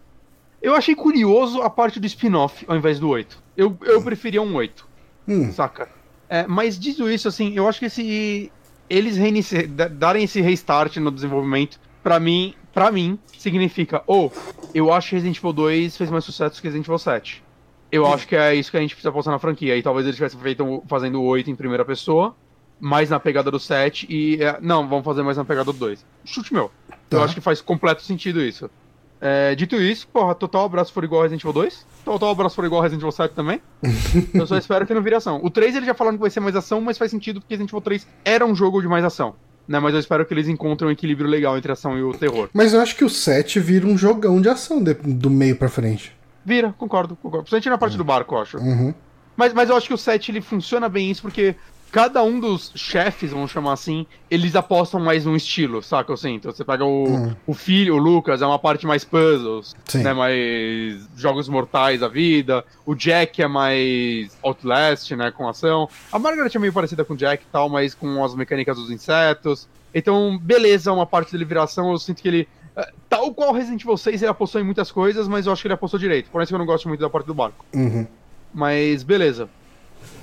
[0.62, 3.42] eu achei curioso a parte do spin-off ao invés do 8.
[3.56, 4.88] Eu, eu preferia um 8.
[5.28, 5.90] Hum, saca?
[6.28, 8.54] É, mas dito isso, assim, eu acho que esse
[8.88, 14.32] eles reinici- da- darem esse restart no desenvolvimento, pra mim, para mim, significa, ou
[14.72, 17.44] eu acho que Resident Evil 2 fez mais sucesso que Resident Evil 7.
[17.90, 19.76] Eu acho que é isso que a gente precisa postar na franquia.
[19.76, 22.36] E talvez eles tivessem feito fazendo o 8 em primeira pessoa,
[22.78, 26.04] mais na pegada do 7 e é, não, vamos fazer mais na pegada do 2.
[26.24, 26.70] Chute meu.
[27.10, 27.24] Eu Tá.
[27.24, 28.68] acho que faz completo sentido isso.
[29.20, 31.86] É, dito isso, porra, total abraço for igual a Resident Evil 2.
[32.04, 33.62] Total abraço for igual Resident Evil 7 também.
[34.34, 35.40] eu só espero que não vire ação.
[35.42, 37.70] O 3 eles já falaram que vai ser mais ação, mas faz sentido porque Resident
[37.70, 39.34] Evil 3 era um jogo de mais ação.
[39.68, 42.12] Né, mas eu espero que eles encontrem um equilíbrio legal entre a ação e o
[42.12, 42.48] terror.
[42.52, 45.68] Mas eu acho que o 7 vira um jogão de ação de- do meio pra
[45.68, 46.14] frente.
[46.44, 47.42] Vira, concordo, concordo.
[47.42, 48.58] Principalmente na parte do barco, eu acho.
[48.58, 48.94] Uhum.
[49.36, 51.56] Mas, mas eu acho que o 7 ele funciona bem isso porque
[51.96, 56.12] cada um dos chefes, vamos chamar assim, eles apostam mais num estilo, saca?
[56.12, 56.52] Eu sinto.
[56.52, 57.34] Você pega o, Hum.
[57.46, 60.02] o filho, o Lucas, é uma parte mais puzzles, Sim.
[60.02, 60.12] né?
[60.12, 62.62] Mais jogos mortais da vida.
[62.84, 65.30] O Jack é mais Outlast, né?
[65.30, 65.88] Com ação.
[66.12, 68.90] A Margaret é meio parecida com o Jack e tal, mas com as mecânicas dos
[68.90, 69.66] insetos.
[69.94, 72.48] Então, beleza, uma parte da liberação, eu sinto que ele.
[72.76, 75.68] eh, Tal qual Resident Evil 6, ele apostou em muitas coisas, mas eu acho que
[75.68, 76.28] ele apostou direito.
[76.28, 77.64] Por isso que eu não gosto muito da parte do barco.
[77.74, 78.06] Uhum.
[78.52, 79.48] Mas beleza.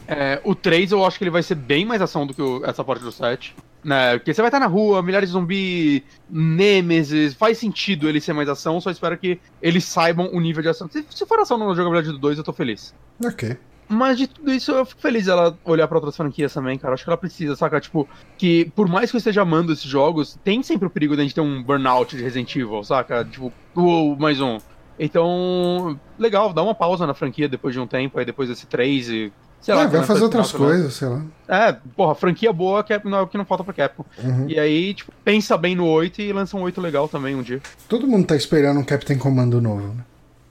[0.07, 2.63] É, o 3 eu acho que ele vai ser bem mais ação do que o-
[2.65, 3.55] essa parte do 7.
[3.83, 4.17] Né?
[4.17, 8.47] Porque você vai estar na rua, milhares de zumbi, Nemesis, faz sentido ele ser mais
[8.47, 10.89] ação, só espero que eles saibam o nível de ação.
[10.89, 12.93] Se, se for ação na jogabilidade do 2, eu tô feliz.
[13.25, 13.57] Ok.
[13.89, 16.93] Mas de tudo isso, eu fico feliz ela olhar pra outras franquias também, cara.
[16.93, 17.79] Acho que ela precisa, saca?
[17.81, 18.07] Tipo,
[18.37, 21.23] que por mais que eu esteja amando esses jogos, tem sempre o perigo de a
[21.23, 23.23] gente ter um burnout de Resident Evil, saca?
[23.25, 24.57] Tipo, uou, mais um.
[24.97, 29.09] Então, legal, dá uma pausa na franquia depois de um tempo, aí depois desse 3
[29.09, 29.33] e.
[29.63, 30.59] Sei lá, Ah, vai quando fazer outras né?
[30.59, 31.21] coisas, sei lá.
[31.47, 34.03] É, porra, franquia boa que é, não é o que não falta pra Capcom.
[34.21, 34.45] Uhum.
[34.49, 37.61] E aí, tipo, pensa bem no 8 e lança um 8 legal também um dia.
[37.87, 40.03] Todo mundo tá esperando um Captain Commando novo, né?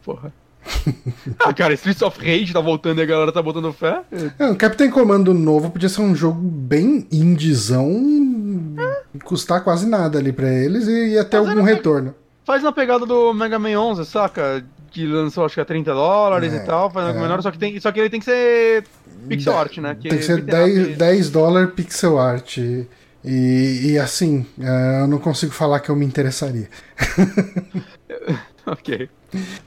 [0.03, 0.33] Porra.
[1.41, 4.01] ah, cara, Streets of Rage tá voltando e a galera tá botando fé.
[4.39, 7.91] É, um Captain Commando novo podia ser um jogo bem indizão,
[9.25, 12.15] custar quase nada ali pra eles e ia ter Mas algum retorno.
[12.47, 14.65] Faz na pegada do Mega Man 11, saca?
[14.93, 17.09] Que lançou acho que a 30 dólares É, e tal, faz é.
[17.09, 18.85] algo menor, só que, tem, só que ele tem que ser
[19.29, 19.97] pixel art, né?
[20.01, 22.59] Tem que ser beat'em up 10, 10 dólares pixel art.
[22.59, 22.87] E,
[23.25, 26.69] e assim, é, eu não consigo falar que eu me interessaria.
[28.67, 29.09] Ok.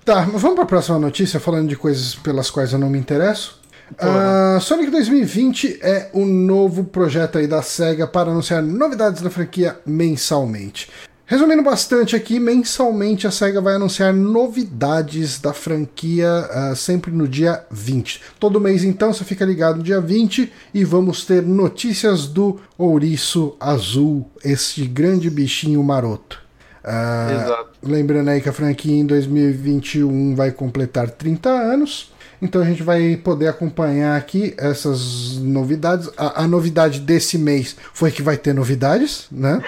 [0.04, 3.60] Tá, mas vamos pra próxima notícia, falando de coisas pelas quais eu não me interesso.
[4.00, 9.78] Ah, Sonic 2020 é o novo projeto aí da SEGA para anunciar novidades da franquia
[9.86, 10.90] mensalmente.
[11.28, 17.66] Resumindo bastante aqui, mensalmente a SEGA vai anunciar novidades da franquia ah, sempre no dia
[17.72, 18.22] 20.
[18.40, 23.56] Todo mês então você fica ligado no dia 20 e vamos ter notícias do ouriço
[23.60, 26.40] azul, este grande bichinho maroto.
[26.84, 27.70] Ah, Exato.
[27.82, 32.14] Lembrando aí que a franquia em 2021 vai completar 30 anos.
[32.40, 36.08] Então a gente vai poder acompanhar aqui essas novidades.
[36.16, 39.60] A, a novidade desse mês foi que vai ter novidades, né?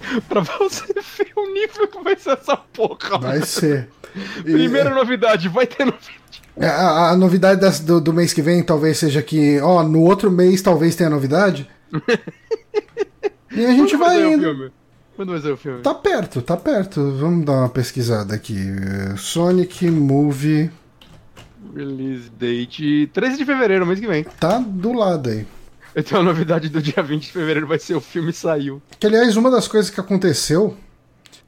[0.28, 3.18] pra você ver o nível que vai ser essa porra.
[3.18, 3.88] Vai ser.
[4.38, 6.42] E- Primeira novidade, vai ter novidade.
[6.58, 10.00] A, a- a novidade das- do, do mês que vem talvez seja que, ó, no
[10.00, 11.68] outro mês talvez tenha novidade.
[13.52, 14.42] e a gente Quando vai indo.
[14.42, 14.70] filme?
[15.14, 15.82] Quando vai ser o filme?
[15.82, 17.12] Tá perto, tá perto.
[17.18, 18.56] Vamos dar uma pesquisada aqui.
[19.16, 20.70] Sonic Movie
[21.74, 24.24] Release date 13 de fevereiro, mês que vem.
[24.24, 25.46] tá do lado aí.
[26.02, 28.80] Tenho a novidade do dia 20 de fevereiro, vai ser o filme saiu.
[28.98, 30.76] Que, aliás, uma das coisas que aconteceu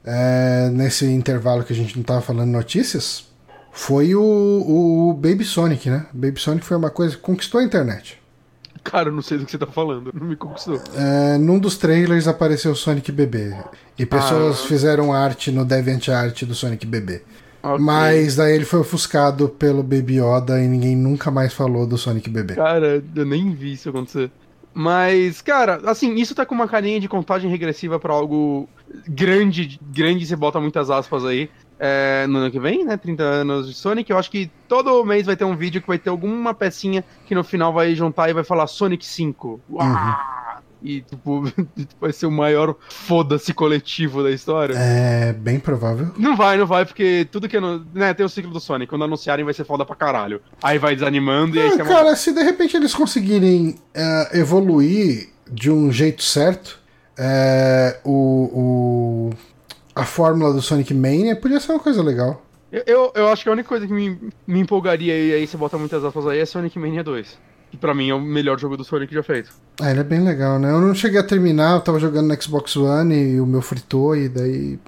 [0.05, 3.29] é, nesse intervalo que a gente não tava falando notícias
[3.73, 6.07] foi o, o Baby Sonic, né?
[6.13, 8.19] Baby Sonic foi uma coisa que conquistou a internet.
[8.83, 10.81] Cara, eu não sei do que você tá falando, não me conquistou.
[10.97, 13.55] É, num dos trailers apareceu o Sonic bebê.
[13.99, 14.67] E pessoas Ah.
[14.67, 17.23] fizeram arte no DeviantArt do Sonic bebê.
[17.63, 17.79] Ok.
[17.79, 22.31] Mas daí ele foi ofuscado pelo Baby Yoda e ninguém nunca mais falou do Sonic
[22.31, 22.55] bebê.
[22.55, 24.31] Cara, eu nem vi isso acontecer.
[24.73, 28.69] Mas, cara, assim, isso tá com uma carinha de contagem regressiva pra algo
[29.09, 31.51] grande, grande, você bota muitas aspas aí.
[31.83, 32.97] É, no ano que vem, né?
[32.97, 34.11] 30 anos de Sonic.
[34.11, 37.35] Eu acho que todo mês vai ter um vídeo que vai ter alguma pecinha que
[37.35, 39.61] no final vai juntar e vai falar Sonic 5.
[39.71, 39.87] Uau!
[40.83, 41.45] E, tipo,
[42.01, 44.75] vai ser o maior foda-se coletivo da história.
[44.77, 46.11] É bem provável.
[46.17, 47.59] Não vai, não vai, porque tudo que.
[47.95, 48.89] Né, tem o ciclo do Sonic.
[48.91, 50.41] Quando anunciarem vai ser foda pra caralho.
[50.63, 55.29] Aí vai desanimando e aí Ah, você cara, se de repente eles conseguirem é, evoluir
[55.51, 56.79] de um jeito certo,
[57.19, 59.31] é, o, o-
[59.95, 62.43] a fórmula do Sonic Mania podia ser uma coisa legal.
[62.73, 64.17] Eu, eu, eu acho que a única coisa que me,
[64.47, 67.37] me empolgaria, e aí você bota muitas aspas aí, é Sonic Mania 2.
[67.71, 69.51] Que pra mim é o melhor jogo do Sonic já feito.
[69.81, 70.71] Ah, ele é bem legal, né?
[70.73, 74.17] Eu não cheguei a terminar, eu tava jogando no Xbox One e o meu fritou
[74.17, 74.79] e daí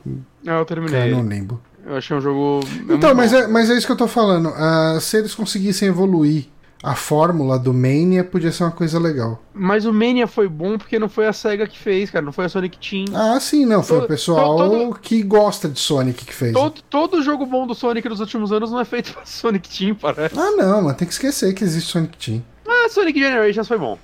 [0.46, 0.98] Ah, eu terminei.
[1.00, 1.40] caiu no ele.
[1.40, 1.60] limbo.
[1.86, 2.60] Eu achei um jogo.
[2.88, 3.38] é Então, mas bom.
[3.38, 4.48] é, mas é isso que eu tô falando.
[4.56, 6.46] Ah, se eles conseguissem evoluir
[6.82, 9.40] a fórmula do Mania, podia ser uma coisa legal.
[9.54, 12.24] Mas o Mania foi bom porque não foi a SEGA que fez, cara.
[12.24, 13.04] Não foi a Sonic Team.
[13.14, 13.82] Ah, sim, não.
[13.84, 16.52] Foi Todo- o pessoal todo- que gosta de Sonic que fez.
[16.52, 19.94] Todo, todo jogo bom do Sonic nos últimos anos não é feito pra Sonic Team,
[19.94, 20.36] parece.
[20.36, 22.42] Ah, não, mas tem que esquecer que existe Sonic Team.
[22.66, 23.98] Mas Sonic Generations foi bom.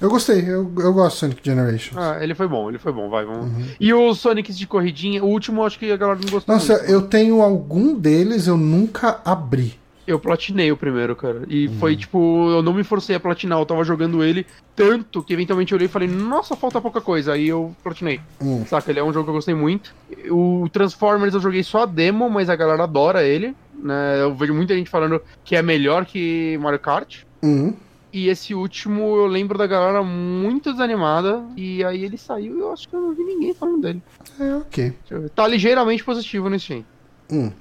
[0.00, 1.96] Eu gostei, eu, eu gosto de Sonic Generations.
[1.96, 3.46] Ah, ele foi bom, ele foi bom, vai, vamos.
[3.46, 3.66] Uhum.
[3.80, 6.90] E os Sonics de corridinha, o último acho que a galera não gostou Nossa, muito.
[6.90, 9.74] eu tenho algum deles, eu nunca abri.
[10.06, 11.42] Eu platinei o primeiro, cara.
[11.48, 11.74] E Uhum.
[11.80, 15.72] foi tipo, eu não me forcei a platinar, eu tava jogando ele tanto que eventualmente
[15.72, 17.32] eu olhei e falei, nossa, falta pouca coisa.
[17.32, 18.20] Aí eu platinei.
[18.40, 18.64] Hum.
[18.64, 19.92] Saca, ele é um jogo que eu gostei muito.
[20.30, 23.54] O Transformers eu joguei só a demo, mas a galera adora ele.
[23.74, 24.22] Né?
[24.22, 27.22] Eu vejo muita gente falando que é melhor que Mario Kart.
[27.42, 27.74] Hum.
[28.18, 31.44] E esse último eu lembro da galera muito desanimada.
[31.56, 34.02] E aí ele saiu e eu acho que eu não vi ninguém falando dele.
[34.40, 34.92] É, ok.
[35.36, 36.84] Tá ligeiramente positivo no Steam.
[37.30, 37.52] Hum.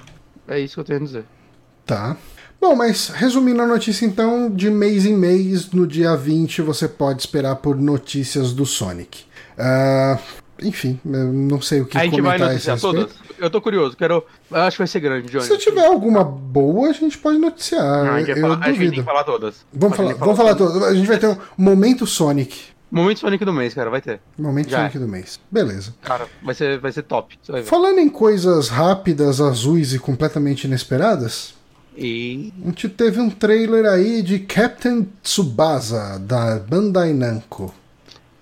[0.47, 1.25] É isso que eu tenho a dizer.
[1.85, 2.17] Tá.
[2.59, 7.21] Bom, mas resumindo a notícia então, de mês em mês, no dia 20 você pode
[7.21, 9.25] esperar por notícias do Sonic.
[9.55, 10.17] Ah,
[10.63, 13.13] enfim, eu não sei o que a gente vai comentar a esse noticiar respeito.
[13.13, 13.26] todas?
[13.37, 14.23] Eu tô curioso, quero.
[14.49, 15.45] Eu acho que vai ser grande, Johnny.
[15.45, 18.05] Se tiver alguma boa, a gente pode noticiar.
[18.05, 18.93] Não, a, gente vai eu falar, a gente tem duvido.
[18.93, 19.65] que falar todas.
[19.73, 20.85] Vamos falar, vamos falar todo.
[20.85, 22.77] A gente vai ter um momento Sonic.
[22.89, 24.19] Momento Sonic do mês, cara, vai ter.
[24.37, 24.81] Momento Já é.
[24.81, 25.39] Sonic do mês.
[25.51, 25.93] Beleza.
[26.01, 27.37] Cara, vai ser, vai ser top.
[27.47, 27.67] Vai ver.
[27.67, 31.53] Falando em coisas rápidas, azuis e completamente inesperadas,
[31.97, 32.53] E.
[32.63, 37.73] a gente teve um trailer aí de Captain Tsubasa, da Bandai Namco.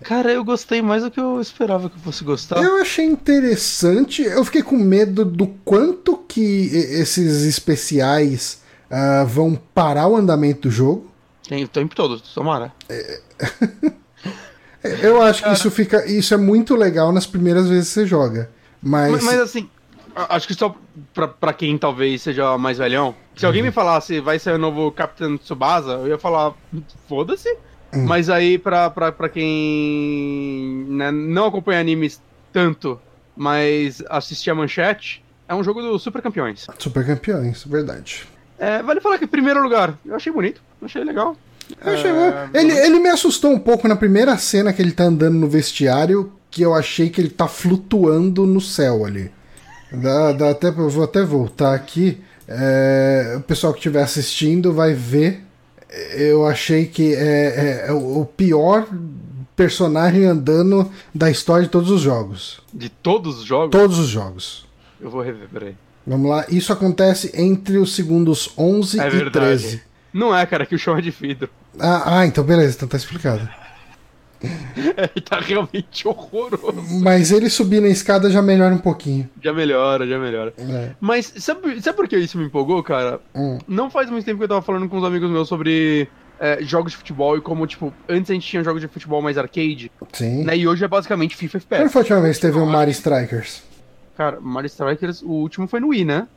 [0.05, 2.61] Cara, eu gostei mais do que eu esperava que eu fosse gostar.
[2.61, 10.07] Eu achei interessante, eu fiquei com medo do quanto que esses especiais ah, vão parar
[10.07, 11.11] o andamento do jogo.
[11.47, 12.71] Tem o tempo todo, tomara.
[15.01, 16.05] Eu acho que isso fica.
[16.05, 18.51] Isso é muito legal nas primeiras vezes que você joga.
[18.79, 19.11] Mas.
[19.11, 19.67] Mas, mas, assim,
[20.15, 20.75] acho que só
[21.11, 24.91] pra, pra quem talvez seja mais velhão, se alguém me falasse vai ser o novo
[24.91, 26.53] Captain Tsubasa, eu ia falar,
[27.07, 27.49] foda-se.
[27.95, 28.05] Hum.
[28.05, 32.99] Mas aí, pra, pra, pra quem né, não acompanha animes tanto,
[33.35, 36.67] mas assistir a manchete, é um jogo dos super campeões.
[36.79, 38.23] Super campeões, verdade.
[38.57, 41.35] É, vale falar que, em primeiro lugar, eu achei bonito, achei legal.
[41.83, 45.03] Eu achei- É, ele, ele me assustou um pouco na primeira cena que ele tá
[45.05, 49.31] andando no vestiário, que eu achei que ele tá flutuando no céu ali.
[49.91, 52.21] Dá, dá até, eu vou até voltar aqui.
[52.47, 55.41] É, o pessoal que estiver assistindo vai ver.
[56.15, 58.87] Eu achei que é, é- é o pior
[59.55, 62.61] personagem andando da história de todos os jogos.
[62.73, 64.65] De todos os jogos, Todos os jogos.
[64.99, 65.75] eu vou rever, peraí.
[66.05, 66.45] Vamos lá.
[66.49, 69.31] Isso acontece entre os segundos 11 É e verdade.
[69.63, 69.81] 13.
[70.13, 71.49] Não é, cara, que o chão é de vidro.
[71.79, 73.47] Ah, ah, então beleza, então tá explicado.
[74.75, 76.99] Ele tá realmente horroroso.
[77.01, 79.29] Mas ele subir na escada já melhora um pouquinho.
[79.41, 80.53] Já melhora, já melhora.
[80.57, 80.91] É.
[80.99, 83.19] Mas sabe, sabe por que isso me empolgou, cara?
[83.33, 83.57] Hum.
[83.67, 86.07] Não faz muito tempo que eu tava falando com uns amigos meus sobre
[86.39, 89.37] é, jogos de futebol e como, tipo, antes a gente tinha jogos de futebol mais
[89.37, 90.43] arcade, Sim.
[90.43, 90.57] né?
[90.57, 91.91] E hoje é basicamente FIFA Quando FPS.
[91.93, 93.63] foi a última vez que teve um Mario Strikers?
[94.17, 96.27] Cara, Mario Strikers, o último foi no Wii, né?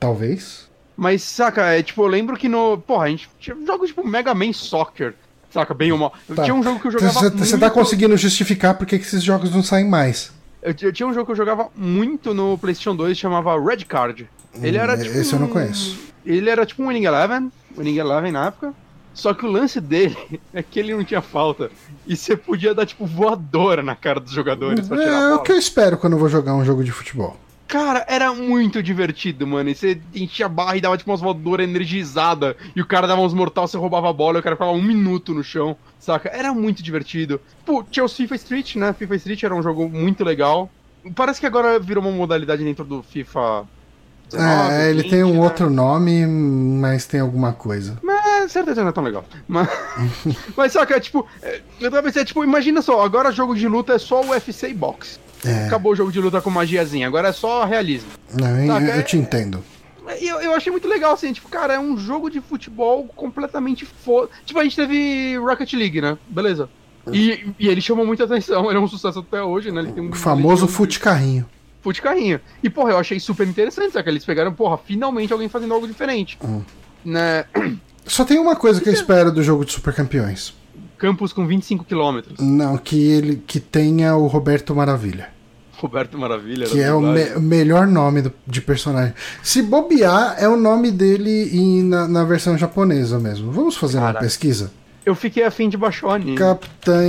[0.00, 0.68] Talvez.
[0.96, 2.78] Mas, saca, é tipo, eu lembro que no.
[2.78, 5.14] Porra, a gente tinha jogos tipo Mega Man Soccer.
[5.60, 6.12] Saca, bem ou mal.
[6.28, 6.42] Eu Tá.
[6.44, 7.12] tinha um jogo que eu jogava.
[7.12, 10.30] Você você tá muito- conseguindo justificar por que esses jogos não saem mais.
[10.62, 14.28] Eu, eu tinha um jogo que eu jogava muito no PlayStation 2 chamava Red Card.
[14.62, 15.16] Ele Hum, era tipo.
[15.16, 15.98] esse eu não um- conheço.
[16.24, 18.74] Ele era tipo um Winning Eleven, Winning Eleven na época.
[19.14, 20.16] Só que o lance dele
[20.52, 21.70] é que ele não tinha falta.
[22.06, 25.56] E você podia dar tipo voadora na cara dos jogadores a É o que eu
[25.58, 27.36] espero quando eu vou jogar um jogo de futebol.
[27.66, 29.70] Cara, era muito divertido, mano.
[29.70, 32.54] E você enchia a barra e dava tipo umas voadoras energizadas.
[32.74, 34.82] E o cara dava uns mortal, você roubava a bola e o cara ficava um
[34.82, 36.28] minuto no chão, saca?
[36.28, 37.40] Era muito divertido.
[37.64, 38.92] Pô, tinha o FIFA Street, né?
[38.92, 40.70] FIFA Street era um jogo muito legal.
[41.14, 43.66] Parece que agora virou uma modalidade dentro do FIFA.
[44.30, 45.40] 19, é, ele 20, tem um né?
[45.40, 47.96] outro nome, mas tem alguma coisa.
[48.02, 48.15] Mas
[48.48, 49.24] certeza não é tão legal.
[49.48, 49.68] Mas,
[50.56, 53.98] mas saca, tipo, é, eu tava pensando, tipo, imagina só, agora jogo de luta é
[53.98, 55.18] só UFC e boxe.
[55.44, 55.66] É.
[55.66, 58.08] Acabou o jogo de luta com magiazinha, agora é só realismo.
[58.32, 59.62] Não, eu, Saca, eu é- te entendo.
[60.20, 64.30] Eu, eu achei muito legal, assim, tipo, cara, é um jogo de futebol completamente foda.
[64.44, 66.16] Tipo, a gente teve Rocket League, né?
[66.28, 66.68] Beleza.
[67.12, 69.80] E, e ele chamou muita atenção, ele é um sucesso até hoje, né?
[69.80, 71.44] Ele tem um O famoso um fute carrinho.
[71.82, 72.40] fute carrinho.
[72.62, 74.08] E, porra, eu achei super interessante, sabe?
[74.10, 76.38] Eles pegaram, porra, finalmente alguém fazendo algo diferente.
[76.44, 76.62] Hum.
[77.04, 77.44] Né?
[78.06, 80.54] Só tem uma coisa que eu espero do jogo de Super Campeões.
[80.98, 82.38] Campus com 25 quilômetros.
[82.40, 85.28] Não, que ele que tenha o Roberto Maravilha.
[85.76, 86.66] Roberto Maravilha.
[86.66, 89.12] Que é o me- melhor nome do- de personagem.
[89.42, 93.52] Se bobear, é o nome dele em- na, na versão japonesa mesmo.
[93.52, 94.24] Vamos fazer uma Caraca.
[94.24, 94.72] pesquisa?
[95.04, 96.36] Eu fiquei afim de baixar o anime.
[96.38, 97.02] Capitã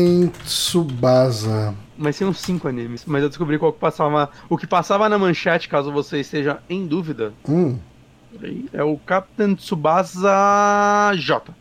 [0.46, 1.74] Tsubasa.
[1.98, 3.04] Mas tem uns 5 animes.
[3.08, 4.30] Mas eu descobri qual que passava.
[4.50, 7.34] O que passava na manchete, caso você esteja em dúvida.
[7.48, 7.78] Hum,
[8.40, 11.54] Peraí, É o Captain Tsubasa J.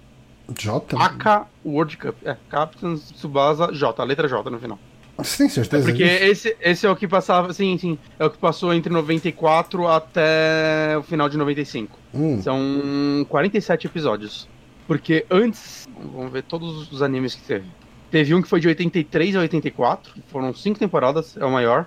[0.57, 0.97] J?
[0.97, 2.15] AK World Cup.
[2.25, 4.79] É, Captain Tsubasa J, a letra J no final.
[5.19, 6.25] Você tem certeza Porque disso?
[6.25, 7.99] esse, esse é o que passava, sim, sim.
[8.19, 11.99] É o que passou entre 94 até o final de 95.
[12.15, 14.47] Hum, São 47 episódios.
[14.87, 17.65] Porque antes, vamos ver todos os animes que teve.
[18.11, 21.87] Teve um que foi de 83 a 84, que foram cinco temporadas, é o maior.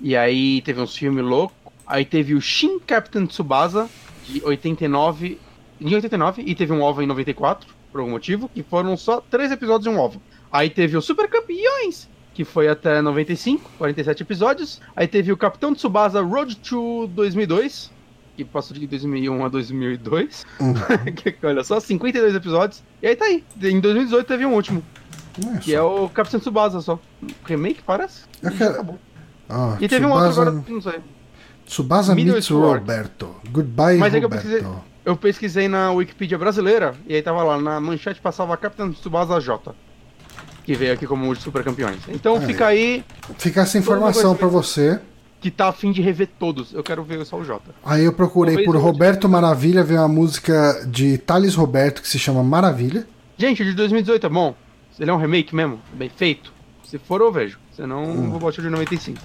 [0.00, 1.56] E aí teve uns filmes loucos.
[1.86, 3.88] Aí teve o Shin Captain Tsubasa,
[4.26, 5.38] de 89,
[5.80, 9.52] em 89, e teve um OVA em 94, por algum motivo, que foram só três
[9.52, 10.20] episódios de um OVA.
[10.50, 14.80] Aí teve o Super Campeões, que foi até 95, 47 episódios.
[14.96, 17.92] Aí teve o Capitão Tsubasa Road to 2002,
[18.36, 20.44] que passou de 2001 a 2002.
[20.60, 20.72] Hum.
[21.16, 22.82] Que- Olha só, 52 episódios.
[23.02, 23.44] E aí tá aí.
[23.62, 24.82] Em 2018 teve um último,
[25.54, 25.76] é que só.
[25.76, 26.98] é o Capitão Tsubasa só.
[27.44, 28.22] Remake, parece?
[28.42, 28.98] Eu E quero- acabou.
[29.48, 31.00] Ah, E teve um outro Tsubasa, agora, não sei.
[31.66, 32.48] Tsubasa meets.
[32.48, 33.34] Roberto.
[33.50, 34.42] Goodbye, Mas é que eu Roberto.
[34.46, 34.72] precisei-
[35.04, 39.74] Eu pesquisei na Wikipedia brasileira, e aí tava lá, na manchete passava Capitão Tsubasa J.
[40.64, 41.98] Que veio aqui como Super Campeões.
[42.08, 42.40] Então É.
[42.40, 43.04] fica aí,
[43.38, 44.98] Fica essa informação pra você.
[45.42, 46.72] que tá afim de rever todos.
[46.72, 47.60] Eu quero ver só o J.
[47.84, 52.18] Aí eu procurei Talvez por Roberto Maravilha, veio uma música de Thales Roberto que se
[52.18, 53.06] chama Maravilha.
[53.36, 54.54] Gente, de 2018 é bom.
[54.98, 56.50] Ele é um remake mesmo, bem feito.
[56.82, 57.58] Se for, eu vejo.
[57.76, 58.30] Senão, Hum.
[58.30, 59.18] vou botar de 95.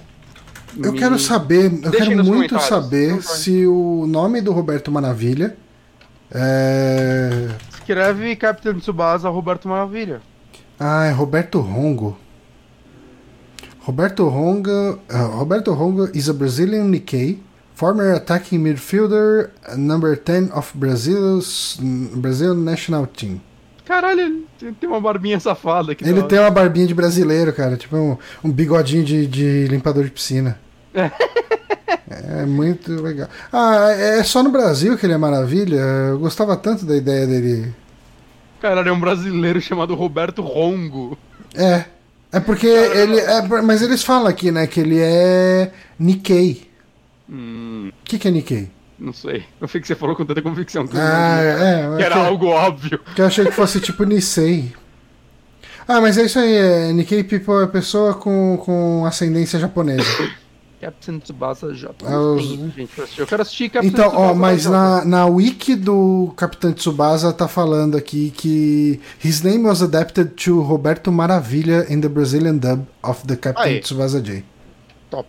[0.76, 5.56] Eu Me- quero saber, eu Deixem quero muito saber se o nome do Roberto Maravilha
[6.30, 7.48] é.
[7.72, 10.20] Escreve Capitão Tsubasa Roberto Maravilha.
[10.78, 12.16] Ah, é Roberto Rongo.
[13.80, 17.40] Roberto Rongo, uh, Roberto Rongo is a Brazilian Nikkei,
[17.74, 21.78] former attacking midfielder, number 10 of Brazil's
[22.14, 23.40] Brazil national team.
[23.90, 24.46] Caralho, ele
[24.78, 26.08] tem- uma barbinha safada aqui.
[26.08, 30.10] Ele tem uma barbinha de brasileiro, cara, tipo um, um bigodinho de, de limpador de
[30.12, 30.60] piscina.
[30.94, 33.28] É muito legal.
[33.52, 35.74] Ah, é só no Brasil que ele é maravilha.
[36.10, 37.74] Eu gostava tanto da ideia dele.
[38.60, 41.18] Caralho, é um brasileiro chamado Roberto Rongo.
[41.52, 41.84] É.
[42.32, 43.18] É porque ele.
[43.18, 46.70] É, mas eles falam aqui, né, que ele é Nikkei.
[47.28, 48.70] Hum, O que, que é Nikkei?
[49.00, 49.44] Não sei.
[49.60, 50.86] Eu sei que você falou com tanta convicção.
[50.86, 51.96] Que, eu Ah, imaginei é.
[51.96, 53.00] que era que- algo óbvio.
[53.14, 54.72] que eu achei que fosse tipo Nisei.
[55.88, 56.54] Ah, mas é isso aí.
[56.54, 60.04] É, Nikkei People é pessoa com, com ascendência japonesa.
[60.80, 61.94] Captain Tsubasa J.
[62.06, 63.20] É gente, assistir.
[63.20, 64.70] Eu quero assistir Captain Então, ó, Tsubasa mas J.
[64.70, 70.60] na, na wiki do Capitão Tsubasa tá falando aqui que his name was adapted to
[70.62, 73.80] Roberto Maravilha in the Brazilian dub of the Captain.
[73.80, 74.42] Tsubasa J.
[75.10, 75.26] Top.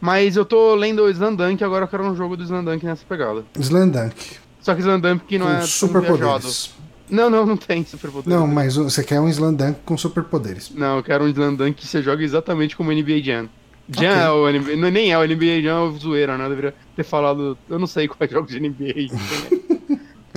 [0.00, 3.44] Mas eu tô lendo o Slandunk, agora eu quero um jogo do Slandunk nessa pegada.
[3.58, 4.14] Slandunk.
[4.60, 6.74] Só que Slandunk não Com é superpoderes.
[7.10, 8.38] Não, não, não tem superpoderes.
[8.38, 10.70] Não, mas você quer um Slandunk com superpoderes.
[10.74, 13.48] Não, eu quero um Slandunk que você joga exatamente como NBA Jam.
[13.88, 14.22] Jam Ok.
[14.22, 16.44] é o NBA, não, nem é o NBA Jam, é zoeira, né?
[16.44, 17.56] Eu deveria ter falado.
[17.68, 19.08] Eu não sei quais jogos de NBA.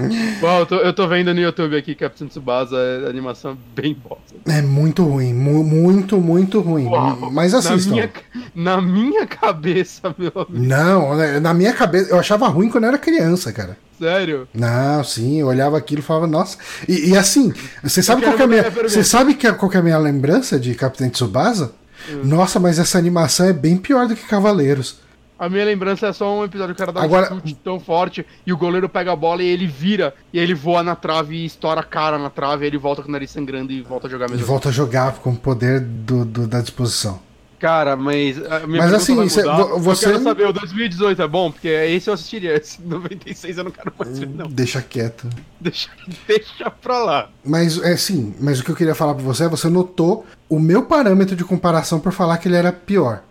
[0.42, 2.76] Bom, eu tô, eu tô vendo no YouTube aqui Captain Tsubasa,
[3.06, 4.36] a animação é bem bosta.
[4.48, 6.86] É muito ruim, mu- muito, muito ruim.
[6.88, 7.30] Uau.
[7.32, 7.92] Mas Na assistam.
[7.94, 8.10] minha,
[8.56, 10.48] na minha cabeça, meu amigo.
[10.52, 13.78] Não, na minha cabeça, eu achava ruim quando eu era criança, cara.
[14.00, 14.48] Sério?
[14.54, 16.58] Não, sim, eu olhava aquilo e falava, nossa.
[16.88, 17.54] E, e assim,
[17.84, 20.60] você sabe qual que é a minha, você sabe que, qual é a minha lembrança
[20.60, 21.72] de Capitão Tsubasa?
[22.10, 22.22] Hum.
[22.24, 25.00] Nossa, mas essa animação é bem pior do que Cavaleiros.
[25.42, 27.80] A minha lembrança é só um episódio que o cara dá Agora- um chute tão
[27.80, 30.96] forte e o goleiro pega a bola e ele vira e aí ele voa na
[30.96, 33.82] trave e estoura a cara na trave e ele volta com o nariz sangrando e
[33.82, 34.46] volta a jogar E mesmo.
[34.46, 37.20] volta a jogar com o poder do, do- da disposição.
[37.60, 38.38] Cara, mas.
[38.68, 41.52] Mas assim, cê- você- Eu quero saber, o 2018 é bom?
[41.52, 42.56] Porque esse eu assistiria.
[42.58, 44.48] Esse 96 eu não quero mais ver, não.
[44.48, 45.28] Deixa quieto.
[45.60, 45.90] Deixa,
[46.28, 47.30] deixa pra lá.
[47.46, 50.60] Mas é sim, mas o que eu queria falar pra você é você notou o
[50.60, 53.24] meu parâmetro de comparação por falar que ele era pior.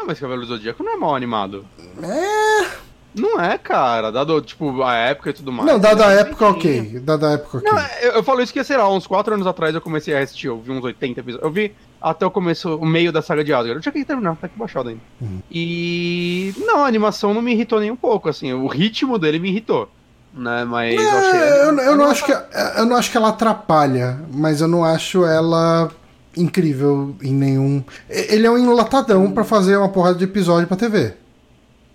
[0.00, 1.66] Ah, mas Cavaleiro do Zodíaco não é mal animado.
[2.02, 2.70] É.
[3.14, 4.10] Não é, cara.
[4.10, 5.68] Dado, tipo, a época e tudo mais.
[5.68, 7.00] Não, dada a é época, ok.
[7.00, 7.70] Dada a época, ok.
[7.70, 10.20] Não, eu, eu falo isso que, sei lá, uns 4 anos atrás eu comecei a
[10.20, 11.44] assistir, eu vi uns 80 episódios.
[11.44, 13.76] Eu vi até o começo, o meio da saga de Asgard.
[13.76, 15.02] Eu tinha que terminar, tá aqui baixado ainda.
[15.20, 15.40] Uhum.
[15.50, 16.54] E.
[16.58, 18.54] Não, a animação não me irritou nem um pouco, assim.
[18.54, 19.90] O ritmo dele me irritou.
[20.32, 21.40] Né, mas eu achei.
[21.40, 24.84] É, eu, eu não acho que, eu não acho que ela atrapalha, mas eu não
[24.84, 25.90] acho ela
[26.36, 27.82] incrível em nenhum.
[28.08, 31.14] Ele é um enlatadão pra fazer uma porrada de episódio pra TV.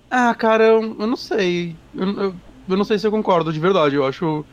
[0.10, 1.76] Ah, cara, eu, eu não sei.
[1.96, 2.36] Eu, eu,
[2.70, 3.96] eu não sei se eu concordo, de verdade.
[3.96, 4.46] Eu acho.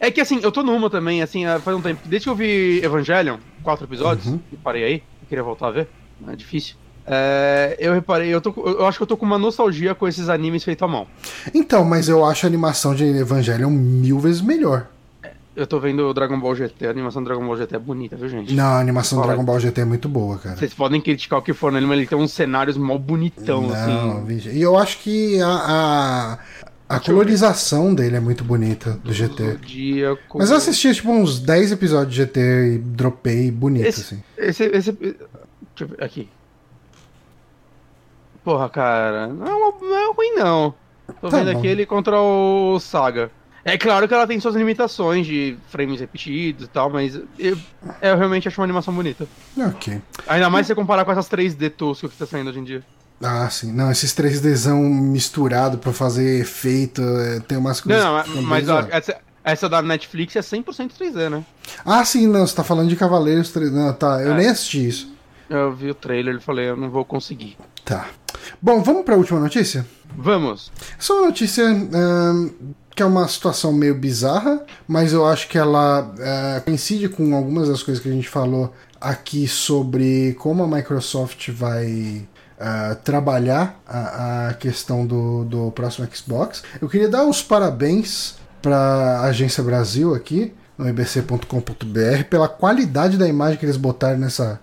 [0.00, 2.00] É que assim, eu tô numa também, assim, há- faz um tempo.
[2.04, 4.40] Desde que eu vi Evangelion, quatro episódios, Uhum.
[4.52, 5.88] e parei aí, eu queria voltar a ver,
[6.26, 6.74] é difícil.
[7.06, 10.28] É, eu reparei, eu, tô, eu acho que eu tô com uma nostalgia com esses
[10.28, 11.06] animes feitos à mão.
[11.54, 14.88] Então, mas eu acho a animação de Evangelion mil vezes melhor.
[15.58, 18.14] Eu tô vendo o Dragon Ball GT, a animação do Dragon Ball GT é bonita,
[18.16, 18.54] viu, gente?
[18.54, 19.26] Não, a animação do.
[19.26, 20.56] Dragon Ball GT é muito boa, cara.
[20.56, 23.74] Vocês podem criticar o que for nele, mas ele tem uns cenários mal bonitão, Não,
[23.74, 24.24] assim.
[24.24, 24.50] vixe.
[24.50, 26.38] E eu acho que a,
[26.88, 29.52] a, a colorização dele é muito bonita do GT.
[29.54, 30.38] Zodíaco.
[30.38, 32.40] Mas eu assisti tipo uns 10 episódios de GT
[32.74, 34.22] e dropei bonito, Esse- assim.
[34.36, 34.92] Esse, esse.
[34.92, 35.16] Deixa
[35.80, 36.28] eu ver, aqui.
[38.44, 39.26] Porra, cara.
[39.26, 40.74] Não é, não é ruim, não.
[41.20, 41.58] Tô Tá vendo bom.
[41.58, 43.30] aqui ele contra o Saga.
[43.68, 47.56] É claro que ela tem suas limitações de frames repetidos e tal, mas eu,
[48.00, 49.26] eu realmente acho uma animação bonita.
[49.58, 50.00] Ok.
[50.26, 52.82] Ainda mais se você comparar com essas 3D toscas que tá saindo hoje em dia.
[53.22, 53.72] Ah, sim.
[53.72, 58.02] Não, esses 3Dzão misturado pra fazer efeito, é, tem umas coisas.
[58.02, 61.44] Não, não, mas ó, essa, essa da Netflix é 100% 3D, né?
[61.84, 64.36] Ah, sim, não, você tá falando de Cavaleiros 3 Não, tá, eu É.
[64.36, 65.12] nem assisti isso.
[65.50, 67.56] Eu vi o trailer e falei, eu não vou conseguir.
[67.84, 68.06] Tá.
[68.62, 69.84] Bom, vamos pra última notícia?
[70.16, 70.70] Vamos.
[70.98, 71.64] Essa é uma notícia
[72.98, 77.68] que é uma situação meio bizarra, mas eu acho que ela ah, coincide com algumas
[77.68, 82.26] das coisas que a gente falou aqui sobre como a Microsoft vai
[82.58, 86.64] ah, trabalhar a, a questão do, do próximo Xbox.
[86.82, 93.28] Eu queria dar os parabéns para a Agência Brasil aqui, no ibc.com.br, pela qualidade da
[93.28, 94.60] imagem que eles botaram nessa,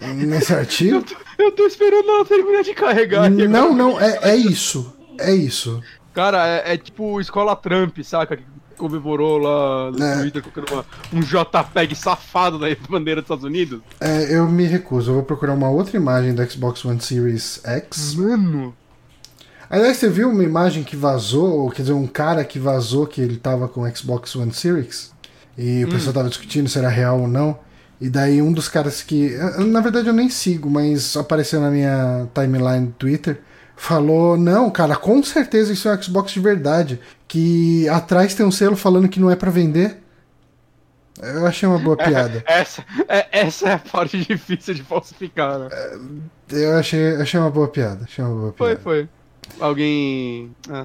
[0.00, 1.04] nesse artigo.
[1.36, 3.30] Eu tô esperando ela terminar de carregar.
[3.30, 4.94] Não, não, é, é isso.
[5.18, 5.82] É isso.
[6.14, 8.36] Cara, é, é tipo escola Trump, saca?
[8.36, 8.44] Que
[8.76, 10.18] comemorou lá no É.
[10.20, 13.80] Twitter colocando uma- um JPEG safado da bandeira dos Estados Unidos.
[14.00, 15.10] É, eu me recuso.
[15.10, 18.14] Eu vou procurar uma outra imagem do Xbox One Series X.
[18.14, 18.74] Mano.
[19.70, 23.20] Aliás, você viu uma imagem que vazou, ou quer dizer, um cara que vazou que
[23.20, 25.12] ele tava com o Xbox One Series?
[25.58, 27.58] E o pessoal tava discutindo se era real ou não.
[28.00, 29.36] E daí um dos caras que.
[29.66, 33.40] Na verdade eu nem sigo, mas apareceu na minha timeline do Twitter.
[33.80, 37.00] Falou, não, cara, com certeza isso é um Xbox de verdade.
[37.28, 39.98] Que atrás tem um selo falando que não é pra vender.
[41.22, 42.42] Eu achei uma boa piada.
[42.44, 45.68] Essa, é, essa é a parte difícil de falsificar, né?
[46.50, 48.04] Eu achei, achei uma boa piada.
[48.04, 48.82] Achei uma boa Foi, piada.
[48.82, 49.08] foi.
[49.60, 50.50] Alguém.
[50.70, 50.84] é.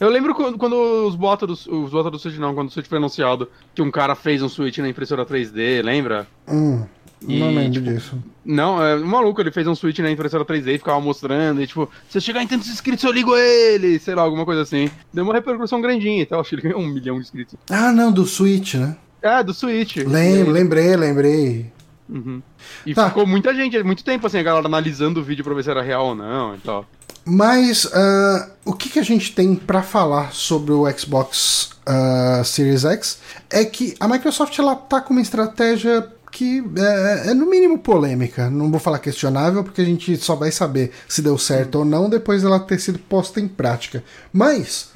[0.00, 0.74] Eu lembro quando, quando
[1.06, 3.92] os boatos do, os boatos do Switch, não, quando o Switch foi anunciado, que um
[3.92, 6.26] cara fez um Switch na impressora 3D, lembra?
[6.48, 6.84] Hum,
[7.26, 8.18] não E, lembro tipo, disso.
[8.44, 11.66] Não, é um maluco, ele fez um Switch na impressora 3D e ficava mostrando, e
[11.66, 14.90] tipo, se eu chegar em tantos inscritos eu ligo ele, sei lá, alguma coisa assim.
[15.12, 17.54] Deu uma repercussão grandinha e tal, acho que ele ganhou um milhão de inscritos.
[17.70, 18.96] Ah, não, do Switch, né?
[19.22, 19.96] É, do Switch.
[19.96, 21.72] Lem lembrei, lembrei.
[22.08, 22.42] Uhum.
[22.84, 23.08] E Tá.
[23.08, 25.80] ficou muita gente, muito tempo assim, a galera analisando o vídeo pra ver se era
[25.80, 26.86] real ou não e tal.
[27.24, 32.84] Mas ah, o que, que a gente tem pra falar sobre o Xbox ah, Series
[32.84, 33.18] X
[33.48, 36.06] é que a Microsoft ela tá com uma estratégia
[36.36, 38.50] que é, é no mínimo polêmica.
[38.50, 42.10] Não vou falar questionável, porque a gente só vai saber se deu certo ou não
[42.10, 44.02] depois dela ter sido posta em prática.
[44.32, 44.88] Mas.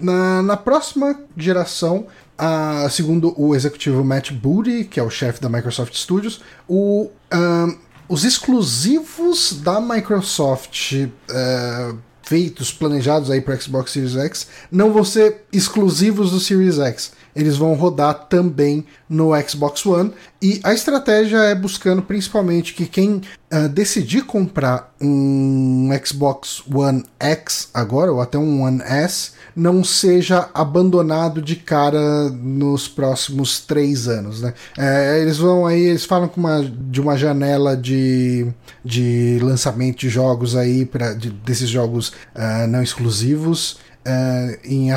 [0.00, 2.06] Na, na próxima geração,
[2.36, 7.76] a- segundo o executivo Matt Booty, que é o chefe da Microsoft Studios, o, ahn,
[8.08, 10.94] os exclusivos da Microsoft
[11.30, 17.12] eh, feitos, planejados aí para Xbox Series X, não vão ser exclusivos do Series X.
[17.34, 20.12] Eles vão rodar também no Xbox One.
[20.40, 27.68] E a estratégia é buscando principalmente que quem ah, decidir comprar um Xbox One X
[27.74, 34.40] agora, ou até um One S, não seja abandonado de cara nos próximos três anos.
[34.40, 34.54] Né?
[34.76, 38.46] É, eles vão aí, eles falam uma, de uma janela de,
[38.84, 44.92] de lançamento de jogos aí, pra, de- desses jogos ah, não exclusivos, ah, em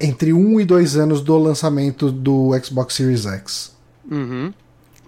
[0.00, 3.76] entre um e dois anos do lançamento do Xbox Series X.
[4.10, 4.52] Uhum.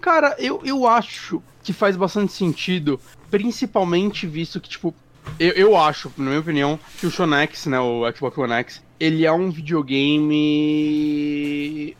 [0.01, 3.01] Cara, eu, eu acho que faz bastante sentido,
[3.31, 4.95] principalmente visto que, tipo,
[5.39, 8.83] eu, eu acho, na minha opinião, que o Shone X, né, o Xbox One X,
[8.99, 9.51] ele é um
[10.63, 11.97] videogame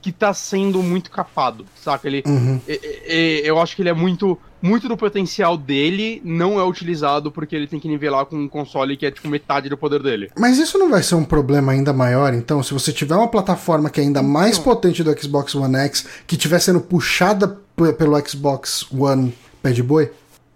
[0.00, 2.08] que tá sendo muito capado, saca?
[2.08, 2.60] Ele, Uhum.
[3.44, 7.66] eu acho que ele é muito, muito do potencial dele não é utilizado porque ele
[7.66, 10.30] tem que nivelar com um console que é tipo metade do poder dele.
[10.38, 13.90] Mas isso não vai ser um problema ainda maior, então, se você tiver uma plataforma
[13.90, 17.58] que é ainda mais potente do Xbox One X, que estiver sendo puxada
[17.98, 20.10] pelo Xbox One Pad Boy?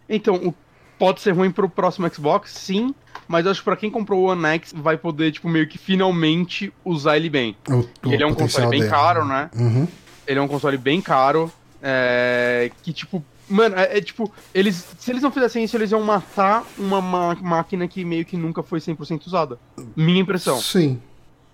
[0.08, 0.54] Então,
[0.98, 2.94] pode ser ruim pro próximo Xbox, sim,
[3.28, 5.78] mas eu acho que pra quem comprou o One X vai poder, tipo, meio que
[5.78, 7.56] finalmente usar ele bem.
[7.68, 8.90] O, o ele é um console bem dele.
[8.90, 9.50] caro, né?
[9.56, 9.88] Uhum.
[10.26, 11.50] Ele é um console bem caro.
[11.82, 13.22] é, que, tipo.
[13.48, 14.32] Mano, é, é tipo.
[14.54, 18.36] Eles, se eles não fizessem isso, eles iam matar uma ma- máquina que meio que
[18.36, 19.58] nunca foi 100% usada.
[19.94, 20.60] Minha impressão.
[20.60, 21.00] Sim.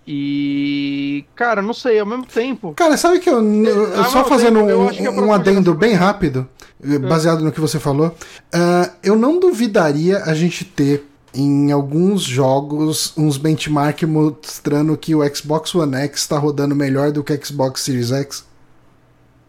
[0.07, 1.25] E.
[1.35, 2.73] Cara, não sei, ao mesmo tempo.
[2.75, 6.47] Cara, sabe que eu, eu- Ah, só fazendo um, a um adendo bem rápido,
[6.83, 8.15] eh, baseado no que você falou,
[8.53, 15.35] ah, eu não duvidaria a gente ter em alguns jogos uns benchmark mostrando que o
[15.35, 18.45] Xbox One X está rodando melhor do que o Xbox Series X.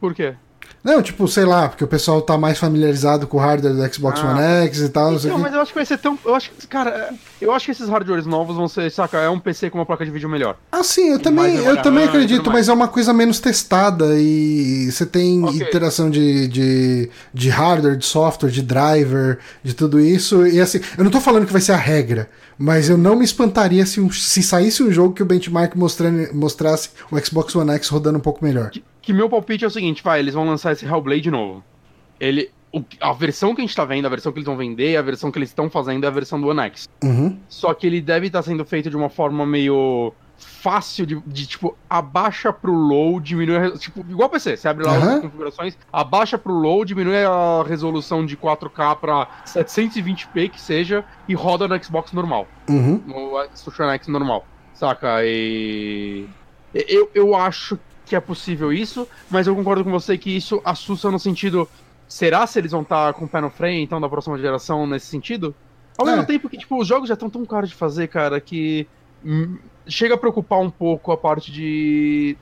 [0.00, 0.34] Por quê?
[0.84, 4.20] Não, tipo, sei lá, porque o pessoal tá mais familiarizado com o hardware do Xbox
[4.22, 4.32] Ah.
[4.32, 6.18] One X e tal, não Então, mas eu acho que vai ser tão.
[6.22, 7.08] Eu acho que, cara,
[7.40, 10.04] eu acho que esses hardwares novos vão ser, saca, é um PC com uma placa
[10.04, 10.56] de vídeo melhor.
[10.70, 14.90] Ah, sim, eu E também, eu também acredito, mas é uma coisa menos testada e
[14.92, 15.56] você tem Ok.
[15.62, 20.46] interação de, de, de hardware, de software, de driver, de tudo isso.
[20.46, 22.28] E assim, eu não tô falando que vai ser a regra,
[22.58, 25.74] mas eu não me espantaria se, um- se saísse um jogo que o benchmark
[26.32, 28.70] mostrasse o Xbox One X rodando um pouco melhor.
[28.70, 31.62] Que, que meu palpite é o seguinte, vai, eles vão lançar esse Hellblade novo.
[32.20, 32.50] Ele.
[32.72, 35.02] o- a versão que a gente tá vendo, a versão que eles vão vender, a
[35.02, 36.88] versão que eles estão fazendo é a versão do One X.
[37.02, 37.36] Uhum.
[37.48, 40.12] Só que ele deve estar sendo feito de uma forma meio
[40.64, 44.96] fácil de, de, tipo, abaixa pro low, diminui a, tipo, igual PC, você abre lá
[44.96, 45.16] Aham.
[45.16, 51.34] as configurações, abaixa pro low, diminui a resolução de 4K pra 720p que seja e
[51.34, 53.04] roda no Xbox normal, Uhum.
[53.06, 55.22] no Xbox X normal, saca?
[55.22, 56.30] E
[56.72, 61.10] eu, eu acho que é possível isso, mas eu concordo com você que isso assusta
[61.10, 61.68] no sentido,
[62.08, 65.08] será se eles vão estar com o pé no freio, então, da próxima geração nesse
[65.08, 65.54] sentido?
[65.98, 66.10] Ao É.
[66.10, 68.88] mesmo tempo que, tipo, os jogos já estão tão caros de fazer, cara, que
[69.86, 72.36] chega a preocupar um pouco a parte de.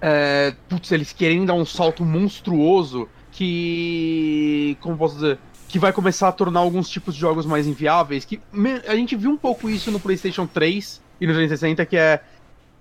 [0.00, 4.76] É, putz, eles querem dar um salto monstruoso que.
[4.80, 5.38] Como posso dizer?
[5.68, 8.24] Que vai começar a tornar alguns tipos de jogos mais inviáveis.
[8.24, 8.40] Que
[8.86, 12.22] a gente viu um pouco isso no PlayStation 3 e no 360, que é.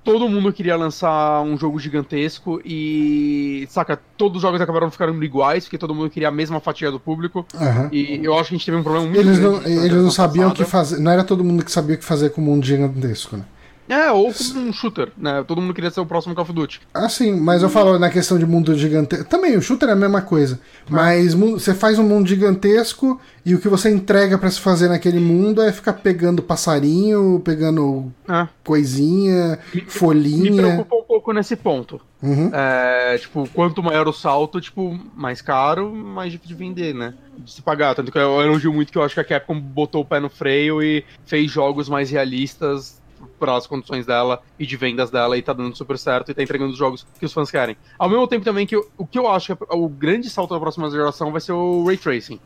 [0.03, 3.67] Todo mundo queria lançar um jogo gigantesco e.
[3.69, 6.99] Saca, todos os jogos acabaram ficando iguais, porque todo mundo queria a mesma fatia do
[6.99, 7.45] público.
[7.53, 7.89] Aham.
[7.91, 10.03] E eu acho que a gente teve um problema muito Eles não, grande na eles
[10.03, 10.99] não sabiam o que fazer.
[10.99, 13.43] Não era todo mundo que sabia o que fazer com o mundo gigantesco, né?
[13.89, 15.43] É, ou como um shooter, né?
[15.47, 16.79] Todo mundo queria ser o próximo Call of Duty.
[16.93, 19.25] Ah, sim, mas eu falo na questão de mundo gigantesco.
[19.25, 20.59] Também, o shooter é a mesma coisa.
[20.87, 25.19] Mas você faz um mundo gigantesco e o que você entrega pra se fazer naquele
[25.19, 28.47] mundo é ficar pegando passarinho, pegando É.
[28.63, 30.61] coisinha, Me folhinha.
[30.61, 31.99] preocupa um pouco nesse ponto.
[32.21, 32.49] Uhum.
[32.53, 37.13] É, tipo, quanto maior o salto, tipo, mais caro, mais difícil de vender, né?
[37.37, 37.95] De se pagar.
[37.95, 40.29] Tanto que eu elogio muito que eu acho que a Capcom botou o pé no
[40.29, 43.09] freio e fez jogos mais realistas para
[43.47, 46.71] as condições dela e de vendas dela e tá dando super certo e tá entregando
[46.71, 47.77] os jogos que os fãs querem.
[47.97, 50.53] Ao mesmo tempo também que eu- o que eu acho que é o grande salto
[50.53, 52.39] da próxima geração vai ser o Ray Tracing.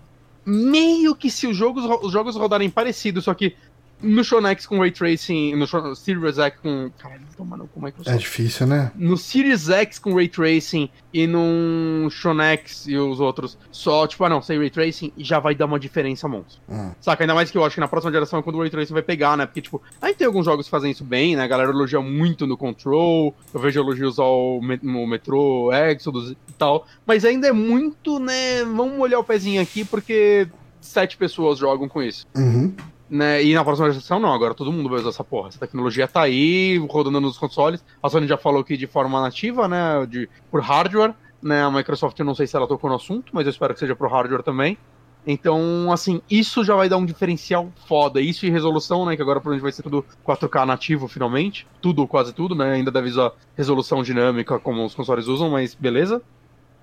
[0.45, 3.55] Meio que se os jogos, os jogos rodarem parecido, só que
[4.03, 6.91] no Shonex com Ray Tracing, no Series X com...
[6.97, 8.91] Caralho, tomando com É Microsoft difícil, né?
[8.95, 14.29] no Series X com Ray Tracing e num Shonex e os outros só, tipo, ah
[14.29, 16.61] não, sem Ray Tracing, já vai dar uma diferença monstro.
[16.69, 16.91] Hum.
[17.01, 17.23] Saca?
[17.23, 19.03] Ainda mais que eu acho que na próxima geração é quando o Ray Tracing vai
[19.03, 19.45] pegar, né?
[19.45, 21.43] Porque, tipo, aí tem alguns jogos que fazem isso bem, né?
[21.43, 26.85] A galera elogia muito no Control, eu vejo elogios ao no Metro Exodus e tal,
[27.05, 28.63] mas ainda é muito, né?
[28.63, 30.47] Vamos molhar o pezinho aqui porque
[30.81, 32.73] sete pessoas jogam com isso Uhum.
[33.13, 33.43] Né?
[33.43, 35.49] E na próxima geração, não, agora todo mundo vai usar essa porra.
[35.49, 37.85] Essa tecnologia tá aí, rodando nos consoles.
[38.01, 40.03] A Sony já falou que de forma nativa, né?
[40.07, 41.63] De, por hardware, né?
[41.63, 43.95] A Microsoft, eu não sei se ela tocou no assunto, mas eu espero que seja
[43.95, 44.79] pro hardware também.
[45.27, 48.19] Então, assim, isso já vai dar um diferencial foda.
[48.19, 49.15] Isso e resolução, né?
[49.15, 51.67] Que agora provavelmente vai ser tudo 4K nativo, finalmente.
[51.79, 52.73] Tudo, quase tudo, né?
[52.73, 56.19] Ainda deve usar resolução dinâmica como os consoles usam, mas beleza.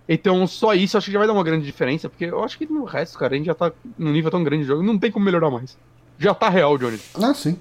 [0.08, 2.66] Então, só isso acho que já vai dar uma grande diferença, porque eu acho que
[2.66, 5.10] no resto, cara, a gente já tá num nível tão grande de jogo, não tem
[5.10, 5.78] como melhorar mais.
[6.20, 7.00] Já tá real, Johnny.
[7.14, 7.58] Ah, sim.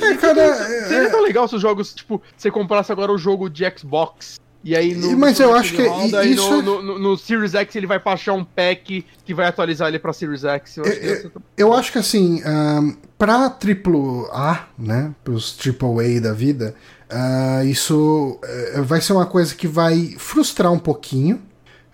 [0.00, 0.40] É, cara.
[0.40, 4.38] é- Seria tão legal se os jogos, tipo, você comprasse agora o jogo de Xbox.
[4.62, 5.16] E aí no.
[5.18, 7.86] Mas no eu acho que roda, isso no, é- no, no- no Series X ele
[7.86, 10.76] vai baixar um pack que vai atualizar ele pra Series X.
[10.76, 15.52] Eu acho que É, tão- Eu acho que assim, ahn, pra triplo A, né, pros
[15.56, 16.74] triple A da vida,
[17.08, 21.40] ah, isso eh, vai ser uma coisa que vai frustrar um pouquinho,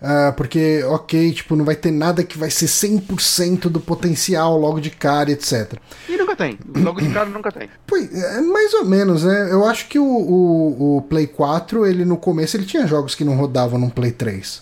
[0.01, 4.79] ah, porque, ok, tipo, não vai ter nada que vai ser 100% do potencial logo
[4.79, 5.73] de cara, etc.
[6.07, 6.57] E nunca, tem.
[6.75, 7.67] Logo de cara nunca tem.
[7.85, 9.49] Pois, é mais ou menos, né?
[9.51, 13.23] Eu acho que o, o, o Play 4, ele no começo, ele tinha jogos que
[13.23, 14.61] não rodavam no Play 3.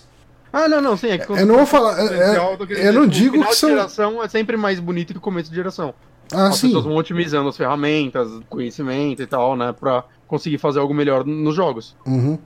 [0.52, 1.08] Ah, não, não, sim.
[1.08, 1.98] É que Eu não vou falar.
[2.00, 3.68] é- é- eu não digo final que de são.
[3.70, 5.92] geração é sempre mais bonito que o começo de geração.
[6.32, 6.68] Ah, As sim.
[6.68, 9.74] pessoas vão otimizando as ferramentas, conhecimento e tal, né?
[9.78, 12.38] Pra conseguir fazer algo melhor nos jogos, Uhum.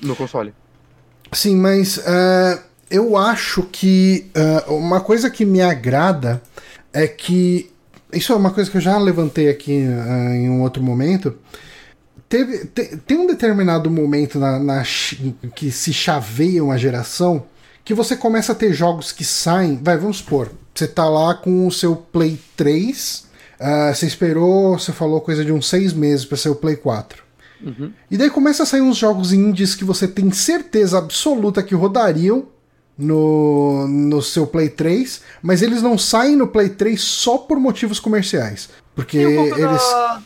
[0.00, 0.54] no console.
[1.32, 2.58] Sim, mas é,
[2.90, 6.42] eu acho que é, uma coisa que me agrada
[6.92, 7.70] é que.
[8.12, 11.36] Isso é uma coisa que eu já levantei aqui é, em um outro momento.
[12.28, 14.82] Teve, te- tem um determinado momento na, na
[15.54, 17.44] que se chaveia uma geração
[17.84, 19.78] que você começa a ter jogos que saem.
[19.82, 23.24] Vai, vamos supor, você tá lá com o seu Play 3,
[23.58, 27.22] ah, você esperou, você falou coisa de uns seis meses para ser o Play 4.
[28.10, 32.46] E daí começa a sair uns jogos indies que você tem certeza absoluta que rodariam
[33.00, 37.98] no, no seu Play 3, mas eles não saem no Play 3 só por motivos
[37.98, 38.68] comerciais.
[38.94, 39.82] Porque um eles.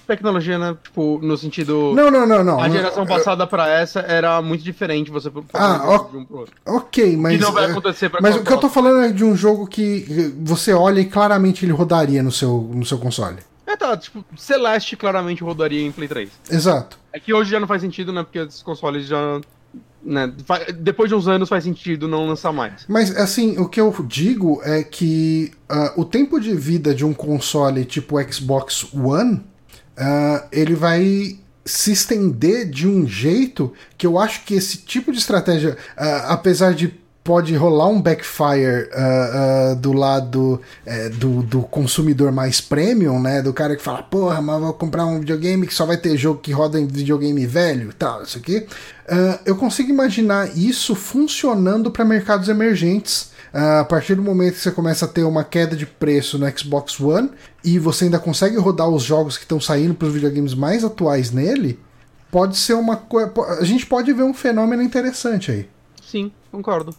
[0.06, 0.76] tecnologia, né?
[0.82, 1.92] Tipo, no sentido.
[1.94, 2.60] Não, não, não, não.
[2.60, 6.54] a geração passada pra essa era muito diferente você Ah, jogo de um pro outro.
[6.66, 7.36] Ok, mas.
[7.36, 9.36] que não vai é, acontecer pra Mas o que eu tô falando é de um
[9.36, 13.38] jogo que você olha e claramente ele rodaria no seu, no seu console.
[13.66, 16.30] É, tá, tipo, Celeste claramente rodaria em Play 3.
[16.50, 16.98] Exato.
[17.14, 18.24] É que hoje já não faz sentido, né?
[18.24, 19.40] Porque esses consoles já.
[20.02, 20.30] Né,
[20.80, 22.84] depois de uns anos faz sentido não lançar mais.
[22.86, 27.14] Mas assim, o que eu digo é que ah, o tempo de vida de um
[27.14, 29.42] console tipo Xbox One,
[29.96, 35.18] ah, ele vai se estender de um jeito que eu acho que esse tipo de
[35.18, 36.92] estratégia, ah, apesar de
[37.24, 43.40] pode rolar um backfire ah, ah, do lado eh, do, do consumidor mais premium, né?
[43.40, 46.40] Do cara que fala, porra, mas vou comprar um videogame que só vai ter jogo
[46.40, 48.66] que roda em videogame velho tal, isso aqui.
[49.08, 53.32] Ah, eu consigo imaginar isso funcionando para mercados emergentes.
[53.54, 57.00] A partir do momento que você começa a ter uma queda de preço no Xbox
[57.00, 57.30] One
[57.62, 61.30] e você ainda consegue rodar os jogos que estão saindo para os videogames mais atuais
[61.30, 61.78] nele,
[62.32, 63.32] pode ser uma coisa.
[63.60, 65.68] A gente pode ver um fenômeno interessante aí.
[66.04, 66.96] Sim, concordo.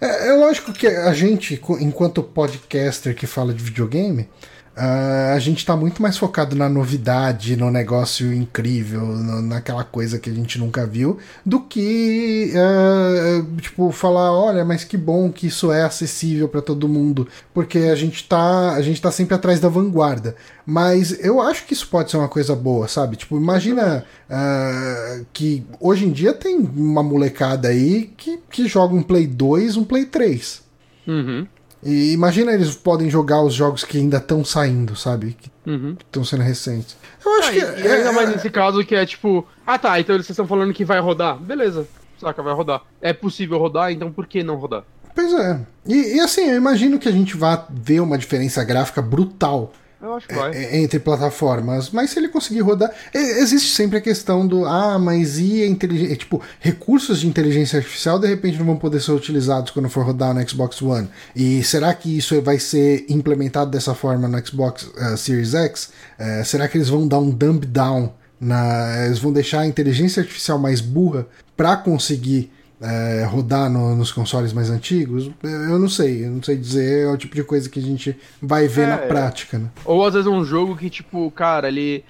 [0.00, 4.28] É, é lógico que a gente, enquanto podcaster que fala de videogame,
[4.76, 10.18] ah, a gente tá muito mais focado na novidade, no negócio incrível, no- naquela coisa
[10.18, 15.46] que a gente nunca viu, do que, ah, tipo, falar, olha, mas que bom que
[15.48, 19.60] isso é acessível para todo mundo, porque a gente tá, a gente tá sempre atrás
[19.60, 20.34] da vanguarda.
[20.64, 23.16] Mas eu acho que isso pode ser uma coisa boa, sabe?
[23.16, 29.02] Tipo, imagina ah, que hoje em dia tem uma molecada aí que, que joga um
[29.02, 30.62] Play 2, um Play 3.
[31.06, 31.46] Uhum.
[31.82, 35.36] E imagina eles podem jogar os jogos que ainda estão saindo, sabe?
[35.40, 35.96] Que Uhum.
[36.00, 36.96] estão sendo recentes.
[37.24, 37.58] Eu acho Ah, que.
[37.58, 40.72] e, e ainda mais nesse caso que é tipo, ah tá, então vocês estão falando
[40.72, 41.36] que vai rodar.
[41.38, 41.86] Beleza,
[42.20, 42.82] saca, vai rodar.
[43.00, 44.84] É possível rodar, então por que não rodar?
[45.14, 45.60] Pois é.
[45.86, 49.72] E, e assim, eu imagino que a gente vá ver uma diferença gráfica brutal
[50.02, 50.52] Eu acho que vai.
[50.52, 52.90] é, entre plataformas, mas se ele conseguir rodar.
[53.14, 54.66] Existe sempre a questão do.
[54.66, 56.16] Ah, mas e a inteligência.
[56.16, 60.34] Tipo, recursos de inteligência artificial de repente não vão poder ser utilizados quando for rodar
[60.34, 61.08] no Xbox One.
[61.36, 65.90] E será que isso vai ser implementado dessa forma no Xbox eh, Series X?
[66.18, 68.12] Eh, será que eles vão dar um dump down?
[68.40, 72.50] Na, eles vão deixar a inteligência artificial mais burra para conseguir
[72.82, 75.30] eh, rodar no- nos consoles mais antigos?
[75.42, 77.06] Eu não sei, eu não sei dizer.
[77.06, 79.06] É o tipo de coisa que a gente vai ver É, na é.
[79.06, 79.70] prática, né?
[79.84, 82.04] Ou às vezes um jogo que, tipo, cara, ele.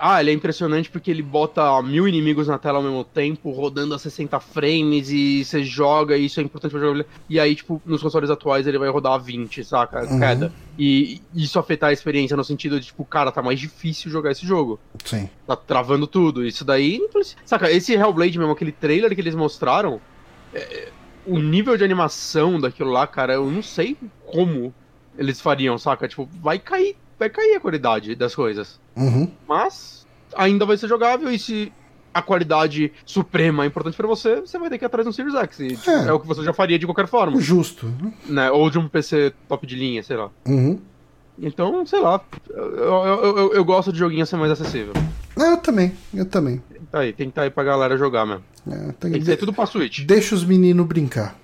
[0.00, 3.92] Ah, ele é impressionante porque ele bota mil inimigos na tela ao mesmo tempo, rodando
[3.96, 7.04] a 60 frames, e você joga, e isso é importante pra jogar.
[7.28, 10.04] E aí, tipo, nos consoles atuais ele vai rodar a 20, saca?
[10.08, 10.20] Uhum.
[10.20, 10.52] Queda.
[10.78, 14.46] E isso afetar a experiência no sentido de, tipo, cara, tá mais difícil jogar esse
[14.46, 14.78] jogo.
[15.04, 15.28] Sim.
[15.44, 16.46] Tá travando tudo.
[16.46, 17.00] Isso daí.
[17.44, 20.00] Saca, esse Hellblade mesmo, aquele trailer que eles mostraram.
[20.58, 20.88] É,
[21.26, 24.72] o nível de animação daquilo lá, cara, eu não sei como
[25.16, 26.06] eles fariam, saca?
[26.08, 26.96] Tipo, vai cair.
[27.18, 28.78] Vai cair a qualidade das coisas.
[28.96, 29.28] Uhum.
[29.48, 30.06] Mas
[30.36, 31.72] ainda vai ser jogável e se
[32.14, 35.12] a qualidade suprema é importante pra você, você vai ter que ir atrás de um
[35.12, 35.60] Series X.
[35.60, 36.08] E, tipo, É.
[36.08, 36.12] é.
[36.12, 37.92] o que você já faria de qualquer forma, Justo.
[38.26, 38.50] né?
[38.52, 40.30] Ou de um PC top de linha, sei lá.
[40.46, 40.78] Uhum.
[41.40, 42.20] Então, sei lá.
[42.50, 44.92] Eu, eu, eu, eu gosto de joguinho ser mais acessível.
[45.36, 46.62] Eu também, eu também.
[46.90, 48.42] Tá aí, tem que tá aí pra galera jogar mesmo.
[48.66, 50.00] É, tem- Tem que ser tudo pra Switch.
[50.04, 51.36] Deixa os meninos brincar.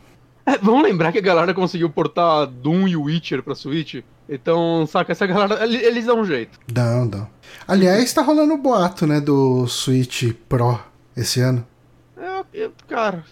[0.46, 3.96] É, vamos lembrar que a galera conseguiu portar Doom e Witcher pra Switch.
[4.28, 6.58] Então, saca, essa galera, ele- eles dão um jeito.
[6.70, 7.28] Dão, dão.
[7.68, 10.78] Aliás, tá rolando o boato, né, do Switch Pro
[11.16, 11.66] esse ano.
[12.16, 13.22] É, eu- cara.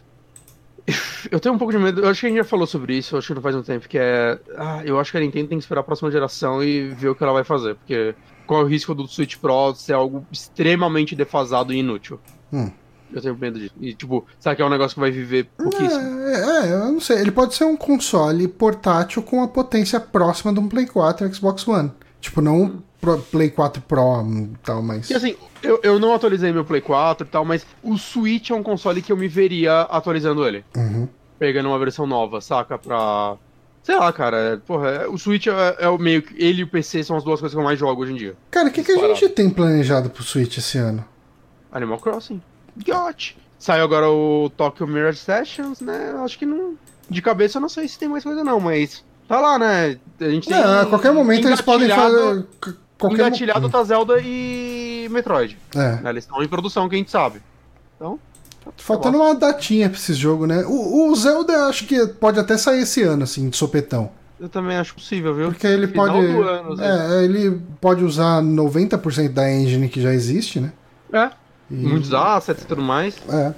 [1.30, 2.00] Eu tenho um pouco de medo.
[2.02, 3.88] Eu acho que a gente já falou sobre isso, acho que não faz um tempo,
[3.88, 4.38] que é.
[4.56, 7.14] Ah, eu acho que a Nintendo tem que esperar a próxima geração e ver o
[7.14, 7.76] que ela vai fazer.
[7.76, 8.14] Porque
[8.52, 12.20] qual é o risco do Switch Pro ser algo extremamente defasado e inútil?
[12.52, 12.70] Hum.
[13.10, 13.74] Eu tenho medo disso.
[13.80, 16.20] E, tipo, será que é um negócio que vai viver pouquíssimo?
[16.20, 17.18] É, é, eu não sei.
[17.18, 21.34] Ele pode ser um console portátil com a potência próxima de um Play 4 e
[21.34, 21.90] Xbox One.
[22.20, 25.10] Tipo, não pro, Play 4 Pro e tal, mas.
[25.10, 28.54] E assim, eu, eu não atualizei meu Play 4 e tal, mas o Switch é
[28.54, 30.64] um console que eu me veria atualizando ele.
[30.76, 31.08] Uhum.
[31.38, 32.78] Pegando uma versão nova, saca?
[32.78, 33.36] Pra.
[33.82, 34.36] Sei lá, cara.
[34.36, 36.34] é- Porra, é- o Switch é, é o meio que.
[36.42, 38.34] Ele e o PC são as duas coisas que eu mais jogo hoje em dia.
[38.50, 41.04] Cara, o que, que a gente tem planejado pro Switch esse ano?
[41.72, 42.40] Animal Crossing.
[42.86, 43.36] Yacht.
[43.58, 46.14] Saiu agora o Tokyo Mirage Sessions, né?
[46.24, 46.74] Acho que não.
[47.08, 49.04] De cabeça eu não sei se tem mais coisa, não, mas.
[49.28, 49.98] Tá lá, né?
[50.20, 50.60] A gente tem.
[50.60, 52.46] Não, a qualquer momento eles podem fazer.
[52.98, 55.58] Qualquer mo- Engatilhado tá Zelda e Metroid.
[55.74, 55.96] É.
[56.02, 56.10] né?
[56.10, 57.40] Eles estão em produção, que a gente sabe.
[57.96, 58.18] Então.
[58.82, 60.64] Faltando uma datinha pra esse jogo, né?
[60.66, 64.10] O, o Zelda eu acho que pode até sair esse ano, assim, de sopetão.
[64.40, 65.48] Eu também acho possível, viu?
[65.50, 66.26] Porque ele Final pode.
[66.26, 70.72] ano, é, ele pode usar 90% da engine que já existe, né?
[71.12, 71.30] É.
[71.70, 73.14] E- Muitos assets e tudo mais.
[73.28, 73.52] É.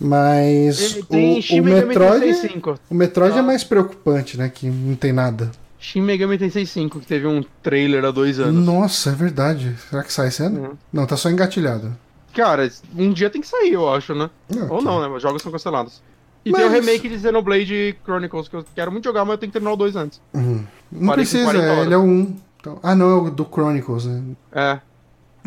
[0.00, 2.20] Mas Ele tem o, o Shin Megami Metroid.
[2.24, 2.78] Tensei 5.
[2.88, 3.38] O Metroid Tá.
[3.40, 4.48] é mais preocupante, né?
[4.48, 5.50] Que não tem nada.
[5.80, 8.64] Shin Megami Tensei 5, que teve um trailer há dois anos.
[8.64, 9.74] Nossa, é verdade.
[9.90, 10.60] Será que sai esse ano?
[10.60, 10.70] Uhum.
[10.92, 11.96] Não, tá só engatilhado.
[12.42, 14.30] Cara, um dia tem que sair, eu acho, né?
[14.48, 15.08] Não, Ou que- não, né?
[15.08, 16.00] Os jogos são cancelados.
[16.44, 19.38] E Mas- tem o remake de Xenoblade Chronicles, que eu quero muito jogar, mas eu
[19.38, 20.20] tenho que terminar o 2 antes.
[20.32, 20.64] Uhum.
[20.92, 21.84] Não 40, precisa, 40 horas.
[21.86, 22.36] ele é um.
[22.60, 24.22] Então- ah, não, é o do Chronicles, né?
[24.52, 24.78] É.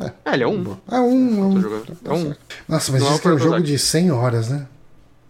[0.02, 0.12] É.
[0.26, 0.78] É, ele é um.
[0.90, 1.82] É um, é Tô um.
[1.82, 2.34] Tá É um.
[2.68, 4.68] Nossa, mas Não é isso o que é um jogo de 100 horas, né?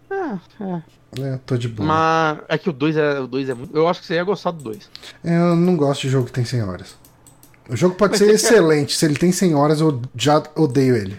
[0.10, 0.82] É, é.
[1.20, 1.88] É, tô de boa.
[1.88, 3.76] Mas é que o 2 é, o 2 é muito.
[3.76, 4.90] Eu acho que você ia gostar do 2.
[5.24, 6.96] Eu não gosto de jogo que tem 100 horas.
[7.70, 8.96] O jogo pode Mas ser você quer- excelente.
[8.98, 11.18] Se ele tem 100 horas, eu já odeio ele.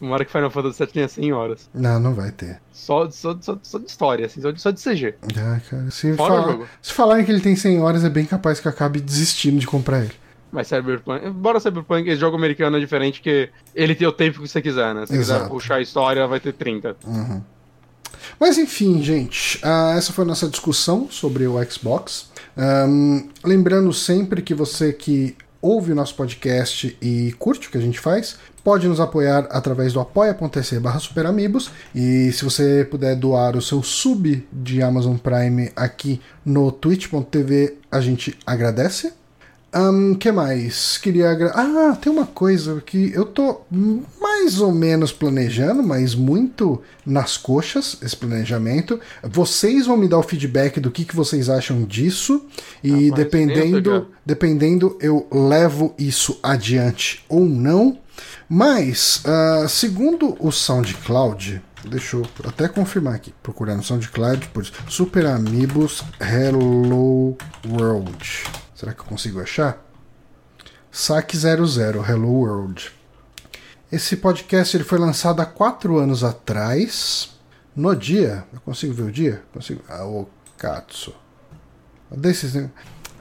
[0.00, 1.68] Uma hora que Final Fantasy VII tenha 100 horas.
[1.74, 2.58] Não, não vai ter.
[2.72, 5.14] Só, só, só, só de história, assim, só de, só de CG.
[5.36, 6.66] Ah, cara, se, Fora jogo.
[6.80, 9.66] se falarem que ele tem 100 horas, é bem capaz que eu acabe desistindo de
[9.66, 10.14] comprar ele.
[10.50, 11.26] Mas Cyberpunk.
[11.26, 14.94] Embora Cyberpunk, esse jogo americano é diferente, que ele tem o tempo que você quiser,
[14.94, 15.02] né?
[15.02, 15.50] Se você quiser Exato.
[15.50, 16.96] puxar a história, vai ter 30.
[18.38, 22.30] Mas enfim, gente, ah, essa foi a nossa discussão sobre o Xbox.
[22.56, 27.80] Ahn, lembrando sempre que você que ouve o nosso podcast e curte o que a
[27.80, 33.56] gente faz, pode nos apoiar através do apoia.se barra superamigos e se você puder doar
[33.56, 39.19] o seu sub de Amazon Prime aqui no twitch.tv, a gente agradece.
[39.72, 40.98] O que mais?
[40.98, 41.30] Queria.
[41.54, 43.60] Ah, tem uma coisa que eu tô
[44.20, 48.98] mais ou menos planejando, mas muito nas coxas esse planejamento.
[49.22, 52.44] Vocês vão me dar o feedback do que, que vocês acham disso.
[52.82, 57.98] E Rapaz, nem eu dependendo, dependendo, eu levo isso adiante ou não.
[58.48, 65.26] Mas, ah, segundo o SoundCloud, deixa eu até confirmar aqui, procurar no SoundCloud por Super
[65.26, 67.36] Amigos Hello
[67.68, 68.44] World.
[68.80, 69.78] Será que eu consigo achar?
[70.90, 72.90] Saque 00 Hello World.
[73.92, 77.28] Esse podcast ele foi lançado há quatro anos atrás.
[77.76, 78.42] No dia.
[78.50, 79.42] Eu consigo ver o dia?
[79.52, 79.82] Consigo.
[79.86, 80.26] Ah, o
[80.56, 81.12] Katsu.
[82.10, 82.70] Desses.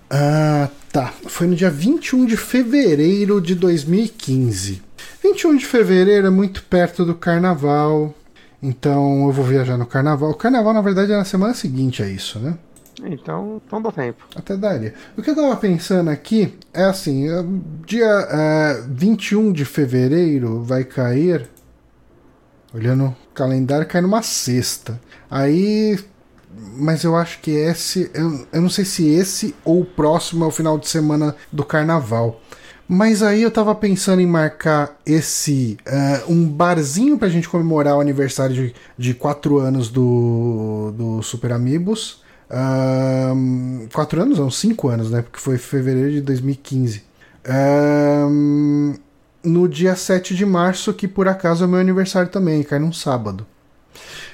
[0.09, 1.13] Ah, tá.
[1.27, 4.81] Foi no dia 21 de fevereiro de 2015.
[5.21, 8.15] 21 de fevereiro é muito perto do carnaval.
[8.63, 10.31] Então eu vou viajar no carnaval.
[10.31, 12.57] O carnaval, na verdade, é na semana seguinte a isso, né?
[13.05, 14.25] Então, então dá tempo.
[14.35, 14.93] Até daria.
[15.17, 17.27] O que eu tava pensando aqui é assim:
[17.85, 21.47] dia é, 21 de fevereiro vai cair.
[22.73, 24.99] Olhando o calendário, cai numa sexta.
[25.29, 25.99] Aí.
[26.75, 28.09] Mas eu acho que esse.
[28.13, 31.63] Eu, eu não sei se esse ou o próximo é o final de semana do
[31.63, 32.41] carnaval.
[32.91, 35.77] Mas aí eu tava pensando em marcar esse.
[35.85, 41.53] é, um barzinho pra gente comemorar o aniversário de, de quatro anos do, do Super
[41.53, 42.23] Amigos.
[42.49, 44.39] Ahn, quatro anos?
[44.39, 45.21] Não, cinco anos, né?
[45.21, 47.03] Porque foi fevereiro de 2015.
[47.47, 48.95] Ahn,
[49.43, 53.45] no dia 7 de março, que por acaso é meu aniversário também, cai num sábado.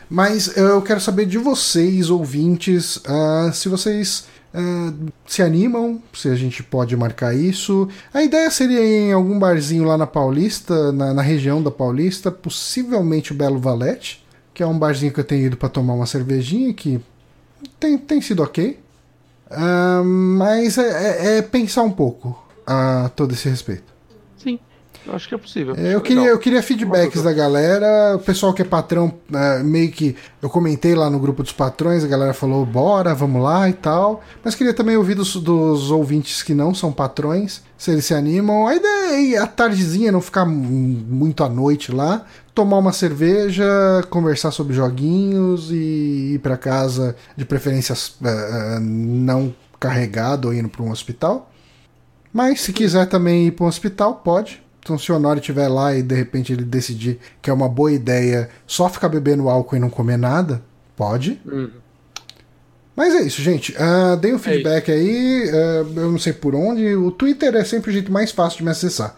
[0.10, 4.94] Mas eu quero saber de vocês, ouvintes, ah, se vocês ah,
[5.26, 7.90] se animam, se a gente pode marcar isso.
[8.14, 13.32] A ideia seria em algum barzinho lá na Paulista, na, na região da Paulista, possivelmente
[13.32, 14.24] o Belo Valete,
[14.54, 17.02] que é um barzinho que eu tenho ido para tomar uma cervejinha, que
[17.68, 18.80] tem, tem sido ok.
[19.50, 23.94] Ah, mas é, é- é pensar um pouco a todo esse respeito.
[24.38, 24.60] Sim,
[25.06, 25.76] eu acho que é possível.
[25.78, 26.36] É, Eu queria, legal.
[26.36, 28.16] eu queria feedbacks da galera.
[28.16, 30.16] O pessoal que é patrão, é, meio que.
[30.42, 34.24] Eu comentei lá no grupo dos patrões, a galera falou, bora, vamos lá e tal.
[34.44, 38.68] Mas queria também ouvir dos, dos ouvintes que não são patrões, se eles se animam.
[38.68, 40.58] A ideia é ir à tardezinha, não ficar mu-
[41.08, 42.26] muito à noite lá.
[42.56, 43.66] Tomar uma cerveja,
[44.10, 50.70] conversar sobre joguinhos e ir pra casa, de preferência é, é, não carregado ou indo
[50.70, 51.52] pra um hospital.
[52.32, 54.64] Mas se quiser também ir para um hospital, pode.
[54.80, 57.92] Então, se o Honório estiver lá e de repente ele decidir que é uma boa
[57.92, 60.62] ideia só ficar bebendo álcool e não comer nada,
[60.96, 61.42] pode.
[61.46, 61.72] Uhum.
[62.96, 63.74] Mas é isso, gente.
[63.74, 65.50] Uh, deem um feedback aí.
[65.50, 66.96] Uh, eu não sei por onde.
[66.96, 69.16] O Twitter é sempre o jeito mais fácil de me acessar.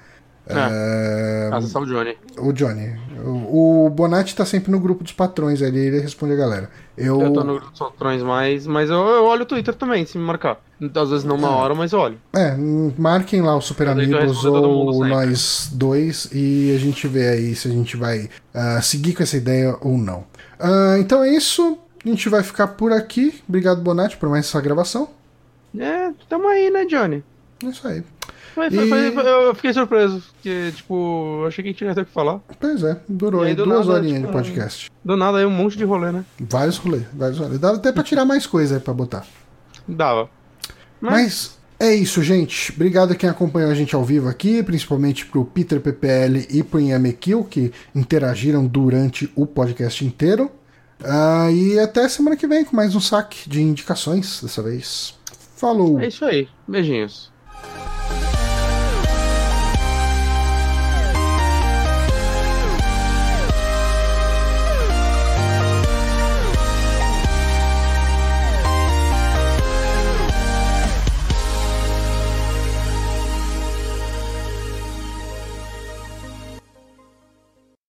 [0.50, 1.50] É.
[1.52, 2.18] Uh, Acessar o Johnny.
[2.38, 2.96] O Johnny.
[3.26, 6.70] O, o Bonatti tá sempre no grupo dos patrões ali, ele responde a galera.
[6.98, 10.06] Eu, eu tô no grupo dos patrões mais, mas eu, eu olho o Twitter também,
[10.06, 10.60] se me marcar.
[10.80, 11.52] Às vezes não uma é.
[11.52, 12.20] hora, mas eu olho.
[12.34, 12.56] É,
[12.98, 17.72] marquem lá o Super Amigos ou nós dois e a gente vê aí se a
[17.72, 20.20] gente vai uh, seguir com essa ideia ou não.
[20.60, 21.78] Uh, então é isso.
[22.06, 23.42] A gente vai ficar por aqui.
[23.50, 25.10] Obrigado, Bonatti, por mais essa gravação.
[25.78, 27.24] É, tamo aí, né, Johnny?
[27.64, 28.04] É isso aí.
[28.58, 29.12] Foi, foi, e...
[29.12, 32.40] foi, eu fiquei surpreso, porque, tipo, achei que a gente ia ter o que falar.
[32.60, 34.92] Pois é, durou aí, duas nada, horinhas tipo, de podcast.
[35.06, 36.26] Do nada aí um monte de rolê, né?
[36.40, 37.60] Vários rolês, vários rolês.
[37.60, 39.28] Dava até pra tirar mais coisa aí pra botar.
[39.88, 40.28] Dava.
[41.00, 41.14] Mas...
[41.14, 41.60] Mas...
[41.80, 42.72] é isso, gente.
[42.72, 46.80] Obrigado a quem acompanhou a gente ao vivo aqui, principalmente pro Peter PPL e pro
[47.20, 50.50] Kill, que interagiram durante o podcast inteiro.
[51.00, 55.14] Uh, e até semana que vem com mais um saque de indicações dessa vez.
[55.56, 56.00] Falou!
[56.00, 56.50] É isso aí.
[56.68, 57.37] Beijinhos.